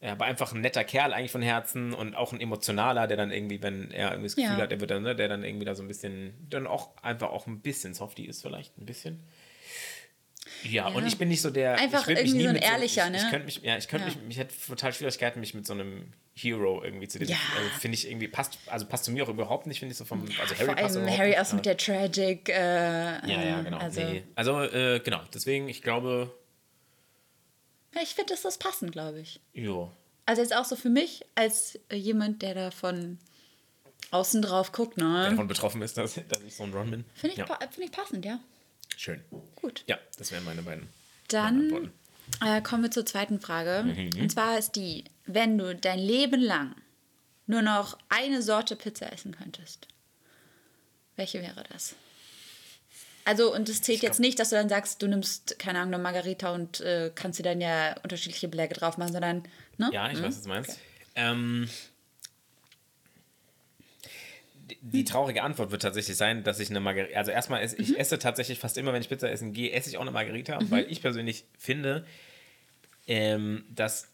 ja, 0.02 0.12
aber 0.12 0.24
einfach 0.24 0.52
ein 0.52 0.60
netter 0.60 0.82
Kerl 0.84 1.12
eigentlich 1.14 1.30
von 1.30 1.42
Herzen 1.42 1.94
und 1.94 2.16
auch 2.16 2.32
ein 2.32 2.40
emotionaler, 2.40 3.06
der 3.06 3.16
dann 3.16 3.30
irgendwie, 3.30 3.62
wenn 3.62 3.90
er 3.92 4.08
irgendwie 4.10 4.26
das 4.26 4.36
Gefühl 4.36 4.56
Ja. 4.58 4.62
hat, 4.64 4.72
er 4.72 4.80
wird 4.80 4.90
dann, 4.90 5.04
ne, 5.04 5.14
der 5.14 5.28
dann 5.28 5.44
irgendwie 5.44 5.64
da 5.64 5.74
so 5.76 5.82
ein 5.82 5.88
bisschen, 5.88 6.34
dann 6.50 6.66
auch 6.66 6.96
einfach 7.02 7.30
auch 7.30 7.46
ein 7.46 7.60
bisschen 7.60 7.94
softy 7.94 8.24
ist, 8.26 8.42
vielleicht 8.42 8.76
ein 8.78 8.84
bisschen. 8.86 9.22
Ja, 10.64 10.88
Ja. 10.88 10.94
und 10.94 11.06
ich 11.06 11.18
bin 11.18 11.28
nicht 11.28 11.40
so 11.40 11.50
der. 11.50 11.78
Einfach 11.78 12.06
ich 12.08 12.16
irgendwie 12.18 12.42
so 12.42 12.48
ein 12.48 12.56
ehrlicher, 12.56 13.08
ich, 13.08 13.16
Ich 13.16 13.22
ne? 13.22 13.30
könnte 13.30 13.44
mich, 13.46 13.62
ja, 13.62 13.76
ich 13.76 13.86
könnte 13.88 14.08
Ja. 14.08 14.14
mich, 14.14 14.30
ich 14.30 14.38
hätte 14.38 14.54
total 14.66 14.92
Schwierigkeiten, 14.92 15.38
mich 15.40 15.54
mit 15.54 15.66
so 15.66 15.72
einem 15.72 16.12
Hero 16.34 16.82
irgendwie 16.82 17.06
zu 17.08 17.18
identifizieren. 17.18 17.52
Ja. 17.56 17.62
Also 17.68 17.78
finde 17.80 17.94
ich 17.96 18.08
irgendwie, 18.10 18.26
passt, 18.28 18.58
also 18.66 18.86
passt 18.86 19.04
zu 19.04 19.12
mir 19.12 19.22
auch 19.24 19.28
überhaupt 19.28 19.66
nicht, 19.68 19.78
finde 19.78 19.92
ich 19.92 19.98
so 19.98 20.04
vom, 20.04 20.22
also 20.40 20.54
Vor 20.56 20.74
passt 20.74 20.96
allem 20.96 21.16
Harry 21.16 21.36
auch 21.38 21.44
so 21.44 21.56
mit 21.56 21.66
der 21.66 21.76
Tragic. 21.76 22.48
Äh, 22.48 22.54
Ja, 22.54 23.20
ja, 23.26 23.60
äh, 23.60 23.64
genau. 23.64 23.78
Also, 23.78 24.00
nee. 24.00 24.22
also 24.34 24.62
äh, 24.62 25.00
genau, 25.00 25.20
deswegen, 25.32 25.68
ich 25.68 25.80
glaube, 25.82 26.32
ja, 27.94 28.02
ich 28.02 28.14
finde, 28.14 28.34
das 28.34 28.44
ist 28.44 28.58
passend, 28.58 28.92
glaube 28.92 29.20
ich. 29.20 29.40
jo. 29.52 29.90
Also 30.24 30.40
jetzt 30.40 30.54
auch 30.54 30.64
so 30.64 30.76
für 30.76 30.88
mich, 30.88 31.24
als 31.34 31.78
äh, 31.88 31.96
jemand, 31.96 32.42
der 32.42 32.54
da 32.54 32.70
von 32.70 33.18
außen 34.12 34.40
drauf 34.40 34.70
guckt, 34.70 34.98
der 34.98 35.08
ne? 35.08 35.30
davon 35.30 35.48
betroffen 35.48 35.82
ist, 35.82 35.96
dass, 35.98 36.14
dass 36.14 36.42
ich 36.46 36.54
so 36.54 36.62
ein 36.62 36.72
Ron 36.72 36.90
bin. 36.90 37.04
Finde 37.14 37.34
ich, 37.34 37.38
ja, 37.38 37.46
find 37.46 37.86
ich 37.86 37.92
passend, 37.92 38.24
ja. 38.24 38.38
schön. 38.96 39.20
Gut. 39.56 39.82
Ja, 39.88 39.98
das 40.18 40.30
wären 40.30 40.44
meine 40.44 40.62
beiden. 40.62 40.88
Dann 41.28 41.90
äh, 42.40 42.62
kommen 42.62 42.84
wir 42.84 42.90
zur 42.90 43.06
zweiten 43.06 43.40
Frage. 43.40 43.82
Mhm. 43.84 44.22
Und 44.22 44.30
zwar 44.30 44.58
ist 44.58 44.76
die, 44.76 45.04
wenn 45.26 45.58
du 45.58 45.74
dein 45.74 45.98
Leben 45.98 46.40
lang 46.40 46.74
nur 47.46 47.62
noch 47.62 47.98
eine 48.08 48.42
Sorte 48.42 48.76
Pizza 48.76 49.12
essen 49.12 49.36
könntest, 49.36 49.88
welche 51.16 51.42
wäre 51.42 51.64
das? 51.72 51.94
Also, 53.24 53.54
und 53.54 53.68
es 53.68 53.82
zählt 53.82 54.02
jetzt 54.02 54.18
nicht, 54.20 54.38
dass 54.38 54.50
du 54.50 54.56
dann 54.56 54.68
sagst, 54.68 55.00
du 55.02 55.06
nimmst, 55.06 55.58
keine 55.58 55.78
Ahnung, 55.80 55.94
eine 55.94 56.02
Margarita 56.02 56.52
und 56.52 56.80
äh, 56.80 57.10
kannst 57.14 57.38
dir 57.38 57.44
dann 57.44 57.60
ja 57.60 57.94
unterschiedliche 58.02 58.48
Beläge 58.48 58.74
drauf 58.74 58.98
machen, 58.98 59.12
sondern, 59.12 59.42
ne? 59.78 59.90
Ja, 59.92 60.10
ich 60.10 60.18
Mhm. 60.18 60.22
weiß, 60.24 60.36
was 60.36 60.42
du 60.42 60.48
meinst. 60.48 60.78
Ähm, 61.14 61.68
die, 64.54 64.78
die 64.80 65.04
traurige 65.04 65.42
Antwort 65.42 65.70
wird 65.70 65.82
tatsächlich 65.82 66.16
sein, 66.16 66.42
dass 66.44 66.58
ich 66.60 66.70
eine 66.70 66.80
Margarita, 66.80 67.16
also 67.18 67.30
erstmal, 67.30 67.62
esse, 67.62 67.76
Mhm. 67.76 67.82
ich 67.82 67.98
esse 67.98 68.18
tatsächlich 68.18 68.58
fast 68.58 68.76
immer, 68.78 68.92
wenn 68.92 69.02
ich 69.02 69.08
Pizza 69.08 69.30
essen 69.30 69.52
gehe, 69.52 69.72
esse 69.72 69.88
ich 69.90 69.96
auch 69.96 70.02
eine 70.02 70.10
Margarita, 70.10 70.58
weil 70.70 70.90
ich 70.90 71.00
persönlich 71.02 71.44
finde, 71.58 72.06
ähm, 73.06 73.64
dass 73.68 74.08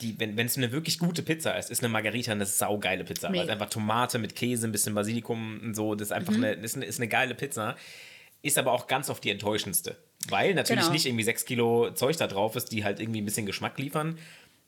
die, 0.00 0.18
wenn 0.18 0.38
es 0.38 0.56
eine 0.56 0.72
wirklich 0.72 0.98
gute 0.98 1.22
Pizza 1.22 1.56
ist, 1.58 1.70
ist 1.70 1.80
eine 1.82 1.88
Margarita 1.88 2.32
eine 2.32 2.46
saugeile 2.46 3.04
Pizza. 3.04 3.28
Weil 3.28 3.36
es 3.36 3.40
Mega. 3.42 3.52
einfach 3.54 3.70
Tomate 3.70 4.18
mit 4.18 4.34
Käse, 4.36 4.66
ein 4.66 4.72
bisschen 4.72 4.94
Basilikum 4.94 5.60
und 5.62 5.74
so, 5.74 5.94
das 5.94 6.08
ist 6.08 6.12
einfach 6.12 6.34
eine, 6.34 6.52
ist 6.52 6.76
eine, 6.76 6.84
ist 6.84 6.98
eine 7.00 7.08
geile 7.08 7.34
Pizza. 7.34 7.76
Ist 8.42 8.58
aber 8.58 8.72
auch 8.72 8.86
ganz 8.86 9.08
oft 9.10 9.24
die 9.24 9.30
enttäuschendste. 9.30 9.96
Weil 10.28 10.54
natürlich 10.54 10.82
Genau. 10.82 10.92
nicht 10.92 11.06
irgendwie 11.06 11.24
6 11.24 11.44
Kilo 11.46 11.90
Zeug 11.92 12.16
da 12.16 12.26
drauf 12.26 12.54
ist, 12.56 12.70
die 12.72 12.84
halt 12.84 13.00
irgendwie 13.00 13.20
ein 13.20 13.24
bisschen 13.24 13.46
Geschmack 13.46 13.78
liefern. 13.78 14.18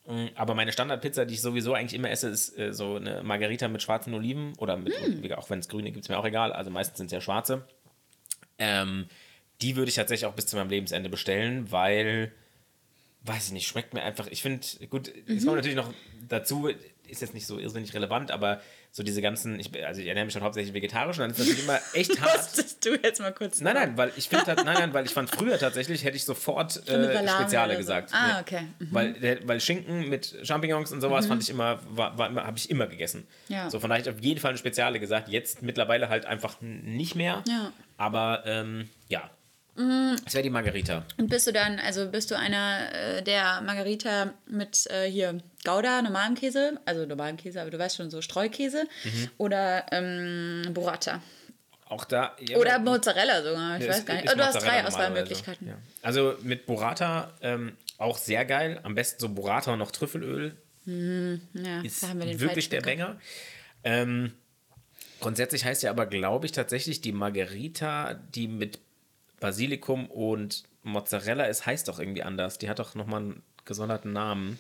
Mm, 0.07 0.27
Aber 0.35 0.55
meine 0.55 0.73
Standardpizza, 0.73 1.25
die 1.27 1.35
ich 1.35 1.43
sowieso 1.43 1.75
eigentlich 1.75 1.95
immer 1.95 2.11
esse, 2.11 2.29
ist 2.29 2.59
äh, 2.59 2.73
so 2.73 2.97
eine 2.97 3.23
Margarita 3.23 3.69
mit 3.69 3.83
schwarzen 3.83 4.15
Oliven. 4.15 4.55
Oder 4.59 4.77
mit, 4.77 4.95
Hm. 4.95 5.33
auch 5.33 5.49
wenn 5.51 5.59
es 5.61 5.69
grüne 5.69 5.91
gibt, 5.93 6.05
ist 6.05 6.09
mir 6.09 6.19
auch 6.19 6.25
egal. 6.25 6.53
Also 6.53 6.71
meistens 6.71 6.99
sind 6.99 7.07
es 7.07 7.13
ja 7.13 7.21
schwarze. 7.21 7.67
Ähm, 8.59 9.07
die 9.63 9.77
würde 9.77 9.89
ich 9.91 9.95
tatsächlich 9.97 10.27
auch 10.27 10.35
bis 10.35 10.47
zu 10.47 10.57
meinem 10.57 10.71
Lebensende 10.71 11.09
bestellen, 11.09 11.71
weil, 11.71 12.33
weiß 13.23 13.47
ich 13.47 13.53
nicht, 13.53 13.67
schmeckt 13.67 13.95
mir 13.95 14.03
einfach. 14.03 14.27
Ich 14.29 14.43
finde, 14.43 14.67
gut, 14.89 15.09
es 15.09 15.43
Mhm. 15.43 15.47
kommt 15.47 15.57
natürlich 15.57 15.77
noch 15.77 15.93
dazu, 16.29 16.69
ist 17.09 17.23
jetzt 17.23 17.35
nicht 17.35 17.47
so 17.47 17.59
irrsinnig 17.59 17.95
relevant, 17.95 18.31
aber 18.31 18.61
so 18.91 19.03
diese 19.03 19.23
ganzen, 19.23 19.59
ich, 19.61 19.71
also 19.85 20.01
ich 20.01 20.07
ernähre 20.07 20.25
mich 20.27 20.33
schon 20.35 20.43
hauptsächlich 20.43 20.75
vegetarisch 20.75 21.17
und 21.19 21.23
dann 21.23 21.31
ist 21.31 21.39
es 21.39 21.47
natürlich 21.47 21.65
immer 21.65 21.81
echt 21.95 22.21
hart. 22.21 22.37
Musstest 22.37 22.85
du 22.85 22.95
jetzt 23.03 23.21
mal 23.21 23.33
kurz. 23.33 23.61
Nein, 23.61 23.75
nein, 23.75 23.97
weil 23.97 24.13
ich 24.17 24.29
finde, 24.29 24.55
nein, 24.57 24.65
nein, 24.79 24.95
weil 24.95 25.05
ich 25.07 25.13
fand 25.13 25.31
früher 25.31 25.59
tatsächlich 25.59 26.05
hätte 26.05 26.17
ich 26.17 26.25
sofort 26.25 26.87
äh, 26.89 27.29
Speziale 27.29 27.75
so. 27.75 27.79
gesagt. 27.79 28.11
Ah, 28.13 28.41
okay. 28.41 28.63
Mhm. 28.79 28.89
Weil, 28.91 29.41
weil 29.47 29.61
Schinken 29.61 30.09
mit 30.09 30.37
Champignons 30.43 30.93
und 30.93 31.01
sowas 31.01 31.27
fand 31.27 31.43
ich 31.43 31.51
immer, 31.51 31.81
war, 31.89 32.17
war 32.19 32.29
immer 32.29 32.45
habe 32.47 32.59
ich 32.59 32.71
immer 32.71 32.87
gegessen. 32.87 33.27
Ja. 33.49 33.71
So 33.71 33.81
von 33.81 33.89
daher 33.91 34.01
hätte 34.01 34.11
ich 34.11 34.17
auf 34.17 34.23
jeden 34.23 34.41
Fall 34.41 34.51
eine 34.51 34.59
Speziale 34.59 35.01
gesagt. 35.01 35.29
Jetzt 35.29 35.63
mittlerweile 35.63 36.09
halt 36.09 36.27
einfach 36.27 36.57
nicht 36.61 37.15
mehr. 37.15 37.43
Ja. 37.49 37.73
Aber 37.97 38.43
ähm, 38.47 38.89
ja. 39.09 39.31
Das 40.25 40.35
wäre 40.35 40.43
die 40.43 40.51
Margarita. 40.51 41.05
Und 41.19 41.29
bist 41.31 41.47
du 41.47 41.53
dann, 41.53 41.79
also 41.79 42.09
bist 42.11 42.31
du 42.31 42.37
einer 42.37 42.93
äh, 42.93 43.23
der 43.23 43.61
Margarita 43.61 44.35
mit 44.47 44.87
äh, 44.91 45.09
hier 45.09 45.39
Gouda, 45.65 46.03
normalem 46.03 46.35
Käse, 46.35 46.81
also 46.85 47.07
normalem 47.07 47.37
Käse, 47.37 47.61
aber 47.61 47.71
du 47.71 47.79
weißt 47.79 47.97
schon, 47.97 48.11
so 48.11 48.21
Streukäse 48.21 48.85
Mhm. 49.05 49.31
oder 49.39 49.87
ähm, 49.93 50.63
Burrata 50.75 51.21
Auch 51.89 52.05
da. 52.05 52.35
ja, 52.41 52.57
oder 52.59 52.79
Mozzarella 52.81 53.43
sogar, 53.43 53.79
ich 53.79 53.85
Ja, 53.87 53.91
weiß 53.93 54.05
gar 54.05 54.15
nicht. 54.15 54.33
Oh, 54.33 54.37
du 54.37 54.45
hast 54.45 54.63
drei. 54.63 54.85
Auswahlmöglichkeiten. 54.85 55.69
Ja. 55.69 55.75
Also 56.03 56.35
mit 56.43 56.67
Burrata 56.67 57.33
ähm, 57.41 57.77
auch 57.99 58.19
sehr 58.19 58.45
geil. 58.45 58.81
Am 58.83 58.95
besten 58.95 59.21
so 59.21 59.29
Burrata 59.29 59.73
und 59.73 59.79
noch 59.79 59.91
Trüffelöl. 59.93 60.57
Ja, 60.87 61.83
ist 61.83 62.03
da 62.03 62.09
haben 62.09 62.19
wir 62.21 62.27
den 62.27 62.41
wirklich 62.41 62.69
der. 62.71 62.81
Banger. 62.81 63.21
Ähm, 63.85 64.33
grundsätzlich 65.21 65.65
heißt 65.65 65.83
ja 65.83 65.91
aber, 65.91 66.07
glaube 66.07 66.47
ich, 66.47 66.53
tatsächlich 66.53 67.01
die 67.01 67.13
Margarita, 67.13 68.15
die 68.35 68.49
mit 68.49 68.79
Basilikum 69.41 70.07
und 70.11 70.65
Mozzarella 70.83 71.45
ist, 71.45 71.67
heißt 71.67 71.89
doch 71.89 71.99
irgendwie 71.99 72.23
anders. 72.23 72.59
Die 72.59 72.69
hat 72.69 72.79
doch 72.79 72.95
nochmal 72.95 73.21
einen 73.21 73.43
gesonderten 73.65 74.13
Namen. 74.13 74.59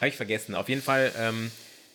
Habe 0.00 0.08
ich 0.08 0.16
vergessen. 0.16 0.54
Auf 0.54 0.68
jeden 0.68 0.82
Fall 0.82 1.12
ähm, 1.18 1.50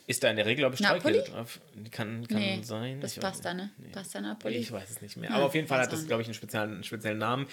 ist 0.07 0.23
da 0.23 0.29
in 0.29 0.35
der 0.35 0.45
Regel, 0.45 0.57
glaube 0.63 0.75
ich, 0.75 0.81
Napoli? 0.81 0.99
Streukäse 1.15 1.31
drauf. 1.31 1.59
Kann, 1.91 2.27
kann 2.27 2.37
Nee, 2.39 2.59
sein. 2.63 2.99
das 3.01 3.11
Ich 3.11 3.17
weiß 3.23 3.31
Pasta, 3.31 3.53
ne? 3.53 3.69
nicht. 3.77 3.91
Pasta 3.93 4.21
Napoli. 4.21 4.55
Ich 4.55 4.71
weiß 4.71 4.89
es 4.89 5.01
nicht 5.01 5.17
mehr. 5.17 5.29
Ja, 5.29 5.35
Aber 5.37 5.45
auf 5.45 5.55
jeden 5.55 5.67
Fall 5.67 5.79
hat 5.79 5.87
auch 5.87 5.91
das, 5.91 6.07
glaube 6.07 6.21
ich, 6.21 6.27
einen 6.27 6.33
speziellen, 6.35 6.73
einen 6.75 6.83
speziellen 6.83 7.17
Namen. 7.19 7.47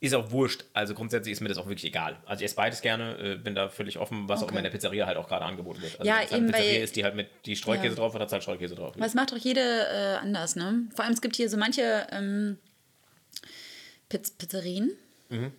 ist 0.00 0.14
auch 0.14 0.30
wurscht. 0.30 0.64
Also 0.74 0.94
grundsätzlich 0.94 1.32
ist 1.32 1.40
mir 1.40 1.48
das 1.48 1.58
auch 1.58 1.66
wirklich 1.66 1.84
egal. 1.86 2.16
Also 2.24 2.40
ich 2.42 2.46
esse 2.46 2.54
beides 2.54 2.82
gerne, 2.82 3.18
äh, 3.18 3.36
bin 3.36 3.54
da 3.56 3.68
völlig 3.68 3.98
offen, 3.98 4.28
was 4.28 4.38
auch 4.40 4.44
Okay. 4.44 4.52
immer 4.52 4.60
in 4.60 4.64
der 4.64 4.70
Pizzeria 4.70 5.06
halt 5.06 5.16
auch 5.16 5.26
gerade 5.26 5.44
angeboten 5.44 5.82
wird. 5.82 5.98
Also 5.98 6.06
Ja, 6.08 6.18
halt 6.18 6.28
eben, 6.30 6.42
eine 6.44 6.52
Pizzeria 6.52 6.74
weil- 6.76 6.84
ist, 6.84 6.94
die 6.96 7.02
halt 7.04 7.14
mit 7.16 7.28
die 7.46 7.56
Streukäse 7.56 7.88
Ja. 7.88 7.94
drauf 7.96 8.14
hat, 8.14 8.20
hat 8.20 8.30
halt 8.30 8.42
Streukäse 8.44 8.76
drauf. 8.76 8.94
Aber 8.94 9.04
es 9.06 9.14
macht 9.14 9.32
doch 9.32 9.36
jede 9.36 9.60
äh, 9.60 10.16
anders, 10.20 10.54
ne? 10.54 10.82
Vor 10.94 11.04
allem, 11.04 11.14
es 11.14 11.20
gibt 11.20 11.34
hier 11.34 11.48
so 11.50 11.56
manche 11.56 12.06
ähm, 12.12 12.58
Piz 14.08 14.30
Pizzerien, 14.30 14.90
Mhm. 15.30 15.52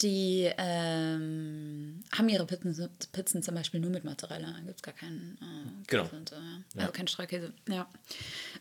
die 0.00 0.50
ähm, 0.58 2.02
haben 2.16 2.28
ihre 2.28 2.46
Pizzen, 2.46 2.88
Pizzen 3.12 3.42
zum 3.42 3.54
Beispiel 3.54 3.80
nur 3.80 3.90
mit 3.90 4.04
Mozzarella. 4.04 4.52
Da 4.52 4.58
gibt 4.60 4.76
es 4.76 4.82
gar 4.82 4.94
keinen 4.94 5.38
äh, 5.40 5.84
Genau. 5.86 6.08
Und 6.12 6.28
so, 6.28 6.34
ja. 6.36 6.62
Also 6.76 6.92
kein 6.92 7.08
Streukäse. 7.08 7.52
Ja. 7.68 7.88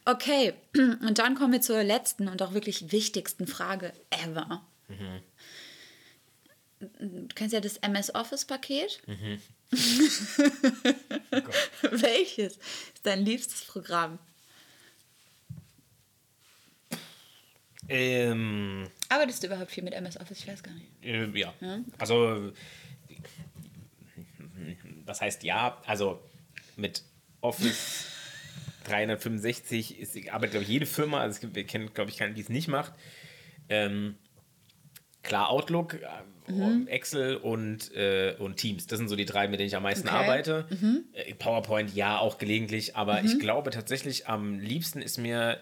Okay, 0.05 0.53
und 0.75 1.17
dann 1.19 1.35
kommen 1.35 1.53
wir 1.53 1.61
zur 1.61 1.83
letzten 1.83 2.27
und 2.27 2.41
auch 2.41 2.53
wirklich 2.53 2.91
wichtigsten 2.91 3.47
Frage 3.47 3.93
ever. 4.09 4.63
Mhm. 4.87 5.21
Du 6.99 7.27
kennst 7.33 7.53
ja 7.53 7.59
das 7.59 7.77
MS 7.77 8.13
Office-Paket. 8.13 9.01
Mhm. 9.07 9.41
Welches 11.91 12.53
ist 12.53 12.59
dein 13.03 13.25
liebstes 13.25 13.61
Programm? 13.65 14.19
Ähm, 17.89 18.87
Arbeitest 19.09 19.43
du 19.43 19.47
überhaupt 19.47 19.71
viel 19.71 19.83
mit 19.83 19.93
MS 19.93 20.19
Office? 20.19 20.39
Ich 20.39 20.47
weiß 20.47 20.61
gar 20.63 20.73
nicht. 20.73 20.87
äh, 21.03 21.25
ja. 21.37 21.53
Also, 21.97 22.51
das 25.05 25.21
heißt 25.21 25.43
ja, 25.43 25.81
also 25.85 26.21
mit 26.75 27.03
Office 27.41 28.05
365 28.85 29.99
ist, 29.99 30.15
arbeitet, 30.29 30.51
glaube 30.51 30.63
ich, 30.63 30.69
jede 30.69 30.85
Firma, 30.85 31.21
also 31.21 31.35
es 31.35 31.39
gibt, 31.39 31.55
wir 31.55 31.63
kennen, 31.65 31.93
glaube 31.93 32.09
ich, 32.11 32.17
keinen, 32.17 32.35
die 32.35 32.41
es 32.41 32.49
nicht 32.49 32.67
macht. 32.67 32.93
Ähm, 33.69 34.15
klar, 35.23 35.49
Outlook, 35.49 35.95
äh, 35.95 36.85
Excel 36.87 37.35
und, 37.37 37.93
äh, 37.95 38.35
und 38.39 38.55
Teams, 38.57 38.87
das 38.87 38.97
sind 38.99 39.09
so 39.09 39.15
die 39.17 39.25
drei, 39.25 39.47
mit 39.47 39.59
denen 39.59 39.67
ich 39.67 39.75
am 39.75 39.83
meisten 39.83 40.07
Okay. 40.07 40.15
arbeite. 40.17 40.67
Äh, 41.13 41.33
PowerPoint, 41.35 41.93
ja, 41.95 42.19
auch 42.19 42.37
gelegentlich, 42.37 42.95
aber 42.95 43.23
ich 43.23 43.39
glaube 43.39 43.71
tatsächlich, 43.71 44.27
am 44.27 44.59
liebsten 44.59 45.01
ist 45.01 45.17
mir 45.17 45.59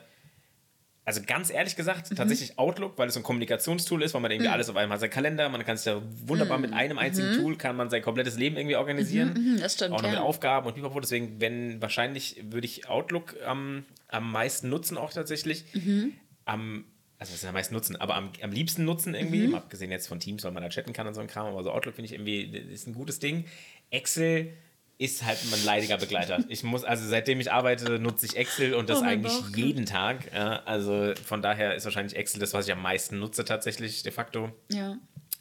also 1.06 1.22
ganz 1.26 1.52
ehrlich 1.52 1.76
gesagt, 1.76 2.10
Mhm. 2.12 2.16
tatsächlich 2.16 2.58
Outlook, 2.58 2.98
weil 2.98 3.08
es 3.08 3.14
so 3.14 3.20
ein 3.20 3.24
Kommunikationstool 3.24 4.02
ist, 4.04 4.14
weil 4.16 4.22
man 4.22 4.32
irgendwie 4.32 4.50
alles 4.50 4.70
auf 4.70 4.76
einem 4.76 4.92
hat, 4.92 5.00
sein 5.00 5.10
Kalender, 5.12 5.48
man 5.50 5.64
kann 5.64 5.78
sich 5.78 5.86
da 5.86 6.02
wunderbar 6.26 6.58
mit 6.58 6.74
einem 6.74 6.98
einzigen 6.98 7.34
Tool, 7.34 7.56
kann 7.58 7.76
man 7.76 7.90
sein 7.92 8.02
komplettes 8.02 8.38
Leben 8.38 8.58
irgendwie 8.58 8.76
organisieren. 8.76 9.34
Mhm, 9.34 9.60
das 9.60 9.76
stimmt, 9.76 9.94
Auch 9.94 10.02
noch 10.02 10.10
mit 10.10 10.18
ja. 10.18 10.24
Aufgaben 10.24 10.66
und 10.68 10.74
pipapo, 10.74 11.00
deswegen, 11.00 11.40
wenn, 11.40 11.82
wahrscheinlich 11.82 12.44
würde 12.50 12.66
ich 12.66 12.90
Outlook 12.90 13.36
am, 13.46 13.86
am 14.08 14.32
meisten 14.32 14.68
nutzen 14.70 14.98
auch 14.98 15.14
tatsächlich. 15.14 15.64
Mhm. 15.74 16.14
Am, 16.46 16.86
also 17.20 17.32
was 17.34 17.42
ist 17.44 17.46
am 17.48 17.54
meisten 17.54 17.74
nutzen, 17.76 17.96
aber 17.96 18.16
am, 18.16 18.32
am 18.42 18.52
liebsten 18.52 18.84
nutzen 18.84 19.14
irgendwie, 19.16 19.48
Mhm. 19.48 19.56
abgesehen 19.56 19.92
jetzt 19.92 20.08
von 20.08 20.20
Teams, 20.20 20.44
weil 20.44 20.52
man 20.52 20.64
da 20.64 20.70
chatten 20.70 20.92
kann 20.92 21.06
und 21.08 21.14
so 21.14 21.22
ein 21.22 21.28
Kram, 21.28 21.46
aber 21.48 21.64
so 21.64 21.72
Outlook 21.72 21.96
finde 21.96 22.08
ich 22.08 22.14
irgendwie, 22.14 22.52
das 22.52 22.66
ist 22.82 22.88
ein 22.88 22.94
gutes 22.94 23.20
Ding. 23.20 23.46
Excel 23.92 24.54
ist 24.98 25.24
halt 25.26 25.38
mein 25.52 25.64
leidiger 25.66 25.98
Begleiter. 25.98 26.40
Ich 26.48 26.64
muss, 26.64 26.84
also 26.84 27.08
seitdem 27.08 27.40
ich 27.40 27.52
arbeite, 27.52 28.00
nutze 28.00 28.26
ich 28.26 28.38
Excel 28.38 28.74
und 28.74 28.90
das 28.90 29.00
Oh, 29.02 29.04
eigentlich 29.04 29.34
Bauch. 29.34 29.50
jeden 29.56 29.86
Tag. 29.86 30.32
Ja, 30.34 30.64
also 30.66 31.14
von 31.26 31.42
daher 31.42 31.76
ist 31.76 31.84
wahrscheinlich 31.86 32.16
Excel 32.16 32.40
das, 32.40 32.54
was 32.54 32.66
ich 32.68 32.72
am 32.74 32.82
meisten 32.82 33.20
nutze 33.20 33.44
tatsächlich 33.44 34.04
de 34.04 34.12
facto. 34.12 34.52
Ja. 34.72 34.98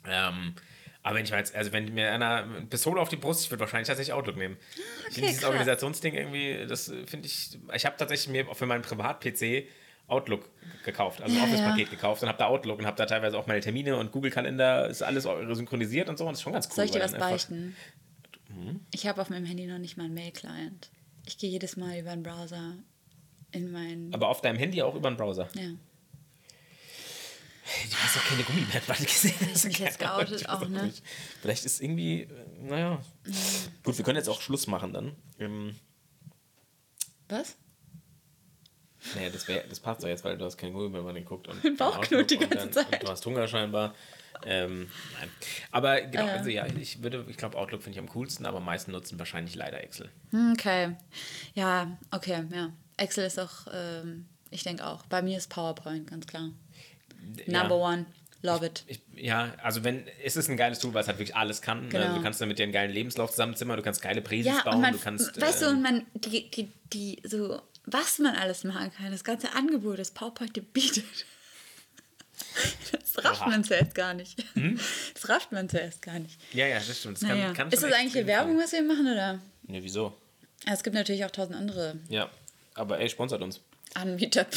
Ähm, 0.09 0.55
aber 1.03 1.17
wenn 1.17 1.25
ich 1.25 1.31
mal 1.31 1.37
jetzt, 1.39 1.55
also 1.55 1.71
wenn 1.73 1.93
mir 1.93 2.11
einer 2.11 2.45
eine 2.45 2.67
Pistole 2.67 3.01
auf 3.01 3.09
die 3.11 3.17
Brust, 3.17 3.45
ich 3.45 3.51
würde 3.51 3.61
wahrscheinlich 3.61 3.87
tatsächlich 3.89 4.13
Outlook 4.15 4.37
nehmen. 4.37 4.57
ich 4.67 4.75
finde 4.75 5.11
okay, 5.11 5.21
dieses 5.21 5.39
krass. 5.41 5.51
Organisationsding 5.51 6.15
irgendwie, 6.15 6.67
das 6.67 6.93
finde 7.07 7.27
ich, 7.27 7.59
ich 7.75 7.87
habe 7.87 7.97
tatsächlich 7.97 8.29
mir 8.29 8.55
für 8.55 8.67
meinen 8.67 8.83
Privat-PC 8.83 9.69
Outlook 10.07 10.51
gekauft, 10.85 11.23
also 11.23 11.35
ein 11.35 11.39
Ja, 11.39 11.45
Office-Paket 11.45 11.91
gekauft 11.91 12.23
und 12.23 12.29
habe 12.29 12.37
da 12.39 12.47
Outlook 12.47 12.79
und 12.79 12.85
habe 12.87 12.97
da 12.97 13.07
teilweise 13.07 13.39
auch 13.39 13.47
meine 13.47 13.61
Termine 13.61 13.97
und 13.97 14.13
Google-Kalender, 14.13 14.89
ist 14.89 15.03
alles 15.03 15.25
synchronisiert 15.25 16.11
und 16.11 16.19
so 16.19 16.25
und 16.25 16.33
das 16.33 16.41
ist 16.41 16.43
schon 16.43 16.53
ganz 16.53 16.67
cool. 16.69 16.75
Soll 16.75 16.85
ich 16.87 16.91
dir 16.91 17.01
was 17.01 17.13
dann 17.13 17.73
beichten? 18.55 18.87
Ich 18.93 19.07
habe 19.07 19.21
auf 19.21 19.31
meinem 19.31 19.47
Handy 19.47 19.67
noch 19.67 19.79
nicht 19.79 19.97
mal 19.97 20.05
einen 20.05 20.15
Mail-Client. 20.15 20.91
Ich 21.27 21.39
gehe 21.39 21.51
jedes 21.51 21.77
Mal 21.77 21.99
über 21.99 22.11
einen 22.11 22.23
Browser 22.23 22.75
in 23.53 23.71
meinen. 23.71 24.13
Aber 24.13 24.29
auf 24.29 24.41
deinem 24.41 24.59
Handy 24.59 24.83
auch 24.83 24.95
über 24.95 25.11
den 25.11 25.17
Browser. 25.17 25.49
ja. 25.55 25.71
Du 27.91 27.97
hast 27.97 28.17
doch 28.17 28.25
keine 28.25 28.43
Gummibärte 28.43 28.93
gesehen. 29.03 29.35
Das 29.51 29.63
bin 29.63 29.71
ich 29.71 29.79
jetzt 29.79 29.99
geoutet 29.99 30.43
ich 30.43 30.49
auch, 30.51 30.69
ne? 30.69 30.85
nicht. 30.85 31.03
Vielleicht 31.41 31.65
ist 31.65 31.81
irgendwie, 31.81 32.25
äh, 32.25 32.29
naja. 32.61 33.01
Gut, 33.83 33.97
wir 33.97 34.05
können 34.05 34.19
jetzt 34.19 34.29
auch 34.29 34.43
Schluss 34.43 34.67
machen 34.67 34.93
dann. 34.93 35.17
Ähm, 35.39 35.75
Was? 37.31 37.57
naja, 39.15 39.31
das, 39.31 39.49
wär, 39.49 39.65
das 39.67 39.81
passt 39.81 40.03
doch 40.03 40.09
jetzt, 40.09 40.25
weil 40.25 40.37
du 40.37 40.45
hast 40.45 40.59
kein 40.59 40.75
Gummibär, 40.75 40.99
wenn 40.99 41.07
man 41.07 41.15
den 41.15 41.25
guckt. 41.25 41.49
Und 41.49 41.77
Bauch 41.79 42.03
knurrt 42.03 42.31
die 42.31 42.37
ganze 42.37 42.71
Zeit. 42.71 43.03
Du 43.03 43.09
hast 43.09 43.25
Hunger 43.25 43.49
scheinbar. 43.49 43.95
Ähm, 44.45 44.89
nein. 45.19 45.31
Aber 45.71 46.01
genau, 46.03 46.27
Äh. 46.27 46.31
also 46.31 46.51
ja, 46.51 46.67
ich 46.67 47.03
würde, 47.03 47.25
ich 47.29 47.37
glaube, 47.37 47.57
Outlook 47.59 47.83
finde 47.83 47.99
ich 47.99 48.03
am 48.05 48.09
coolsten, 48.11 48.47
aber 48.47 48.59
am 48.59 48.65
meisten 48.65 48.93
nutzen 48.93 49.19
wahrscheinlich 49.19 49.55
leider 49.55 49.83
Excel. 49.83 50.11
Hm, 50.31 50.53
Okay. 50.53 50.97
Ja, 51.55 51.97
okay, 52.11 52.45
ja. 52.53 52.71
Excel 52.97 53.25
ist 53.27 53.39
auch, 53.41 53.67
ähm, 53.73 54.27
ich 54.51 54.63
denke 54.63 54.87
auch. 54.87 55.05
Bei 55.07 55.23
mir 55.23 55.37
ist 55.39 55.49
PowerPoint, 55.51 56.09
ganz 56.09 56.27
klar. 56.27 56.51
Number 57.47 57.77
ja. 57.77 57.83
one. 57.93 58.07
Love 58.43 58.67
it. 58.67 58.85
Ich, 58.87 59.01
ja, 59.15 59.55
also 59.63 59.85
wenn, 59.85 60.07
es 60.23 60.37
ist 60.37 60.51
ein 60.51 60.59
geiles 60.59 60.79
Tool, 60.79 60.93
weil 60.93 61.01
es 61.01 61.09
halt 61.09 61.19
wirklich 61.19 61.35
alles 61.35 61.63
kann. 61.63 61.89
Genau. 61.89 62.09
Ne? 62.09 62.15
Du 62.17 62.23
kannst 62.23 62.43
damit 62.43 62.59
dir 62.59 62.65
einen 62.65 62.73
geilen 62.73 62.91
Lebenslauf 62.93 63.31
zusammenzimmern, 63.31 63.79
du 63.79 63.83
kannst 63.83 64.03
geile 64.03 64.21
Präsis 64.21 64.53
Ja, 64.53 64.63
bauen, 64.63 64.83
man, 64.83 64.93
du 64.93 64.99
kannst. 64.99 65.41
weißt 65.41 65.63
du, 65.63 65.67
ähm, 65.67 65.77
und 65.77 65.83
man, 65.83 66.07
die, 66.13 66.51
die, 66.51 66.71
die, 66.93 67.23
so, 67.27 67.63
was 67.87 68.19
man 68.19 68.37
alles 68.37 68.65
machen 68.65 68.93
kann, 68.93 69.11
das 69.13 69.25
ganze 69.25 69.51
Angebot, 69.55 69.99
das 69.99 70.11
PowerPoint 70.11 70.55
dir 70.57 70.63
bietet. 70.63 71.07
Das 72.93 73.25
rafft 73.25 73.43
Oha. 73.43 73.51
man 73.51 73.65
zuerst 73.65 73.95
gar 73.95 74.15
nicht. 74.15 74.45
Das 75.15 75.29
rafft 75.29 75.53
man 75.53 75.69
zuerst 75.69 76.03
gar 76.03 76.19
nicht. 76.19 76.39
ja, 76.53 76.67
ja, 76.67 76.77
das 76.77 76.99
stimmt. 76.99 77.21
Das 77.21 77.29
kann, 77.29 77.39
Naja. 77.39 77.53
kann 77.53 77.71
ist 77.71 77.83
das 77.83 77.93
eigentlich 77.93 78.13
hier 78.13 78.27
Werbung, 78.27 78.59
was 78.59 78.73
wir 78.73 78.83
machen, 78.83 79.07
oder? 79.13 79.39
Ne, 79.67 79.83
wieso? 79.83 80.13
Ja, 80.67 80.73
es 80.73 80.83
gibt 80.83 80.95
natürlich 80.97 81.25
auch 81.25 81.31
tausend 81.31 81.57
andere 81.57 81.97
Ja, 82.09 82.29
aber 82.75 82.99
ey, 83.01 83.09
sponsert 83.09 83.43
uns. 83.43 83.61
Anbieter. 83.95 84.47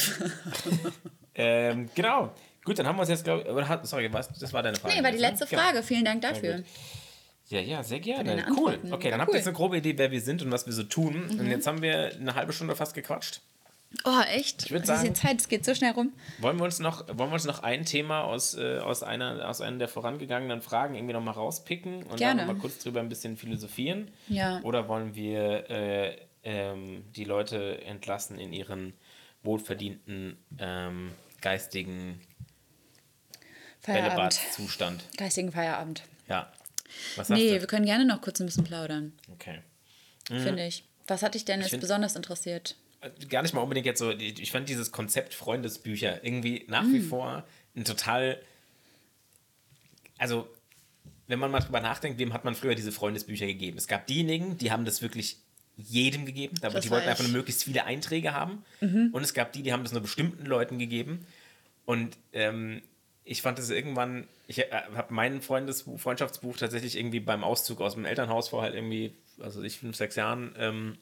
Ähm, 1.34 1.88
genau. 1.94 2.34
Gut, 2.64 2.78
dann 2.80 2.86
haben 2.88 2.96
wir 2.96 3.02
uns 3.02 3.10
jetzt, 3.10 3.22
glaube 3.22 3.44
ich, 3.82 3.88
sorry, 3.88 4.12
was, 4.12 4.28
das 4.40 4.52
war 4.52 4.62
deine 4.62 4.76
Frage. 4.76 4.96
nee, 4.96 5.02
war 5.04 5.10
die 5.12 5.18
ne? 5.18 5.22
letzte 5.28 5.46
Genau. 5.46 5.62
Frage. 5.62 5.82
Vielen 5.84 6.04
Dank 6.04 6.20
dafür. 6.22 6.64
Ja, 7.48 7.60
ja, 7.60 7.82
sehr 7.84 8.00
gerne. 8.00 8.44
Cool. 8.56 8.78
Okay, 8.90 9.10
dann 9.10 9.12
Ja, 9.12 9.18
habt 9.20 9.28
ihr 9.28 9.34
cool. 9.34 9.36
jetzt 9.36 9.46
eine 9.46 9.56
grobe 9.56 9.76
Idee, 9.78 9.96
wer 9.96 10.10
wir 10.10 10.20
sind 10.20 10.42
und 10.42 10.50
was 10.50 10.66
wir 10.66 10.72
so 10.72 10.82
tun. 10.82 11.28
Mhm. 11.32 11.38
Und 11.40 11.46
jetzt 11.48 11.66
haben 11.68 11.80
wir 11.80 12.12
eine 12.12 12.34
halbe 12.34 12.52
Stunde 12.52 12.74
fast 12.74 12.92
gequatscht. 12.94 13.40
Oh, 14.04 14.20
echt? 14.28 14.66
Ich 14.66 14.70
würd 14.70 14.86
Was 14.86 14.96
ist 14.96 15.02
sagen- 15.02 15.14
Zeit? 15.14 15.40
Es 15.40 15.48
geht 15.48 15.64
so 15.64 15.74
schnell 15.74 15.92
rum. 15.92 16.12
Wollen 16.40 16.58
wir 16.58 16.64
uns 16.64 16.78
noch, 16.78 17.08
wollen 17.08 17.30
wir 17.30 17.34
uns 17.34 17.44
noch 17.44 17.62
ein 17.62 17.84
Thema 17.86 18.22
aus, 18.24 18.54
äh, 18.54 18.78
aus, 18.78 19.02
einer, 19.02 19.48
aus 19.48 19.60
einer 19.62 19.78
der 19.78 19.88
vorangegangenen 19.88 20.60
Fragen 20.60 20.94
irgendwie 20.94 21.14
nochmal 21.14 21.34
rauspicken 21.34 22.02
und 22.02 22.16
Gerne. 22.18 22.40
dann 22.40 22.46
nochmal 22.48 22.60
kurz 22.60 22.78
drüber 22.82 23.00
ein 23.00 23.08
bisschen 23.08 23.36
philosophieren? 23.38 24.10
Ja. 24.28 24.60
Oder 24.62 24.88
wollen 24.88 25.14
wir 25.14 25.70
äh, 25.70 26.16
ähm, 26.44 27.04
die 27.16 27.24
Leute 27.24 27.80
entlassen 27.82 28.38
in 28.38 28.52
ihren 28.52 28.92
wohlverdienten 29.42 30.36
ähm, 30.58 31.12
geistigen 31.40 32.20
Feierabend. 33.80 34.14
Bällebad-Zustand? 34.16 35.04
Geistigen 35.16 35.52
Feierabend. 35.52 36.02
Ja. 36.28 36.52
Was 37.16 37.28
Nee, 37.28 37.54
du? 37.54 37.60
wir 37.60 37.66
können 37.66 37.86
gerne 37.86 38.04
noch 38.04 38.20
kurz 38.20 38.40
ein 38.40 38.46
bisschen 38.46 38.64
plaudern, 38.64 39.12
Okay. 39.32 39.60
finde 40.26 40.66
ich. 40.66 40.84
Was 41.06 41.22
hat 41.22 41.34
dich 41.34 41.44
denn 41.44 41.60
jetzt 41.60 41.70
find- 41.70 41.80
besonders 41.80 42.16
interessiert? 42.16 42.76
Gar 43.28 43.42
nicht 43.42 43.54
mal 43.54 43.60
unbedingt 43.60 43.86
jetzt 43.86 43.98
so, 43.98 44.10
ich 44.10 44.50
fand 44.50 44.68
dieses 44.68 44.92
Konzept 44.92 45.34
Freundesbücher 45.34 46.24
irgendwie 46.24 46.64
nach 46.68 46.84
wie 46.84 47.00
vor 47.00 47.44
ein 47.76 47.84
total, 47.84 48.40
also 50.16 50.48
wenn 51.28 51.38
man 51.38 51.50
mal 51.50 51.60
drüber 51.60 51.80
nachdenkt, 51.80 52.18
wem 52.18 52.32
hat 52.32 52.44
man 52.44 52.54
früher 52.54 52.74
diese 52.74 52.90
Freundesbücher 52.90 53.46
gegeben? 53.46 53.78
Es 53.78 53.86
gab 53.86 54.06
diejenigen, 54.06 54.58
die 54.58 54.72
haben 54.72 54.84
das 54.84 55.02
wirklich 55.02 55.36
jedem 55.76 56.26
gegeben, 56.26 56.56
aber 56.62 56.74
Das 56.74 56.84
die 56.84 56.90
wollten 56.90 57.08
einfach 57.08 57.22
nur 57.22 57.32
möglichst 57.32 57.64
viele 57.64 57.84
Einträge 57.84 58.34
haben. 58.34 58.64
Und 59.12 59.22
es 59.22 59.32
gab 59.34 59.52
die, 59.52 59.62
die 59.62 59.72
haben 59.72 59.84
das 59.84 59.92
nur 59.92 60.02
bestimmten 60.02 60.44
Leuten 60.44 60.78
gegeben. 60.78 61.24
Und 61.84 62.16
ähm, 62.32 62.82
ich 63.24 63.42
fand 63.42 63.58
es 63.58 63.70
irgendwann, 63.70 64.26
ich 64.46 64.58
äh, 64.58 64.70
habe 64.72 65.12
mein 65.14 65.40
Freundesbuch, 65.42 66.00
Freundschaftsbuch 66.00 66.56
tatsächlich 66.56 66.96
irgendwie 66.96 67.20
beim 67.20 67.44
Auszug 67.44 67.80
aus 67.80 67.94
dem 67.94 68.06
Elternhaus 68.06 68.48
vor 68.48 68.62
halt 68.62 68.74
irgendwie, 68.74 69.12
also 69.40 69.62
ich 69.62 69.78
fünf, 69.78 69.96
sechs 69.96 70.16
Jahren, 70.16 70.54
ähm, 70.58 70.98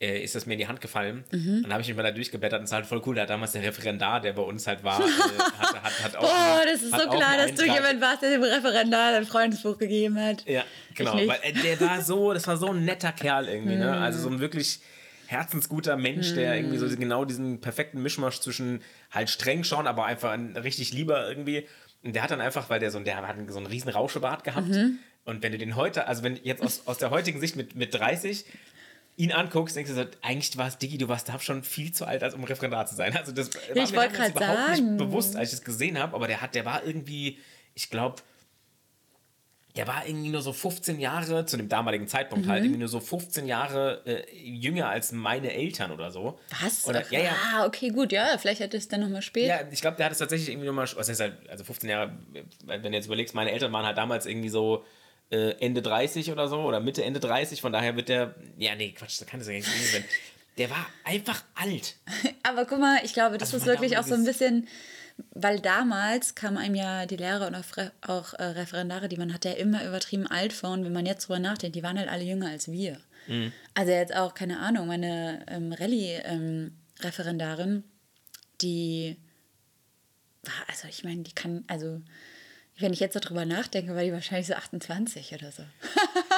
äh, 0.00 0.20
ist 0.22 0.34
das 0.34 0.46
mir 0.46 0.52
in 0.54 0.58
die 0.60 0.68
Hand 0.68 0.80
gefallen. 0.80 1.24
Mhm. 1.32 1.62
Dann 1.62 1.72
habe 1.72 1.82
ich 1.82 1.88
mich 1.88 1.96
mal 1.96 2.02
da 2.04 2.10
durchgeblättert 2.12 2.60
und 2.60 2.64
es 2.64 2.70
ist 2.70 2.74
halt 2.74 2.86
voll 2.86 3.02
cool. 3.06 3.14
Da 3.16 3.22
hat 3.22 3.30
damals 3.30 3.52
der 3.52 3.62
Referendar, 3.62 4.20
der 4.20 4.32
bei 4.32 4.42
uns 4.42 4.66
halt 4.66 4.84
war, 4.84 5.00
äh, 5.00 5.04
hat, 5.58 5.82
hat, 5.82 6.04
hat 6.04 6.16
auch. 6.16 6.22
Boah, 6.22 6.60
einen- 6.62 6.72
das 6.72 6.82
ist 6.82 6.90
so 6.92 7.08
klar, 7.08 7.36
dass 7.36 7.54
du 7.54 7.64
jemand 7.64 8.00
warst, 8.00 8.22
der 8.22 8.30
dem 8.30 8.42
Referendar 8.42 9.14
ein 9.16 9.26
Freundesbuch 9.26 9.76
gegeben 9.78 10.18
hat. 10.20 10.44
Ja, 10.46 10.62
genau. 10.94 11.14
Weil 11.14 11.38
äh, 11.42 11.52
der 11.52 11.80
war 11.80 12.00
so, 12.02 12.32
das 12.32 12.46
war 12.46 12.56
so 12.56 12.68
ein 12.68 12.84
netter 12.84 13.12
Kerl 13.12 13.48
irgendwie, 13.48 13.74
Mhm. 13.74 13.80
ne? 13.80 13.98
Also 14.00 14.20
so 14.20 14.28
ein 14.28 14.38
wirklich 14.40 14.80
herzensguter 15.26 15.96
Mensch, 15.96 16.34
der 16.34 16.56
irgendwie 16.56 16.78
so 16.78 16.88
genau 16.96 17.24
diesen 17.24 17.60
perfekten 17.60 18.02
Mischmasch 18.02 18.40
zwischen 18.40 18.80
halt 19.10 19.28
streng 19.30 19.62
schon, 19.64 19.86
aber 19.86 20.06
einfach 20.06 20.30
ein 20.30 20.56
richtig 20.56 20.92
lieber 20.92 21.28
irgendwie. 21.28 21.66
Und 22.02 22.14
der 22.14 22.22
hat 22.22 22.30
dann 22.30 22.40
einfach, 22.40 22.70
weil 22.70 22.80
der 22.80 22.90
so, 22.90 22.98
der 23.00 23.16
hat 23.16 23.36
so 23.48 23.58
einen 23.58 23.66
riesen 23.66 23.90
Rauschebart 23.90 24.44
gehabt. 24.44 24.68
Mhm. 24.68 24.98
Und 25.24 25.42
wenn 25.42 25.52
du 25.52 25.58
den 25.58 25.76
heute, 25.76 26.06
also 26.06 26.22
wenn 26.22 26.36
jetzt 26.42 26.62
aus, 26.62 26.82
aus 26.86 26.96
der 26.96 27.10
heutigen 27.10 27.40
Sicht 27.40 27.56
mit, 27.56 27.74
mit 27.74 27.92
30, 27.92 28.46
ihn 29.18 29.32
anguckst, 29.32 29.76
denkst 29.76 29.90
du 29.90 29.96
so, 29.96 30.04
eigentlich 30.22 30.56
war 30.56 30.68
es 30.68 30.78
Diggi, 30.78 30.96
du 30.96 31.08
warst 31.08 31.28
da 31.28 31.38
schon 31.40 31.64
viel 31.64 31.92
zu 31.92 32.06
alt, 32.06 32.22
als 32.22 32.34
um 32.34 32.44
Referendar 32.44 32.86
zu 32.86 32.94
sein. 32.94 33.14
Also 33.16 33.32
das 33.32 33.50
war 33.54 33.62
ich 33.74 33.90
mir 33.90 33.96
damals 34.08 34.30
überhaupt 34.30 34.58
sagen. 34.58 34.70
nicht 34.70 34.96
bewusst, 34.96 35.36
als 35.36 35.50
ich 35.52 35.58
es 35.58 35.64
gesehen 35.64 35.98
habe, 35.98 36.14
aber 36.14 36.28
der 36.28 36.40
hat, 36.40 36.54
der 36.54 36.64
war 36.64 36.84
irgendwie, 36.84 37.38
ich 37.74 37.90
glaube, 37.90 38.22
der 39.76 39.86
war 39.86 40.06
irgendwie 40.06 40.30
nur 40.30 40.40
so 40.40 40.52
15 40.52 40.98
Jahre, 40.98 41.46
zu 41.46 41.56
dem 41.56 41.68
damaligen 41.68 42.06
Zeitpunkt 42.08 42.46
Mhm. 42.46 42.50
halt, 42.50 42.64
irgendwie 42.64 42.78
nur 42.80 42.88
so 42.88 43.00
15 43.00 43.46
Jahre 43.46 44.02
äh, 44.06 44.24
jünger 44.36 44.88
als 44.88 45.12
meine 45.12 45.52
Eltern 45.52 45.90
oder 45.92 46.10
so. 46.10 46.38
Was? 46.62 46.86
Oder, 46.86 47.04
ja, 47.12 47.20
ja. 47.20 47.36
Ah, 47.52 47.66
okay, 47.66 47.90
gut, 47.90 48.12
ja, 48.12 48.38
vielleicht 48.38 48.60
hätte 48.60 48.76
es 48.76 48.88
dann 48.88 49.00
nochmal 49.00 49.22
spät. 49.22 49.46
Ja, 49.46 49.60
ich 49.70 49.80
glaube, 49.80 49.96
der 49.96 50.06
hat 50.06 50.12
es 50.12 50.18
tatsächlich 50.18 50.48
irgendwie 50.48 50.66
nochmal, 50.66 50.88
was 50.96 51.08
heißt 51.08 51.20
halt, 51.20 51.48
also 51.48 51.64
15 51.64 51.90
Jahre, 51.90 52.12
wenn 52.64 52.82
du 52.82 52.88
jetzt 52.90 53.06
überlegst, 53.06 53.34
meine 53.34 53.50
Eltern 53.52 53.72
waren 53.72 53.84
halt 53.86 53.98
damals 53.98 54.26
irgendwie 54.26 54.48
so 54.48 54.84
äh, 55.30 55.50
Ende 55.60 55.82
30 55.82 56.32
oder 56.32 56.48
so 56.48 56.60
oder 56.60 56.80
Mitte, 56.80 57.04
Ende 57.04 57.20
30, 57.20 57.60
von 57.60 57.72
daher 57.72 57.96
wird 57.96 58.08
der, 58.08 58.34
ja, 58.56 58.74
nee, 58.74 58.92
Quatsch, 58.92 59.20
da 59.20 59.24
kann 59.24 59.40
das 59.40 59.48
ja 59.48 59.54
nicht 59.54 59.66
sein. 59.66 60.04
Der 60.56 60.70
war 60.70 60.86
einfach 61.04 61.42
alt. 61.54 61.96
Aber 62.42 62.64
guck 62.64 62.80
mal, 62.80 63.00
ich 63.04 63.12
glaube, 63.12 63.38
das 63.38 63.52
Also 63.52 63.64
ist 63.64 63.66
wirklich 63.66 63.98
auch 63.98 64.04
so 64.04 64.14
ein 64.14 64.24
bisschen, 64.24 64.66
weil 65.34 65.60
damals 65.60 66.34
kamen 66.34 66.56
einem 66.56 66.74
ja 66.74 67.06
die 67.06 67.16
Lehrer 67.16 67.46
und 67.46 67.54
auch, 67.54 67.64
auch 68.02 68.34
äh, 68.34 68.42
Referendare, 68.42 69.08
die 69.08 69.16
man 69.16 69.32
hatte, 69.32 69.50
ja 69.50 69.54
immer 69.54 69.86
übertrieben 69.86 70.26
alt 70.26 70.52
vor. 70.52 70.70
Und 70.70 70.84
wenn 70.84 70.92
man 70.92 71.06
jetzt 71.06 71.28
drüber 71.28 71.38
nachdenkt, 71.38 71.76
die 71.76 71.82
waren 71.82 71.98
halt 71.98 72.08
alle 72.08 72.24
jünger 72.24 72.48
als 72.48 72.70
wir. 72.70 72.98
Mhm. 73.28 73.52
Also 73.74 73.92
jetzt 73.92 74.16
auch, 74.16 74.34
keine 74.34 74.58
Ahnung, 74.58 74.88
meine 74.88 75.44
ähm, 75.48 75.72
Rallye-Referendarin, 75.72 77.84
die 78.60 79.16
war, 80.42 80.68
also 80.68 80.88
ich 80.88 81.04
meine, 81.04 81.22
die 81.22 81.34
kann, 81.34 81.64
also 81.68 82.00
wenn 82.80 82.92
ich 82.92 83.00
jetzt 83.00 83.14
so 83.14 83.20
drüber 83.20 83.44
nachdenke, 83.44 83.94
war 83.94 84.02
die 84.02 84.12
wahrscheinlich 84.12 84.46
so 84.46 84.54
28 84.54 85.32
oder 85.34 85.50
so. 85.52 85.62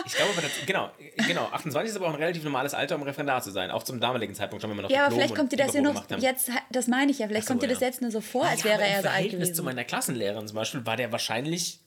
Ich 0.07 0.15
glaube, 0.15 0.33
das, 0.41 0.51
genau, 0.67 0.91
genau, 1.29 1.45
28 1.53 1.91
ist 1.91 1.97
aber 1.97 2.07
auch 2.09 2.15
ein 2.15 2.21
relativ 2.21 2.43
normales 2.43 2.73
Alter, 2.73 2.97
um 2.97 3.03
Referendar 3.03 3.43
zu 3.43 3.51
sein. 3.51 3.71
Auch 3.71 3.83
zum 3.83 4.01
damaligen 4.01 4.35
Zeitpunkt 4.35 4.63
schon, 4.63 4.71
wenn 4.71 4.77
man 4.79 4.85
noch 4.85 4.91
Ja, 4.91 5.01
aber 5.05 5.11
Diplom 5.11 5.21
vielleicht 5.21 5.37
kommt 5.37 5.53
dir 5.53 5.57
das 5.59 5.75
ja 5.75 5.83
noch 5.83 6.09
jetzt, 6.19 6.51
das 6.73 6.87
meine 6.89 7.11
ich 7.13 7.19
ja, 7.19 7.29
vielleicht 7.29 7.47
so, 7.47 7.53
kommt 7.53 7.63
dir 7.63 7.69
das 7.69 7.81
ja. 7.81 7.89
jetzt 7.89 8.01
nur 8.01 8.11
so 8.11 8.23
vor, 8.23 8.47
als 8.47 8.63
Ja, 8.63 8.71
wäre 8.71 8.83
er 8.87 9.03
so 9.03 9.09
alt 9.09 9.31
gewesen. 9.31 9.55
zu 9.55 9.63
meiner 9.63 9.85
Klassenlehrerin 9.85 10.49
zum 10.49 10.57
Beispiel 10.57 10.85
war 10.87 10.97
der 10.97 11.13
wahrscheinlich, 11.13 11.81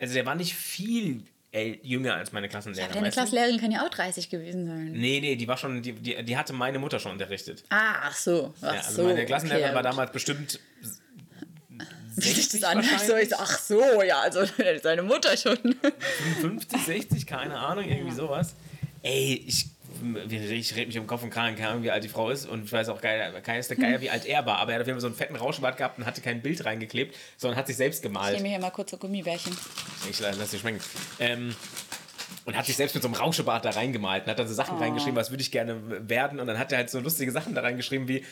also 0.00 0.14
der 0.14 0.24
war 0.24 0.34
nicht 0.34 0.54
viel 0.54 1.24
äl- 1.52 1.78
jünger 1.82 2.14
als 2.14 2.32
meine 2.32 2.48
Klassenlehrerin. 2.48 2.94
Deine 2.94 3.06
weißt 3.06 3.16
du? 3.16 3.20
Klassenlehrerin 3.20 3.60
kann 3.60 3.70
ja 3.70 3.84
auch 3.84 3.90
30 3.90 4.30
gewesen 4.30 4.66
sein. 4.66 4.92
Nee, 4.92 5.20
nee, 5.20 5.36
die 5.36 5.46
war 5.46 5.58
schon, 5.58 5.82
die, 5.82 5.92
die, 5.92 6.24
die 6.24 6.36
hatte 6.38 6.54
meine 6.54 6.78
Mutter 6.78 6.98
schon 6.98 7.12
unterrichtet. 7.12 7.64
Ah, 7.68 7.96
ach 8.04 8.14
so. 8.16 8.54
Ach 8.62 8.72
Ja, 8.74 8.80
also 8.80 9.02
so. 9.02 9.08
meine 9.08 9.26
Klassenlehrerin 9.26 9.66
okay, 9.66 9.74
war 9.74 9.82
damals 9.82 10.10
bestimmt 10.10 10.58
sich 12.24 12.36
60 12.36 12.60
das 12.60 12.70
anhört, 12.70 13.00
so 13.00 13.16
ich 13.16 13.28
so, 13.30 13.36
ach 13.38 13.58
so, 13.58 14.02
ja, 14.02 14.20
also 14.20 14.40
seine 14.82 15.02
Mutter 15.02 15.36
schon. 15.36 15.58
50, 16.40 16.84
60, 16.84 17.26
keine 17.26 17.58
Ahnung, 17.58 17.84
irgendwie 17.88 18.14
sowas. 18.14 18.54
Ey, 19.02 19.44
ich, 19.46 19.66
ich 20.30 20.74
rede 20.74 20.86
mich 20.86 20.98
um 20.98 21.06
Kopf 21.06 21.22
und 21.22 21.30
Kragen, 21.30 21.56
keine 21.56 21.68
Ahnung, 21.70 21.82
wie 21.82 21.90
alt 21.90 22.02
die 22.04 22.08
Frau 22.08 22.30
ist. 22.30 22.46
Und 22.46 22.64
ich 22.64 22.72
weiß 22.72 22.88
auch 22.88 23.00
geil, 23.00 23.32
keiner 23.42 23.58
ist 23.58 23.70
der 23.70 23.76
Geier, 23.76 24.00
wie 24.00 24.10
alt 24.10 24.24
er 24.24 24.44
war. 24.46 24.58
Aber 24.58 24.72
er 24.72 24.76
hat 24.76 24.82
auf 24.82 24.86
jeden 24.86 24.96
Fall 24.96 25.02
so 25.02 25.06
einen 25.08 25.16
fetten 25.16 25.36
Rauschbart 25.36 25.76
gehabt 25.76 25.98
und 25.98 26.06
hatte 26.06 26.20
kein 26.20 26.42
Bild 26.42 26.64
reingeklebt, 26.64 27.14
sondern 27.36 27.58
hat 27.58 27.66
sich 27.66 27.76
selbst 27.76 27.98
Ich 27.98 28.02
gemalt. 28.02 28.36
nehme 28.36 28.48
hier 28.48 28.58
mal 28.58 28.70
kurz 28.70 28.90
so 28.90 28.96
Gummibärchen. 28.96 29.56
Ich 30.10 30.20
lass 30.20 30.50
dir 30.50 30.58
schmecken. 30.58 30.80
Ähm, 31.20 31.54
und 32.46 32.56
hat 32.56 32.66
sich 32.66 32.76
selbst 32.76 32.94
mit 32.94 33.02
so 33.02 33.08
einem 33.08 33.16
Rauschebart 33.16 33.64
da 33.64 33.70
reingemalt 33.70 34.24
und 34.24 34.30
hat 34.30 34.38
dann 34.38 34.48
so 34.48 34.54
Sachen 34.54 34.78
reingeschrieben, 34.78 35.16
was 35.16 35.30
würde 35.30 35.42
ich 35.42 35.50
gerne 35.50 36.08
werden. 36.08 36.40
Und 36.40 36.46
dann 36.46 36.58
hat 36.58 36.72
er 36.72 36.78
halt 36.78 36.90
so 36.90 37.00
lustige 37.00 37.30
Sachen 37.32 37.54
da 37.54 37.60
reingeschrieben 37.62 38.08
wie. 38.08 38.24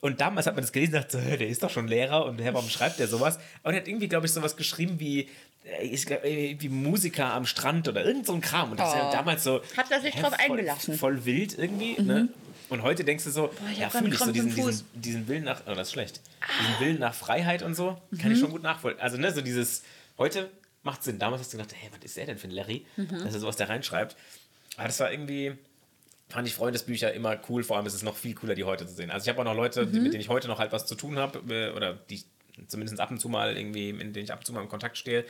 Und 0.00 0.20
damals 0.20 0.46
hat 0.46 0.54
man 0.54 0.62
das 0.62 0.72
gelesen 0.72 0.94
und 0.94 1.02
dachte, 1.02 1.18
so, 1.18 1.24
"Hä, 1.24 1.36
der 1.36 1.48
ist 1.48 1.62
doch 1.62 1.70
schon 1.70 1.88
Lehrer 1.88 2.24
und 2.26 2.40
Herr, 2.40 2.54
warum 2.54 2.68
schreibt 2.70 2.98
der 3.00 3.08
sowas? 3.08 3.38
Und 3.64 3.72
er 3.74 3.80
hat 3.80 3.88
irgendwie, 3.88 4.08
glaube 4.08 4.26
ich, 4.26 4.32
sowas 4.32 4.56
geschrieben 4.56 5.00
wie, 5.00 5.28
äh, 5.64 5.88
glaub, 5.96 6.22
wie 6.22 6.68
Musiker 6.68 7.32
am 7.32 7.46
Strand 7.46 7.88
oder 7.88 8.04
irgend 8.04 8.24
so 8.26 8.32
ein 8.34 8.40
Kram. 8.40 8.70
Und 8.70 8.78
das 8.80 8.90
ist 8.90 8.94
ja 8.96 9.08
Oh. 9.08 9.12
damals 9.12 9.42
so. 9.44 9.60
Hat 9.76 9.90
er 9.90 10.00
sich 10.00 10.14
hä, 10.14 10.20
drauf 10.20 10.34
voll, 10.34 10.56
eingelassen. 10.58 10.94
Voll 10.96 11.24
wild 11.24 11.58
irgendwie, 11.58 12.00
ne? 12.00 12.28
Und 12.68 12.82
heute 12.82 13.02
denkst 13.02 13.24
du 13.24 13.30
so, 13.30 13.50
ich 13.72 13.78
ja, 13.78 13.88
fühle 13.90 14.10
ich 14.12 14.18
so 14.18 14.30
diesen, 14.30 14.54
diesen, 14.54 14.84
diesen 14.94 15.26
Willen 15.26 15.44
nach, 15.44 15.62
oh, 15.66 15.74
das 15.74 15.88
ist 15.88 15.92
schlecht, 15.94 16.20
diesen 16.60 16.80
Willen 16.86 16.98
nach 17.00 17.14
Freiheit 17.14 17.62
und 17.62 17.74
so, 17.74 17.96
kann 18.20 18.30
ich 18.30 18.38
schon 18.38 18.50
gut 18.50 18.62
nachvollziehen. 18.62 19.00
Also, 19.02 19.16
ne, 19.16 19.32
so 19.32 19.40
dieses, 19.40 19.82
heute 20.18 20.50
macht 20.82 21.02
Sinn. 21.02 21.18
Damals 21.18 21.40
hast 21.40 21.52
du 21.52 21.56
gedacht, 21.56 21.74
hey, 21.80 21.88
was 21.92 22.04
ist 22.04 22.18
er 22.18 22.26
denn 22.26 22.36
für 22.38 22.46
ein 22.46 22.50
Larry, 22.52 22.84
dass 23.24 23.34
er 23.34 23.40
sowas 23.40 23.56
da 23.56 23.64
reinschreibt. 23.64 24.16
Aber 24.76 24.86
das 24.86 25.00
war 25.00 25.10
irgendwie, 25.10 25.54
fand 26.28 26.46
ich 26.46 26.54
Freundesbücher 26.54 27.12
immer 27.12 27.38
cool, 27.48 27.62
vor 27.62 27.76
allem 27.76 27.86
ist 27.86 27.94
es 27.94 28.02
noch 28.02 28.16
viel 28.16 28.34
cooler, 28.34 28.54
die 28.54 28.64
heute 28.64 28.86
zu 28.86 28.94
sehen. 28.94 29.10
Also 29.10 29.24
ich 29.24 29.28
habe 29.28 29.40
auch 29.40 29.44
noch 29.44 29.56
Leute, 29.56 29.86
die, 29.86 30.00
mit 30.00 30.12
denen 30.12 30.20
ich 30.20 30.28
heute 30.28 30.48
noch 30.48 30.58
halt 30.58 30.72
was 30.72 30.86
zu 30.86 30.94
tun 30.94 31.18
habe, 31.18 31.40
äh, 31.52 31.70
oder 31.74 31.94
die 31.94 32.16
ich 32.16 32.26
zumindest 32.66 33.00
ab 33.00 33.10
und 33.10 33.20
zu 33.20 33.28
mal 33.28 33.56
irgendwie, 33.56 33.90
in 33.90 34.12
denen 34.12 34.24
ich 34.24 34.32
ab 34.32 34.40
und 34.40 34.44
zu 34.44 34.52
mal 34.52 34.62
im 34.62 34.68
Kontakt 34.68 34.98
stehe, 34.98 35.24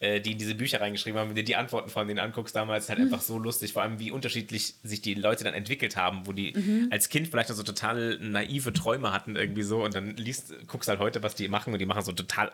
äh, 0.00 0.20
die 0.20 0.32
in 0.32 0.38
diese 0.38 0.54
Bücher 0.54 0.80
reingeschrieben 0.80 1.20
haben, 1.20 1.28
wenn 1.28 1.36
du 1.36 1.44
die 1.44 1.54
Antworten 1.54 1.90
von 1.90 2.08
denen 2.08 2.18
anguckst 2.18 2.56
damals, 2.56 2.84
ist 2.84 2.90
halt 2.90 2.98
einfach 2.98 3.20
so 3.20 3.38
lustig, 3.38 3.72
vor 3.72 3.82
allem 3.82 4.00
wie 4.00 4.10
unterschiedlich 4.10 4.74
sich 4.82 5.00
die 5.00 5.14
Leute 5.14 5.44
dann 5.44 5.54
entwickelt 5.54 5.96
haben, 5.96 6.26
wo 6.26 6.32
die 6.32 6.54
als 6.90 7.08
Kind 7.08 7.28
vielleicht 7.28 7.50
noch 7.50 7.56
so 7.56 7.62
total 7.62 8.18
naive 8.18 8.72
Träume 8.72 9.12
hatten 9.12 9.36
irgendwie 9.36 9.62
so 9.62 9.84
und 9.84 9.94
dann 9.94 10.16
liest, 10.16 10.54
guckst 10.66 10.88
halt 10.88 10.98
heute, 10.98 11.22
was 11.22 11.34
die 11.34 11.48
machen 11.48 11.72
und 11.72 11.78
die 11.78 11.86
machen 11.86 12.02
so 12.02 12.12
total 12.12 12.50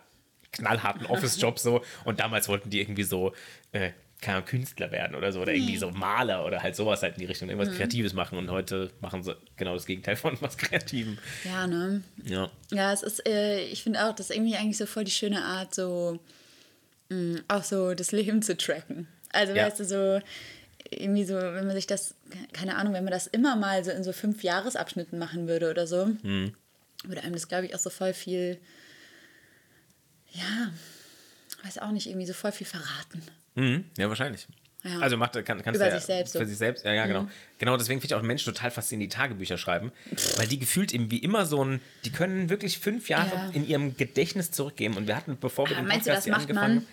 knallharten 0.53 1.07
Office-Job 1.11 1.59
so. 1.59 1.83
Und 2.05 2.20
damals 2.20 2.48
wollten 2.48 2.70
die 2.70 2.81
irgendwie 2.81 3.05
so 3.05 3.33
äh, 3.72 3.92
keine 4.20 4.42
Künstler 4.42 4.90
werden 4.90 5.14
oder 5.14 5.31
so 5.33 5.40
oder 5.40 5.52
irgendwie 5.54 5.76
so 5.76 5.90
Maler 5.90 6.44
oder 6.44 6.62
halt 6.62 6.74
sowas 6.74 7.02
halt 7.02 7.14
in 7.14 7.20
die 7.20 7.26
Richtung, 7.26 7.48
irgendwas 7.48 7.74
Kreatives 7.76 8.14
machen 8.14 8.37
und 8.37 8.50
heute 8.50 8.90
machen 9.00 9.22
sie 9.22 9.37
genau 9.57 9.74
das 9.74 9.87
Gegenteil 9.87 10.16
von 10.16 10.37
was 10.40 10.59
Kreativem. 10.59 11.18
Ja, 11.44 11.66
ne? 11.68 12.02
Ja. 12.24 12.50
Ja, 12.72 12.92
es 12.92 13.02
ist, 13.04 13.24
äh, 13.28 13.61
ich 13.66 13.83
finde 13.85 14.04
auch, 14.04 14.14
das 14.14 14.31
ist 14.31 14.37
irgendwie 14.37 14.57
eigentlich 14.57 14.76
so 14.76 14.87
voll 14.87 15.04
die 15.04 15.11
schöne 15.12 15.44
Art, 15.44 15.72
so 15.74 16.18
mh, 17.11 17.42
auch 17.48 17.62
so 17.62 17.94
das 17.94 18.11
Leben 18.12 18.42
zu 18.42 18.57
tracken. 18.57 19.07
Also, 19.33 19.52
Ja. 19.54 19.66
weißt 19.66 19.81
du, 19.81 19.85
so 19.85 20.20
irgendwie 20.90 21.24
so, 21.24 21.35
wenn 21.35 21.66
man 21.66 21.76
sich 21.76 21.87
das, 21.87 22.14
keine 22.52 22.76
Ahnung, 22.76 22.94
wenn 22.94 23.04
man 23.04 23.12
das 23.12 23.26
immer 23.28 23.54
mal 23.57 23.85
so 23.85 23.90
in 23.92 24.02
so 24.02 24.12
fünf 24.12 24.42
Jahresabschnitten 24.42 25.18
machen 25.18 25.46
würde 25.46 25.70
oder 25.70 25.87
so, 25.87 26.07
Mhm. 26.22 26.54
würde 27.04 27.22
einem 27.22 27.35
das, 27.35 27.46
glaube 27.46 27.66
ich, 27.66 27.74
auch 27.74 27.78
so 27.78 27.90
voll 27.90 28.14
viel, 28.14 28.59
ja, 30.33 30.72
weiß 31.64 31.78
auch 31.78 31.90
nicht, 31.92 32.07
irgendwie 32.09 32.26
so 32.26 32.33
voll 32.33 32.52
viel 32.52 32.66
verraten. 32.66 33.22
Mhm, 33.59 33.85
ja, 33.99 34.09
wahrscheinlich. 34.09 34.47
Ja. 34.85 35.01
Also 35.01 35.16
macht, 35.16 35.33
kann, 35.44 35.62
kannst 35.62 35.75
Über 35.81 35.88
ja 35.88 35.97
sich 35.97 36.05
selbst 36.07 36.33
so. 36.33 36.38
Für 36.38 36.47
sich 36.47 36.57
selbst, 36.57 36.85
ja, 36.85 36.92
ja, 36.92 37.07
genau. 37.07 37.27
Genau, 37.59 37.77
deswegen 37.77 38.01
finde 38.01 38.14
ich 38.14 38.18
auch 38.18 38.23
Menschen 38.23 38.55
total 38.55 38.71
faszinierend, 38.71 39.12
die 39.12 39.16
Tagebücher 39.16 39.59
schreiben, 39.59 39.90
weil 40.37 40.47
die 40.47 40.59
gefühlt 40.61 40.94
eben 40.94 41.11
wie 41.11 41.18
immer 41.18 41.47
so 41.47 41.64
ein, 41.64 41.81
die 42.05 42.12
können 42.12 42.49
wirklich 42.49 42.79
fünf 42.79 43.09
Jahre 43.09 43.35
Ja. 43.35 43.51
in 43.55 43.66
ihrem 43.66 43.97
Gedächtnis 43.97 44.53
zurückgeben 44.53 44.97
und 44.97 45.09
wir 45.09 45.16
hatten, 45.16 45.37
bevor 45.40 45.68
wir 45.68 45.77
Ah, 45.77 45.81
den 45.81 45.88
meinst 45.88 46.07
du, 46.07 46.11
Podcast 46.12 46.29
das 46.29 46.35
angefangen 46.35 46.75
man? 46.77 46.87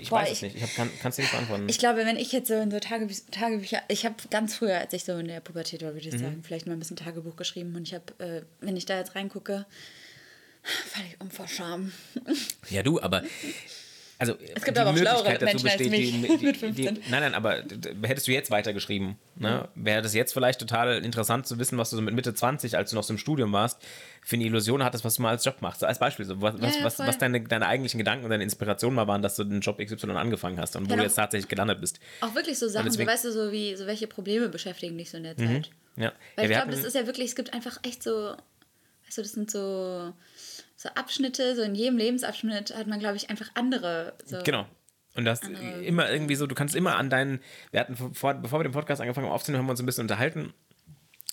ich 0.00 0.08
Boah, 0.10 0.22
weiß 0.22 0.30
es 0.32 0.36
ich- 0.38 0.42
nicht, 0.42 0.56
ich 0.56 0.62
hab, 0.64 0.74
kann, 0.74 0.90
kannst 1.00 1.18
du 1.18 1.22
nicht 1.22 1.30
beantworten. 1.30 1.68
Ich 1.68 1.78
glaube, 1.78 1.98
wenn 2.04 2.16
ich 2.16 2.32
jetzt 2.32 2.48
so 2.48 2.54
in 2.54 2.72
so 2.72 2.80
Tagebü 2.80 3.14
Tagebücher, 3.30 3.82
ich 3.86 4.04
habe 4.04 4.16
ganz 4.30 4.56
früher, 4.56 4.78
als 4.80 4.92
ich 4.92 5.04
so 5.04 5.16
in 5.16 5.28
der 5.28 5.38
Pubertät 5.40 5.82
war, 5.82 5.90
Mhm. 5.90 5.94
würde 5.94 6.08
ich 6.08 6.18
sagen, 6.18 6.42
vielleicht 6.44 6.66
mal 6.66 6.72
ein 6.72 6.80
bisschen 6.80 6.96
Tagebuch 6.96 7.36
geschrieben 7.36 7.76
und 7.76 7.86
ich 7.86 7.94
habe, 7.94 8.12
äh, 8.18 8.42
wenn 8.60 8.76
ich 8.76 8.84
da 8.84 8.98
jetzt 8.98 9.14
reingucke, 9.14 9.64
falle 10.62 11.06
ich 11.08 11.20
um 11.20 11.30
vor 11.30 11.46
Scham. 11.46 11.92
Ja, 12.68 12.82
du, 12.82 13.00
aber. 13.00 13.22
Also, 14.18 14.34
Es 14.54 14.64
gibt 14.64 14.78
aber 14.78 14.90
auch 14.90 14.96
schlauere 14.96 15.38
Menschen 15.44 15.68
als 15.68 15.78
mich 15.78 16.10
die, 16.12 16.18
mit 16.18 16.40
die, 16.40 16.54
15. 16.54 16.74
die, 16.74 16.84
Nein, 17.10 17.20
nein, 17.20 17.34
aber 17.34 17.62
hättest 18.02 18.26
du 18.26 18.32
jetzt 18.32 18.50
weitergeschrieben, 18.50 19.16
ne? 19.36 19.68
wäre 19.74 20.00
das 20.00 20.14
jetzt 20.14 20.32
vielleicht 20.32 20.58
total 20.58 21.04
interessant 21.04 21.46
zu 21.46 21.58
wissen, 21.58 21.76
was 21.76 21.90
du 21.90 21.96
so 21.96 22.02
mit 22.02 22.14
Mitte 22.14 22.32
20, 22.32 22.78
als 22.78 22.90
du 22.90 22.96
noch 22.96 23.02
so 23.02 23.12
im 23.12 23.18
Studium 23.18 23.52
warst, 23.52 23.78
für 24.22 24.36
eine 24.36 24.44
Illusion 24.44 24.82
hattest, 24.82 25.04
was 25.04 25.16
du 25.16 25.22
mal 25.22 25.30
als 25.30 25.44
Job 25.44 25.60
machst. 25.60 25.84
Als 25.84 25.98
Beispiel, 25.98 26.24
so, 26.24 26.40
was, 26.40 26.54
was, 26.60 26.76
ja, 26.76 26.84
was, 26.84 26.98
was 26.98 27.18
deine, 27.18 27.42
deine 27.42 27.66
eigentlichen 27.66 27.98
Gedanken 27.98 28.24
und 28.24 28.30
deine 28.30 28.42
Inspirationen 28.44 28.96
mal 28.96 29.06
waren, 29.06 29.20
dass 29.20 29.36
du 29.36 29.44
den 29.44 29.60
Job 29.60 29.78
XY 29.78 30.10
angefangen 30.12 30.58
hast 30.58 30.76
und 30.76 30.84
wo 30.84 30.88
Genau. 30.88 30.98
du 30.98 31.02
jetzt 31.04 31.16
tatsächlich 31.16 31.48
gelandet 31.48 31.80
bist. 31.82 32.00
Auch 32.22 32.34
wirklich 32.34 32.58
so 32.58 32.68
Sachen, 32.68 32.86
deswegen- 32.86 33.06
so, 33.08 33.12
weißt 33.12 33.24
du, 33.26 33.32
so 33.32 33.52
wie, 33.52 33.76
so 33.76 33.86
welche 33.86 34.06
Probleme 34.06 34.48
beschäftigen 34.48 34.96
dich 34.96 35.10
so 35.10 35.18
in 35.18 35.24
der 35.24 35.36
Zeit. 35.36 35.70
Ja. 35.96 36.12
Weil 36.36 36.50
ja 36.50 36.50
ich 36.50 36.56
glaube, 36.64 36.70
das 36.72 36.84
ist 36.84 36.94
ja 36.94 37.06
wirklich, 37.06 37.28
es 37.28 37.36
gibt 37.36 37.52
einfach 37.52 37.78
echt 37.82 38.02
so, 38.02 38.34
weißt 39.06 39.18
du, 39.18 39.22
das 39.22 39.32
sind 39.32 39.50
so, 39.50 40.12
so 40.86 40.94
Abschnitte, 40.94 41.54
so 41.56 41.62
in 41.62 41.74
jedem 41.74 41.98
Lebensabschnitt 41.98 42.74
hat 42.76 42.86
man, 42.86 43.00
glaube 43.00 43.16
ich, 43.16 43.30
einfach 43.30 43.50
andere. 43.54 44.14
So. 44.24 44.38
Genau. 44.44 44.66
Und 45.14 45.24
das 45.24 45.40
immer 45.82 46.10
irgendwie 46.10 46.34
so, 46.34 46.46
du 46.46 46.54
kannst 46.54 46.76
immer 46.76 46.96
an 46.96 47.08
deinen, 47.08 47.40
wir 47.70 47.80
hatten 47.80 47.96
vor, 47.96 48.34
bevor 48.34 48.60
wir 48.60 48.64
den 48.64 48.72
Podcast 48.72 49.00
angefangen 49.00 49.26
haben 49.26 49.34
aufzunehmen, 49.34 49.60
haben 49.60 49.66
wir 49.66 49.70
uns 49.72 49.80
ein 49.80 49.86
bisschen 49.86 50.02
unterhalten. 50.02 50.52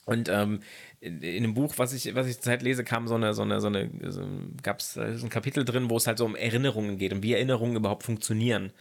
Und 0.06 0.30
ähm, 0.30 0.62
in, 1.00 1.22
in 1.22 1.44
dem 1.44 1.54
Buch, 1.54 1.74
was 1.78 1.94
ich, 1.94 2.14
was 2.16 2.28
ich 2.28 2.36
zurzeit 2.36 2.62
lese, 2.62 2.84
kam 2.84 3.08
so 3.08 3.16
eine, 3.16 3.34
so 3.34 3.42
eine, 3.42 3.62
so 3.62 3.68
eine, 3.68 3.90
so, 4.10 4.26
gab 4.62 4.80
es 4.80 4.98
ein 4.98 5.30
Kapitel 5.30 5.66
drin, 5.66 5.90
wo 5.90 5.98
es 5.98 6.08
halt 6.08 6.18
so 6.18 6.26
um 6.26 6.36
Erinnerungen 6.36 6.98
geht 6.98 7.14
und 7.14 7.24
wie 7.24 7.34
Erinnerungen 7.34 7.76
überhaupt 7.76 8.04
funktionieren. 8.04 8.72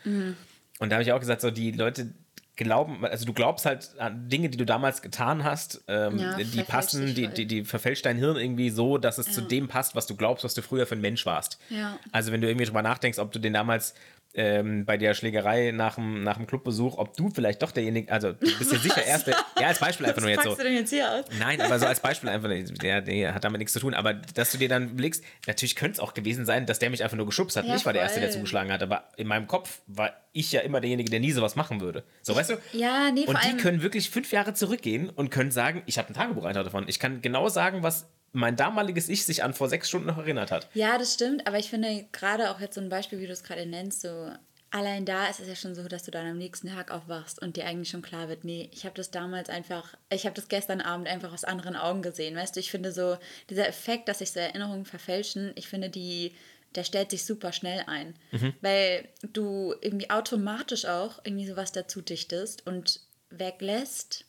Und 0.78 0.90
da 0.90 0.96
habe 0.96 1.02
ich 1.02 1.12
auch 1.12 1.20
gesagt, 1.20 1.40
so 1.40 1.50
die 1.50 1.72
Leute 1.72 2.12
glauben, 2.56 3.04
also 3.04 3.24
du 3.24 3.32
glaubst 3.32 3.64
halt 3.66 3.90
an 3.98 4.28
Dinge, 4.28 4.48
die 4.50 4.58
du 4.58 4.66
damals 4.66 5.00
getan 5.02 5.42
hast, 5.44 5.82
ähm, 5.88 6.18
Ja, 6.18 6.36
die 6.36 6.62
passen, 6.62 7.14
die, 7.14 7.24
voll. 7.24 7.34
die, 7.34 7.46
die 7.46 7.64
verfälscht 7.64 8.04
dein 8.04 8.16
Hirn 8.18 8.36
irgendwie 8.36 8.70
so, 8.70 8.98
dass 8.98 9.18
es 9.18 9.32
zu 9.32 9.40
Ja. 9.40 9.46
dem 9.48 9.68
passt, 9.68 9.94
was 9.94 10.06
du 10.06 10.16
glaubst, 10.16 10.44
was 10.44 10.54
du 10.54 10.62
früher 10.62 10.86
für 10.86 10.94
ein 10.94 11.00
Mensch 11.00 11.24
warst. 11.24 11.58
Ja. 11.70 11.98
Also 12.12 12.30
wenn 12.32 12.40
du 12.40 12.48
irgendwie 12.48 12.66
drüber 12.66 12.82
nachdenkst, 12.82 13.18
ob 13.18 13.32
du 13.32 13.38
den 13.38 13.52
damals 13.54 13.94
ähm, 14.34 14.86
bei 14.86 14.96
der 14.96 15.12
Schlägerei 15.12 15.72
nach 15.72 15.96
dem, 15.96 16.22
nach 16.24 16.38
dem 16.38 16.46
Clubbesuch, 16.46 16.96
ob 16.96 17.14
du 17.18 17.28
vielleicht 17.28 17.62
doch 17.62 17.70
derjenige, 17.70 18.10
also 18.10 18.32
du 18.32 18.58
bist 18.58 18.72
ja 18.72 18.78
sicher 18.78 19.02
erste, 19.06 19.32
ja 19.60 19.66
als 19.68 19.78
Beispiel 19.78 20.06
einfach 20.06 20.22
nur 20.22 20.30
jetzt 20.30 20.44
so. 20.44 20.54
du 20.54 20.62
denn 20.62 20.72
jetzt 20.74 20.88
hier 20.90 21.10
aus? 21.10 21.24
Nein, 21.38 21.60
aber 21.60 21.78
so 21.78 21.84
als 21.86 22.00
Beispiel 22.00 22.30
einfach, 22.30 22.48
der, 22.48 23.02
der 23.02 23.34
hat 23.34 23.44
damit 23.44 23.58
nichts 23.58 23.74
zu 23.74 23.80
tun, 23.80 23.92
aber 23.92 24.14
dass 24.14 24.50
du 24.52 24.56
dir 24.58 24.70
dann 24.70 24.90
überlegst, 24.92 25.22
natürlich 25.46 25.76
könnte 25.76 25.94
es 25.96 26.00
auch 26.00 26.14
gewesen 26.14 26.46
sein, 26.46 26.64
dass 26.64 26.78
der 26.78 26.88
mich 26.88 27.02
einfach 27.04 27.16
nur 27.18 27.26
geschubst 27.26 27.56
hat. 27.58 27.66
Ja, 27.66 27.72
und 27.72 27.76
ich 27.78 27.84
war 27.84 27.92
der 27.92 28.02
Erste, 28.02 28.20
der 28.20 28.30
zugeschlagen 28.30 28.72
hat, 28.72 28.82
aber 28.82 29.04
in 29.18 29.26
meinem 29.26 29.46
Kopf 29.46 29.80
war 29.86 30.12
ich 30.32 30.52
ja 30.52 30.60
immer 30.60 30.80
derjenige, 30.80 31.10
der 31.10 31.20
nie 31.20 31.32
sowas 31.32 31.56
machen 31.56 31.80
würde. 31.80 32.04
So, 32.22 32.34
weißt 32.34 32.50
du? 32.50 32.58
Ja, 32.72 33.10
nee, 33.10 33.26
Und 33.26 33.38
die 33.44 33.56
können 33.56 33.82
wirklich 33.82 34.10
fünf 34.10 34.32
Jahre 34.32 34.54
zurückgehen 34.54 35.10
und 35.10 35.30
können 35.30 35.50
sagen, 35.50 35.82
ich 35.86 35.98
habe 35.98 36.08
einen 36.08 36.16
Tagebucheintrag 36.16 36.64
davon. 36.64 36.88
Ich 36.88 36.98
kann 36.98 37.20
genau 37.20 37.48
sagen, 37.48 37.82
was 37.82 38.06
mein 38.32 38.56
damaliges 38.56 39.08
Ich 39.08 39.24
sich 39.24 39.44
an 39.44 39.52
vor 39.52 39.68
sechs 39.68 39.88
Stunden 39.88 40.06
noch 40.06 40.18
erinnert 40.18 40.50
hat. 40.50 40.68
Ja, 40.74 40.96
das 40.96 41.14
stimmt, 41.14 41.46
aber 41.46 41.58
ich 41.58 41.68
finde 41.68 42.06
gerade 42.12 42.50
auch 42.50 42.60
jetzt 42.60 42.74
so 42.74 42.80
ein 42.80 42.88
Beispiel, 42.88 43.20
wie 43.20 43.26
du 43.26 43.32
es 43.32 43.44
gerade 43.44 43.66
nennst, 43.66 44.00
so 44.00 44.30
allein 44.72 45.04
da 45.04 45.26
ist 45.26 45.38
es 45.38 45.48
ja 45.48 45.54
schon 45.54 45.74
so, 45.74 45.86
dass 45.86 46.02
du 46.02 46.10
dann 46.10 46.26
am 46.26 46.38
nächsten 46.38 46.68
Tag 46.68 46.90
aufwachst 46.90 47.40
und 47.40 47.56
dir 47.56 47.66
eigentlich 47.66 47.90
schon 47.90 48.02
klar 48.02 48.28
wird, 48.28 48.44
nee, 48.44 48.70
ich 48.72 48.84
habe 48.84 48.94
das 48.94 49.10
damals 49.10 49.50
einfach, 49.50 49.94
ich 50.10 50.24
habe 50.24 50.34
das 50.34 50.48
gestern 50.48 50.80
Abend 50.80 51.08
einfach 51.08 51.32
aus 51.32 51.44
anderen 51.44 51.76
Augen 51.76 52.02
gesehen, 52.02 52.34
weißt 52.34 52.56
du, 52.56 52.60
ich 52.60 52.70
finde 52.70 52.90
so, 52.90 53.18
dieser 53.50 53.68
Effekt, 53.68 54.08
dass 54.08 54.20
sich 54.20 54.32
so 54.32 54.40
Erinnerungen 54.40 54.86
verfälschen, 54.86 55.52
ich 55.56 55.68
finde 55.68 55.90
die, 55.90 56.32
der 56.74 56.84
stellt 56.84 57.10
sich 57.10 57.24
super 57.24 57.52
schnell 57.52 57.84
ein, 57.86 58.14
weil 58.60 59.08
du 59.22 59.74
irgendwie 59.80 60.10
automatisch 60.10 60.84
auch 60.84 61.20
irgendwie 61.24 61.46
sowas 61.46 61.72
dazu 61.72 62.00
dichtest 62.02 62.66
und 62.66 63.00
weglässt 63.30 64.24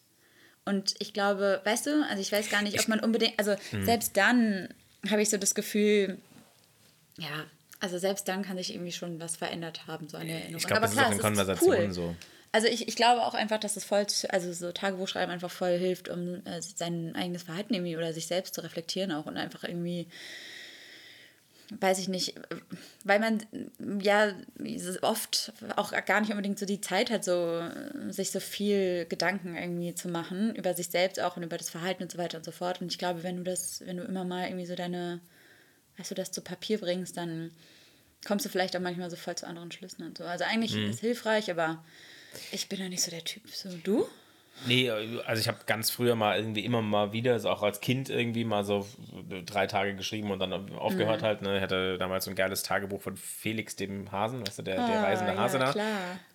und 0.66 0.96
ich 1.00 1.14
glaube, 1.14 1.62
weißt 1.66 1.88
du, 1.88 2.06
also 2.10 2.22
ich 2.22 2.32
weiß 2.32 2.50
gar 2.50 2.62
nicht, 2.62 2.80
ob 2.80 2.88
man 2.88 3.00
unbedingt, 3.00 3.38
also 3.38 3.56
Hm. 3.72 3.86
selbst 3.86 4.16
dann 4.16 4.70
habe 5.10 5.22
ich 5.22 5.30
so 5.30 5.38
das 5.38 5.56
Gefühl, 5.56 6.18
ja, 7.18 7.46
also 7.80 7.98
selbst 7.98 8.28
dann 8.30 8.44
kann 8.44 8.58
sich 8.58 8.74
irgendwie 8.74 8.94
schon 8.94 9.20
was 9.20 9.36
verändert 9.36 9.88
haben, 9.88 10.08
so 10.08 10.16
eine 10.16 10.32
Erinnerung. 10.32 10.56
Ich 10.56 10.68
glaube, 10.68 10.78
Aber 10.78 10.88
das 10.88 10.96
ist 10.96 11.04
auch 11.04 11.12
in 11.12 11.20
Konversationen 11.20 11.92
so. 11.92 12.16
Also 12.54 12.68
ich, 12.68 12.88
ich 12.88 12.96
glaube 12.96 13.24
auch 13.24 13.34
einfach, 13.34 13.60
dass 13.60 13.76
es 13.76 13.84
voll, 13.84 14.06
also 14.30 14.54
so 14.54 14.72
Tagebuchschreiben 14.72 15.34
einfach 15.34 15.52
voll 15.52 15.78
hilft, 15.78 16.08
um 16.08 16.46
äh, 16.46 16.62
sein 16.62 17.16
eigenes 17.16 17.44
Verhalten 17.44 17.74
irgendwie 17.74 17.98
oder 17.98 18.14
sich 18.14 18.28
selbst 18.28 18.54
zu 18.54 18.62
reflektieren 18.62 19.12
auch 19.12 19.26
und 19.26 19.38
einfach 19.38 19.64
irgendwie, 19.64 20.08
weiß 21.80 22.00
ich 22.00 22.08
nicht, 22.08 22.36
weil 23.04 23.20
man 23.20 23.40
ja 24.02 24.34
oft 25.02 25.54
auch 25.76 25.92
gar 26.06 26.22
nicht 26.22 26.32
unbedingt 26.32 26.60
so 26.60 26.66
die 26.66 26.82
Zeit 26.82 27.10
hat, 27.10 27.24
so 27.24 27.68
sich 28.10 28.32
so 28.32 28.40
viel 28.40 29.06
Gedanken 29.06 29.56
irgendwie 29.56 29.96
zu 29.96 30.10
machen 30.10 30.56
über 30.56 30.74
sich 30.74 30.88
selbst 30.88 31.20
auch 31.20 31.38
und 31.38 31.44
über 31.44 31.58
das 31.58 31.70
Verhalten 31.70 32.04
und 32.04 32.12
so 32.12 32.18
weiter 32.18 32.38
und 32.38 32.46
so 32.46 32.52
fort. 32.52 32.82
Und 32.82 32.92
ich 32.92 32.98
glaube, 32.98 33.24
wenn 33.24 33.38
du 33.38 33.44
das, 33.44 33.82
wenn 33.86 33.98
du 33.98 34.04
immer 34.04 34.24
mal 34.24 34.48
irgendwie 34.48 34.66
so 34.66 34.76
deine, 34.76 35.22
weißt 35.98 36.12
du, 36.12 36.16
das 36.16 36.32
zu 36.32 36.42
Papier 36.42 36.80
bringst, 36.80 37.18
dann 37.18 37.52
kommst 38.26 38.46
du 38.46 38.50
vielleicht 38.50 38.76
auch 38.76 38.82
manchmal 38.82 39.10
so 39.10 39.16
voll 39.16 39.36
zu 39.36 39.48
anderen 39.48 39.72
Schlüssen 39.72 40.06
und 40.06 40.18
so. 40.18 40.24
Also 40.24 40.46
eigentlich 40.46 40.76
ist 40.76 41.02
hilfreich, 41.02 41.52
aber 41.52 41.84
ich 42.52 42.70
bin 42.70 42.80
ja 42.80 42.90
nicht 42.90 43.04
so 43.04 43.12
der 43.12 43.24
Typ. 43.24 43.48
So, 43.50 43.70
du? 43.84 44.08
Nee, 44.66 44.90
also 44.90 45.40
ich 45.42 45.48
habe 45.48 45.58
ganz 45.66 45.90
früher 45.90 46.16
mal 46.16 46.38
irgendwie 46.38 46.64
immer 46.64 46.82
mal 46.82 47.12
wieder, 47.12 47.38
so 47.40 47.50
auch 47.50 47.64
als 47.64 47.82
Kind 47.82 48.10
irgendwie 48.10 48.46
mal 48.46 48.64
so 48.64 48.88
drei 49.46 49.68
Tage 49.68 49.96
geschrieben 49.96 50.32
und 50.32 50.40
dann 50.40 50.54
aufgehört 50.76 51.22
Mhm. 51.22 51.26
halt. 51.26 51.42
Ne? 51.42 51.58
Ich 51.58 51.62
hatte 51.64 51.98
damals 51.98 52.26
so 52.26 52.32
ein 52.32 52.36
geiles 52.36 52.64
Tagebuch 52.64 53.02
von 53.02 53.18
Felix, 53.18 53.76
dem 53.76 54.12
Hasen, 54.12 54.46
weißt 54.48 54.60
du, 54.60 54.62
der, 54.64 54.76
der 54.76 55.00
Ah, 55.00 55.04
reisende 55.04 55.34
ja, 55.34 55.40
Hase 55.40 55.60
da. 55.60 55.72
klar. 55.74 55.86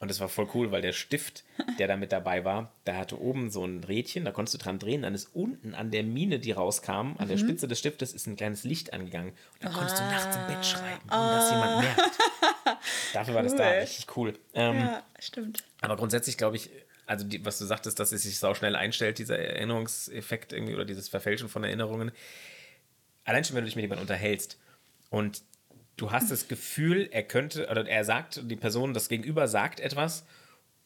Und 0.00 0.10
das 0.10 0.20
war 0.20 0.28
voll 0.28 0.48
cool, 0.52 0.70
weil 0.72 0.82
der 0.82 0.92
Stift, 0.92 1.44
der 1.78 1.88
da 1.88 1.96
mit 1.96 2.12
dabei 2.12 2.44
war, 2.44 2.70
der 2.86 2.98
hatte 2.98 3.18
oben 3.20 3.50
so 3.50 3.64
ein 3.64 3.82
Rädchen, 3.84 4.24
da 4.24 4.32
konntest 4.32 4.54
du 4.54 4.58
dran 4.58 4.78
drehen, 4.78 5.02
dann 5.02 5.14
ist 5.14 5.34
unten 5.34 5.74
an 5.74 5.90
der 5.90 6.02
Mine, 6.02 6.38
die 6.38 6.52
rauskam, 6.52 6.92
an 6.92 7.16
Mhm. 7.20 7.28
der 7.28 7.38
Spitze 7.38 7.66
des 7.68 7.78
Stiftes 7.78 8.12
ist 8.12 8.26
ein 8.26 8.36
kleines 8.36 8.64
Licht 8.64 8.92
angegangen. 8.92 9.30
Und 9.30 9.64
dann 9.64 9.72
konntest 9.72 9.98
du 10.00 10.02
nachts 10.04 10.36
im 10.36 10.46
Bett 10.54 10.66
schreiben, 10.66 11.00
ohne 11.10 11.16
Ah. 11.18 11.34
dass 11.36 11.50
jemand 11.50 11.80
merkt. 11.82 12.00
Dafür 13.14 13.34
war 13.34 13.42
das 13.42 13.54
da 13.54 13.64
Cool. 13.64 13.78
richtig 13.80 14.16
cool. 14.16 14.34
Ähm, 14.54 14.76
Ja, 14.80 15.02
stimmt. 15.18 15.64
aber 15.80 15.96
grundsätzlich 15.96 16.36
glaube 16.36 16.56
ich, 16.56 16.68
also 17.08 17.26
die, 17.26 17.44
was 17.44 17.58
du 17.58 17.64
sagtest, 17.64 17.98
dass 17.98 18.12
es 18.12 18.22
sich 18.22 18.38
sau 18.38 18.54
schnell 18.54 18.76
einstellt, 18.76 19.18
dieser 19.18 19.38
Erinnerungseffekt 19.38 20.52
irgendwie 20.52 20.74
oder 20.74 20.84
dieses 20.84 21.08
Verfälschen 21.08 21.48
von 21.48 21.64
Erinnerungen. 21.64 22.12
Allein 23.24 23.44
schon, 23.44 23.56
wenn 23.56 23.64
du 23.64 23.66
dich 23.66 23.76
mit 23.76 23.82
jemandem 23.82 24.02
unterhältst 24.02 24.60
und 25.10 25.42
du 25.96 26.12
hast 26.12 26.30
das 26.30 26.48
Gefühl, 26.48 27.08
er 27.10 27.22
könnte, 27.22 27.68
oder 27.68 27.86
er 27.88 28.04
sagt, 28.04 28.42
die 28.50 28.56
Person, 28.56 28.92
das 28.92 29.08
Gegenüber 29.08 29.48
sagt 29.48 29.80
etwas 29.80 30.26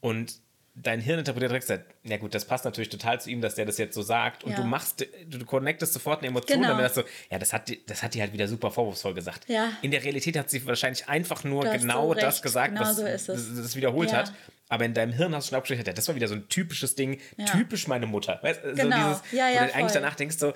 und 0.00 0.40
dein 0.74 1.00
Hirn 1.00 1.18
interpretiert 1.18 1.50
direkt, 1.50 1.66
sagt, 1.66 1.94
ja 2.02 2.16
gut, 2.16 2.34
das 2.34 2.46
passt 2.46 2.64
natürlich 2.64 2.88
total 2.88 3.20
zu 3.20 3.28
ihm, 3.28 3.42
dass 3.42 3.56
der 3.56 3.66
das 3.66 3.76
jetzt 3.76 3.94
so 3.94 4.00
sagt 4.00 4.42
und 4.42 4.52
Ja. 4.52 4.56
du 4.56 4.64
machst, 4.64 5.06
du, 5.26 5.44
connectest 5.44 5.92
sofort 5.92 6.20
eine 6.20 6.28
Emotion, 6.28 6.58
Genau. 6.62 6.70
dann 6.70 6.78
wärst 6.78 6.96
du, 6.96 7.02
ja, 7.30 7.38
das 7.38 7.52
hat, 7.52 7.68
die, 7.68 7.84
das 7.84 8.02
hat 8.02 8.14
die 8.14 8.22
halt 8.22 8.32
wieder 8.32 8.48
super 8.48 8.70
vorwurfsvoll 8.70 9.12
gesagt. 9.12 9.48
Ja. 9.50 9.70
In 9.82 9.90
der 9.90 10.02
Realität 10.02 10.38
hat 10.38 10.48
sie 10.48 10.64
wahrscheinlich 10.66 11.08
einfach 11.08 11.44
nur 11.44 11.64
genau 11.64 12.08
so 12.08 12.14
das 12.14 12.40
gesagt, 12.40 12.70
Genau 12.74 12.80
was 12.80 12.96
so 12.96 13.04
das, 13.04 13.26
das 13.26 13.76
wiederholt 13.76 14.12
Ja. 14.12 14.18
hat. 14.18 14.32
Aber 14.70 14.86
in 14.86 14.94
deinem 14.94 15.12
Hirn 15.12 15.34
hast 15.34 15.46
du 15.46 15.50
schon 15.50 15.58
abgeschrieben, 15.58 15.84
ja, 15.84 15.92
das 15.92 16.08
war 16.08 16.14
wieder 16.14 16.28
so 16.28 16.34
ein 16.36 16.48
typisches 16.48 16.94
Ding, 16.94 17.20
typisch 17.52 17.86
meine 17.86 18.06
Mutter. 18.06 18.38
Weißt, 18.42 18.64
du, 18.64 18.72
Genau. 18.74 18.96
so 18.96 19.02
dieses, 19.08 19.22
Ja, 19.32 19.50
ja, 19.50 19.60
wo 19.62 19.66
du 19.66 19.74
eigentlich 19.74 19.92
danach 19.92 20.14
denkst, 20.14 20.38
so, 20.38 20.54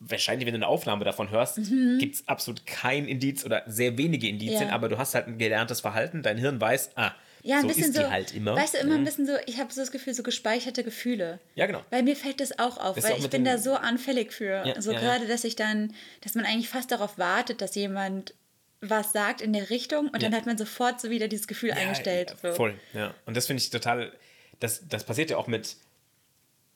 wahrscheinlich, 0.00 0.46
wenn 0.46 0.52
du 0.52 0.58
eine 0.58 0.66
Aufnahme 0.68 1.04
davon 1.06 1.30
hörst, 1.30 1.58
Mhm. 1.58 1.96
gibt 1.98 2.16
es 2.16 2.28
absolut 2.28 2.66
kein 2.66 3.08
Indiz 3.08 3.44
oder 3.46 3.62
sehr 3.66 3.96
wenige 3.96 4.28
Indizien, 4.28 4.68
aber 4.70 4.88
du 4.90 4.98
hast 4.98 5.14
halt 5.14 5.26
ein 5.26 5.38
gelerntes 5.38 5.80
Verhalten, 5.80 6.22
dein 6.22 6.36
Hirn 6.36 6.60
weiß, 6.60 6.90
ah, 6.96 7.12
Ja, 7.42 7.56
ein 7.56 7.62
so 7.62 7.68
bisschen 7.68 7.84
ist 7.90 7.94
so. 7.96 8.02
die 8.02 8.08
halt 8.08 8.34
immer. 8.34 8.56
Weißt 8.56 8.74
du, 8.74 8.78
immer 8.78 8.94
Mhm. 8.94 8.98
ein 8.98 9.04
bisschen 9.04 9.26
so, 9.26 9.32
ich 9.46 9.58
habe 9.58 9.72
so 9.72 9.80
das 9.80 9.90
Gefühl, 9.90 10.14
so 10.14 10.22
gespeicherte 10.22 10.84
Gefühle. 10.84 11.38
Ja, 11.54 11.66
genau. 11.66 11.82
Weil 11.90 12.02
mir 12.02 12.16
fällt 12.16 12.40
das 12.40 12.58
auch 12.58 12.78
auf, 12.78 12.96
Das 12.96 13.04
weil 13.04 13.12
auch 13.12 13.18
ich 13.18 13.30
bin 13.30 13.44
da 13.44 13.58
so 13.58 13.74
anfällig 13.74 14.32
für. 14.32 14.64
Ja, 14.66 14.80
so 14.80 14.92
ja, 14.92 15.00
gerade, 15.00 15.26
dass 15.26 15.44
ich 15.44 15.56
dann, 15.56 15.94
dass 16.22 16.34
man 16.34 16.44
eigentlich 16.44 16.68
fast 16.68 16.90
darauf 16.90 17.18
wartet, 17.18 17.60
dass 17.60 17.74
jemand 17.74 18.34
was 18.80 19.12
sagt 19.12 19.40
in 19.40 19.52
der 19.52 19.70
Richtung 19.70 20.08
und 20.08 20.22
dann 20.22 20.32
hat 20.34 20.46
man 20.46 20.56
sofort 20.56 21.00
so 21.00 21.10
wieder 21.10 21.26
dieses 21.26 21.48
Gefühl 21.48 21.72
eingestellt. 21.72 22.34
So. 22.40 22.52
Voll, 22.52 22.74
ja. 22.94 23.12
Und 23.26 23.36
das 23.36 23.46
finde 23.46 23.60
ich 23.62 23.70
total, 23.70 24.12
das, 24.60 24.82
das 24.88 25.02
passiert 25.04 25.30
ja 25.30 25.36
auch 25.36 25.48
mit 25.48 25.76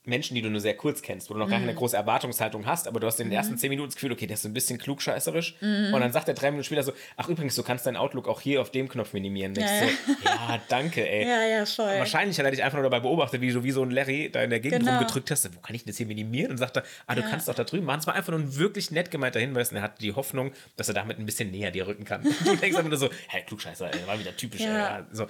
Menschen, 0.05 0.35
die 0.35 0.41
du 0.41 0.49
nur 0.49 0.59
sehr 0.59 0.75
kurz 0.75 1.01
kennst, 1.01 1.29
wo 1.29 1.33
du 1.33 1.39
noch 1.39 1.49
gar 1.49 1.59
Mhm. 1.59 1.63
keine 1.65 1.75
große 1.75 1.95
Erwartungshaltung 1.95 2.65
hast, 2.65 2.87
aber 2.89 2.99
du 2.99 3.07
hast 3.07 3.19
in 3.21 3.27
den 3.29 3.33
ersten 3.37 3.57
zehn 3.57 3.69
Minuten 3.69 3.87
das 3.87 3.95
Gefühl, 3.95 4.11
okay, 4.11 4.27
der 4.27 4.33
ist 4.33 4.41
so 4.43 4.49
ein 4.49 4.53
bisschen 4.53 4.77
klugscheißerisch. 4.77 5.55
Und 5.61 5.91
dann 5.93 6.11
sagt 6.11 6.27
der 6.27 6.35
drei 6.35 6.51
Minuten 6.51 6.65
später 6.65 6.83
so, 6.83 6.91
ach 7.15 7.29
übrigens, 7.29 7.55
du 7.55 7.63
kannst 7.63 7.85
deinen 7.85 7.95
Outlook 7.95 8.27
auch 8.27 8.41
hier 8.41 8.61
auf 8.61 8.69
dem 8.71 8.89
Knopf 8.89 9.13
minimieren. 9.13 9.53
Denkst 9.53 9.71
Ja, 9.79 9.85
ja, 9.85 9.91
so, 9.91 10.13
ja, 10.25 10.61
danke, 10.67 11.07
ey. 11.09 11.25
Ja, 11.27 11.43
ja, 11.59 11.65
voll. 11.65 11.85
Wahrscheinlich 11.99 12.37
hat 12.37 12.45
er 12.45 12.51
dich 12.51 12.63
einfach 12.63 12.77
nur 12.79 12.89
dabei 12.89 12.99
beobachtet, 12.99 13.39
wie 13.41 13.51
du 13.51 13.63
wie 13.63 13.71
so 13.71 13.81
ein 13.83 13.91
Larry 13.91 14.29
da 14.29 14.43
in 14.43 14.49
der 14.49 14.59
Gegend 14.59 14.79
Genau. 14.81 14.91
rumgedrückt 14.97 15.31
hast. 15.31 15.55
Wo 15.55 15.59
kann 15.61 15.75
ich 15.75 15.85
das 15.85 15.97
hier 15.97 16.05
minimieren? 16.05 16.51
Und 16.51 16.57
sagte, 16.57 16.83
ah, 17.07 17.15
du 17.15 17.21
Ja. 17.21 17.27
kannst 17.29 17.47
doch 17.47 17.55
da 17.55 17.63
drüben 17.63 17.85
machen. 17.85 17.99
Es 18.01 18.07
war 18.07 18.13
einfach 18.15 18.31
nur 18.31 18.41
ein 18.41 18.55
wirklich 18.57 18.91
nett 18.91 19.09
gemeinter 19.09 19.39
Hinweis 19.39 19.71
und 19.71 19.77
er 19.77 19.83
hat 19.83 20.01
die 20.01 20.13
Hoffnung, 20.13 20.51
dass 20.75 20.89
er 20.89 20.93
damit 20.95 21.17
ein 21.19 21.25
bisschen 21.25 21.49
näher 21.51 21.71
dir 21.71 21.87
rücken 21.87 22.03
kann. 22.05 22.23
Du 22.43 22.55
denkst 22.57 22.75
einfach 22.77 22.83
nur 22.89 22.97
so, 22.97 23.09
hey, 23.29 23.43
Klugscheißer, 23.47 23.93
ey, 23.93 24.05
war 24.07 24.19
wieder 24.19 24.35
typisch. 24.35 24.61
Ey, 24.61 25.03
so. 25.11 25.27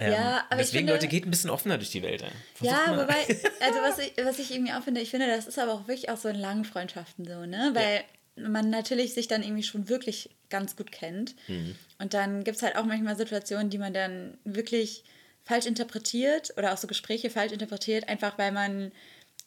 Ähm, 0.00 0.12
Ja, 0.12 0.46
aber 0.48 0.60
ich 0.60 0.66
deswegen, 0.68 0.78
finde- 0.88 0.92
Leute, 0.94 1.08
geht 1.08 1.26
ein 1.26 1.30
bisschen 1.30 1.50
offener 1.50 1.76
durch 1.78 1.90
die 1.90 2.02
Welt. 2.02 2.24
Versucht 2.54 2.78
Ja, 2.86 2.92
mal. 2.92 3.02
wobei, 3.04 3.14
also 3.60 3.78
was 3.82 3.98
ich, 3.98 4.12
was 4.24 4.38
ich 4.38 4.50
irgendwie 4.52 4.72
auch 4.72 4.82
finde, 4.82 5.00
ich 5.02 5.10
finde, 5.10 5.26
das 5.26 5.46
ist 5.46 5.58
aber 5.58 5.72
auch 5.74 5.86
wirklich 5.88 6.08
auch 6.08 6.16
so 6.16 6.28
in 6.28 6.36
langen 6.36 6.64
Freundschaften 6.64 7.26
so, 7.26 7.44
ne? 7.46 7.70
Weil 7.74 8.04
man 8.36 8.70
natürlich 8.70 9.12
sich 9.12 9.28
dann 9.28 9.42
irgendwie 9.42 9.62
schon 9.62 9.88
wirklich 9.90 10.30
ganz 10.48 10.74
gut 10.76 10.90
kennt. 10.90 11.34
Mhm. 11.48 11.76
Und 11.98 12.14
dann 12.14 12.42
gibt 12.44 12.56
es 12.56 12.62
halt 12.62 12.76
auch 12.76 12.84
manchmal 12.84 13.16
Situationen, 13.16 13.68
die 13.70 13.78
man 13.78 13.92
dann 13.92 14.38
wirklich 14.44 15.04
falsch 15.44 15.66
interpretiert 15.66 16.54
oder 16.56 16.72
auch 16.72 16.78
so 16.78 16.86
Gespräche 16.86 17.28
falsch 17.28 17.52
interpretiert, 17.52 18.08
einfach 18.08 18.38
weil 18.38 18.52
man 18.52 18.92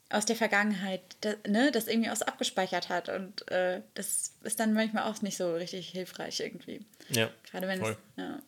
aus 0.10 0.26
der 0.26 0.36
Vergangenheit 0.36 1.02
das, 1.22 1.38
ne, 1.48 1.72
das 1.72 1.88
irgendwie 1.88 2.12
auch 2.12 2.16
so 2.16 2.26
abgespeichert 2.26 2.90
hat. 2.90 3.10
Und 3.10 3.50
äh, 3.52 3.82
das 3.96 4.34
ist 4.44 4.60
dann 4.60 4.74
manchmal 4.74 5.04
auch 5.12 5.20
nicht 5.24 5.38
so 5.38 5.56
richtig 5.56 5.90
hilfreich 5.90 6.40
irgendwie. 6.40 6.86
Ja, 7.10 7.30
Gerade 7.50 7.68
wenn 7.68 7.80
voll. 7.80 7.98
es. 8.18 8.24
Ja. 8.24 8.40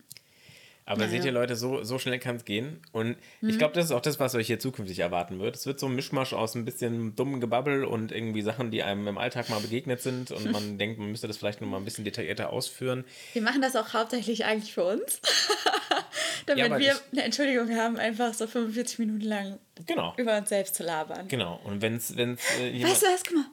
Aber 0.87 1.05
Ja, 1.05 1.09
seht 1.09 1.25
ihr, 1.25 1.31
Leute, 1.31 1.55
so, 1.55 1.83
so 1.83 1.97
schnell 1.97 2.19
kann 2.19 2.35
es 2.35 2.45
gehen. 2.45 2.79
Und 2.91 3.17
Mhm. 3.41 3.49
ich 3.49 3.57
glaube, 3.57 3.73
das 3.73 3.85
ist 3.85 3.91
auch 3.91 4.01
das, 4.01 4.19
was 4.19 4.35
euch 4.35 4.45
hier 4.45 4.59
zukünftig 4.59 4.99
erwarten 4.99 5.39
wird. 5.39 5.55
Es 5.55 5.65
wird 5.65 5.79
so 5.79 5.87
ein 5.87 5.95
Mischmasch 5.95 6.33
aus 6.33 6.53
ein 6.53 6.63
bisschen 6.63 7.15
dummem 7.15 7.41
Gebabbel 7.41 7.85
und 7.85 8.11
irgendwie 8.11 8.43
Sachen, 8.43 8.69
die 8.69 8.83
einem 8.83 9.07
im 9.07 9.17
Alltag 9.17 9.49
mal 9.49 9.59
begegnet 9.59 10.01
sind 10.01 10.29
und 10.31 10.51
man 10.51 10.77
denkt, 10.77 10.99
man 10.99 11.09
müsste 11.09 11.27
das 11.27 11.37
vielleicht 11.37 11.59
noch 11.61 11.67
mal 11.67 11.77
ein 11.77 11.85
bisschen 11.85 12.05
detaillierter 12.05 12.51
ausführen. 12.51 13.03
Wir 13.33 13.41
machen 13.41 13.63
das 13.63 13.75
auch 13.75 13.93
hauptsächlich 13.93 14.45
eigentlich 14.45 14.73
für 14.73 14.83
uns. 14.83 15.21
Damit 16.45 16.63
Ja, 16.65 16.77
wir 16.79 16.91
ich- 16.91 17.01
eine 17.13 17.23
Entschuldigung 17.23 17.75
haben, 17.75 17.97
einfach 17.97 18.33
so 18.35 18.45
45 18.45 18.99
Minuten 18.99 19.21
lang 19.21 19.59
Genau. 19.87 20.13
über 20.17 20.37
uns 20.37 20.49
selbst 20.49 20.75
zu 20.75 20.83
labern. 20.83 21.27
Genau. 21.27 21.59
Und 21.63 21.81
wenn 21.81 21.95
es 21.95 22.15
wenn's, 22.15 22.41
äh, 22.59 22.69
jemand. 22.69 22.91
Weißt 22.93 23.01
du 23.01 23.07
was? 23.07 23.23
Guck 23.23 23.33
mal, 23.37 23.45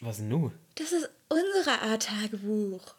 Was 0.00 0.18
nu? 0.20 0.52
das 0.76 0.92
ist 0.92 1.10
unsere 1.28 1.82
Art 1.82 2.04
Tagebuch. 2.04 2.94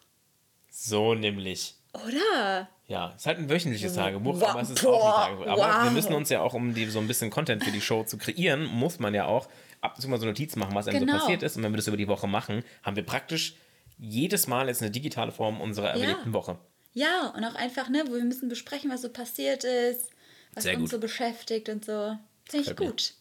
So 0.70 1.14
nämlich. 1.14 1.74
Oder? 1.92 2.68
Ja, 2.88 3.10
es 3.14 3.20
ist 3.20 3.26
halt 3.26 3.38
ein 3.38 3.50
wöchentliches 3.50 3.94
Tagebuch, 3.94 4.40
Wow, 4.40 4.48
aber 4.48 4.62
es 4.62 4.70
ist 4.70 4.84
auch 4.86 5.04
ein 5.04 5.24
Tagebuch. 5.36 5.46
Aber 5.46 5.62
wir 5.62 5.84
wow. 5.84 5.92
müssen 5.92 6.14
uns 6.14 6.30
ja 6.30 6.40
auch, 6.40 6.54
um 6.54 6.72
die, 6.74 6.86
so 6.86 6.98
ein 6.98 7.06
bisschen 7.06 7.28
Content 7.30 7.62
für 7.62 7.70
die 7.70 7.82
Show 7.82 8.02
zu 8.04 8.16
kreieren, 8.16 8.64
muss 8.64 8.98
man 8.98 9.12
ja 9.14 9.26
auch 9.26 9.46
ab 9.82 9.96
und 9.96 10.00
zu 10.02 10.08
mal 10.08 10.18
so 10.18 10.24
Notizen 10.24 10.58
machen, 10.58 10.74
was 10.74 10.88
einem 10.88 11.00
Genau. 11.00 11.12
so 11.12 11.18
passiert 11.18 11.42
ist. 11.42 11.56
Und 11.58 11.62
wenn 11.62 11.72
wir 11.72 11.76
das 11.76 11.86
über 11.86 11.98
die 11.98 12.08
Woche 12.08 12.26
machen, 12.26 12.64
haben 12.82 12.96
wir 12.96 13.04
praktisch 13.04 13.56
jedes 13.98 14.46
Mal 14.46 14.68
jetzt 14.68 14.80
eine 14.80 14.90
digitale 14.90 15.32
Form 15.32 15.60
unserer 15.60 15.90
erlebten 15.90 16.32
Woche. 16.32 16.58
Ja, 16.94 17.32
und 17.36 17.44
auch 17.44 17.54
einfach, 17.54 17.90
ne, 17.90 18.04
wo 18.08 18.14
wir 18.14 18.24
müssen 18.24 18.48
besprechen, 18.48 18.90
was 18.90 19.02
so 19.02 19.10
passiert 19.10 19.64
ist, 19.64 20.08
was 20.54 20.64
Sehr 20.64 20.72
uns 20.74 20.84
gut. 20.84 20.90
so 20.90 20.98
beschäftigt 20.98 21.68
und 21.68 21.84
so. 21.84 22.16
Finde 22.48 22.70
ich 22.70 22.76
gut. 22.76 23.12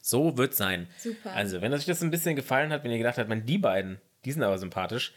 So 0.00 0.38
wird 0.38 0.54
sein. 0.54 0.88
Super. 0.98 1.32
Also, 1.32 1.60
wenn 1.60 1.74
euch 1.74 1.84
das 1.84 2.02
ein 2.02 2.10
bisschen 2.10 2.36
gefallen 2.36 2.72
hat, 2.72 2.84
wenn 2.84 2.90
ihr 2.90 2.98
gedacht 2.98 3.18
habt, 3.18 3.28
man, 3.28 3.44
die 3.44 3.58
beiden, 3.58 4.00
die 4.24 4.32
sind 4.32 4.42
aber 4.42 4.58
sympathisch, 4.58 5.12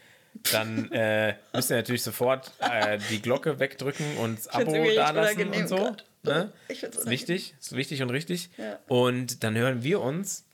dann 0.52 0.90
äh, 0.92 1.34
müsst 1.52 1.70
ihr 1.70 1.76
natürlich 1.76 2.02
sofort 2.02 2.52
äh, 2.60 2.98
die 3.10 3.20
Glocke 3.20 3.58
wegdrücken 3.58 4.16
und 4.18 4.38
das 4.38 4.48
Abo 4.48 4.72
da 4.94 5.10
lassen 5.10 5.48
und 5.48 5.68
so. 5.68 5.76
grad. 5.76 6.04
Ne? 6.22 6.52
Ich 6.68 6.80
find's 6.80 6.96
ist 6.98 7.08
wichtig, 7.08 7.54
ist 7.60 7.76
wichtig 7.76 8.02
und 8.02 8.10
richtig. 8.10 8.50
Ja. 8.56 8.78
Und 8.88 9.44
dann 9.44 9.56
hören 9.56 9.82
wir 9.82 10.00
uns 10.00 10.44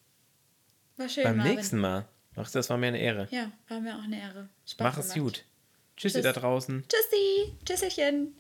schön, 1.09 1.24
beim 1.24 1.37
Marvin. 1.39 1.55
nächsten 1.55 1.78
Mal. 1.78 2.07
Ach, 2.37 2.51
das 2.51 2.68
war 2.70 2.76
mir 2.76 2.89
eine 2.89 2.99
Ehre. 3.01 3.28
Ja, 3.30 3.51
war 3.68 3.80
mir 3.80 3.97
auch 3.97 4.03
eine 4.03 4.20
Ehre. 4.20 4.49
Spaß 4.66 4.85
Mach 4.85 4.99
es 4.99 5.14
gemacht. 5.14 5.35
gut. 5.35 5.45
Tschüssi 5.97 6.14
Tschüss. 6.14 6.24
da 6.24 6.32
draußen. 6.32 6.85
Tschüssi. 6.89 7.53
Tschüsselchen. 7.64 8.35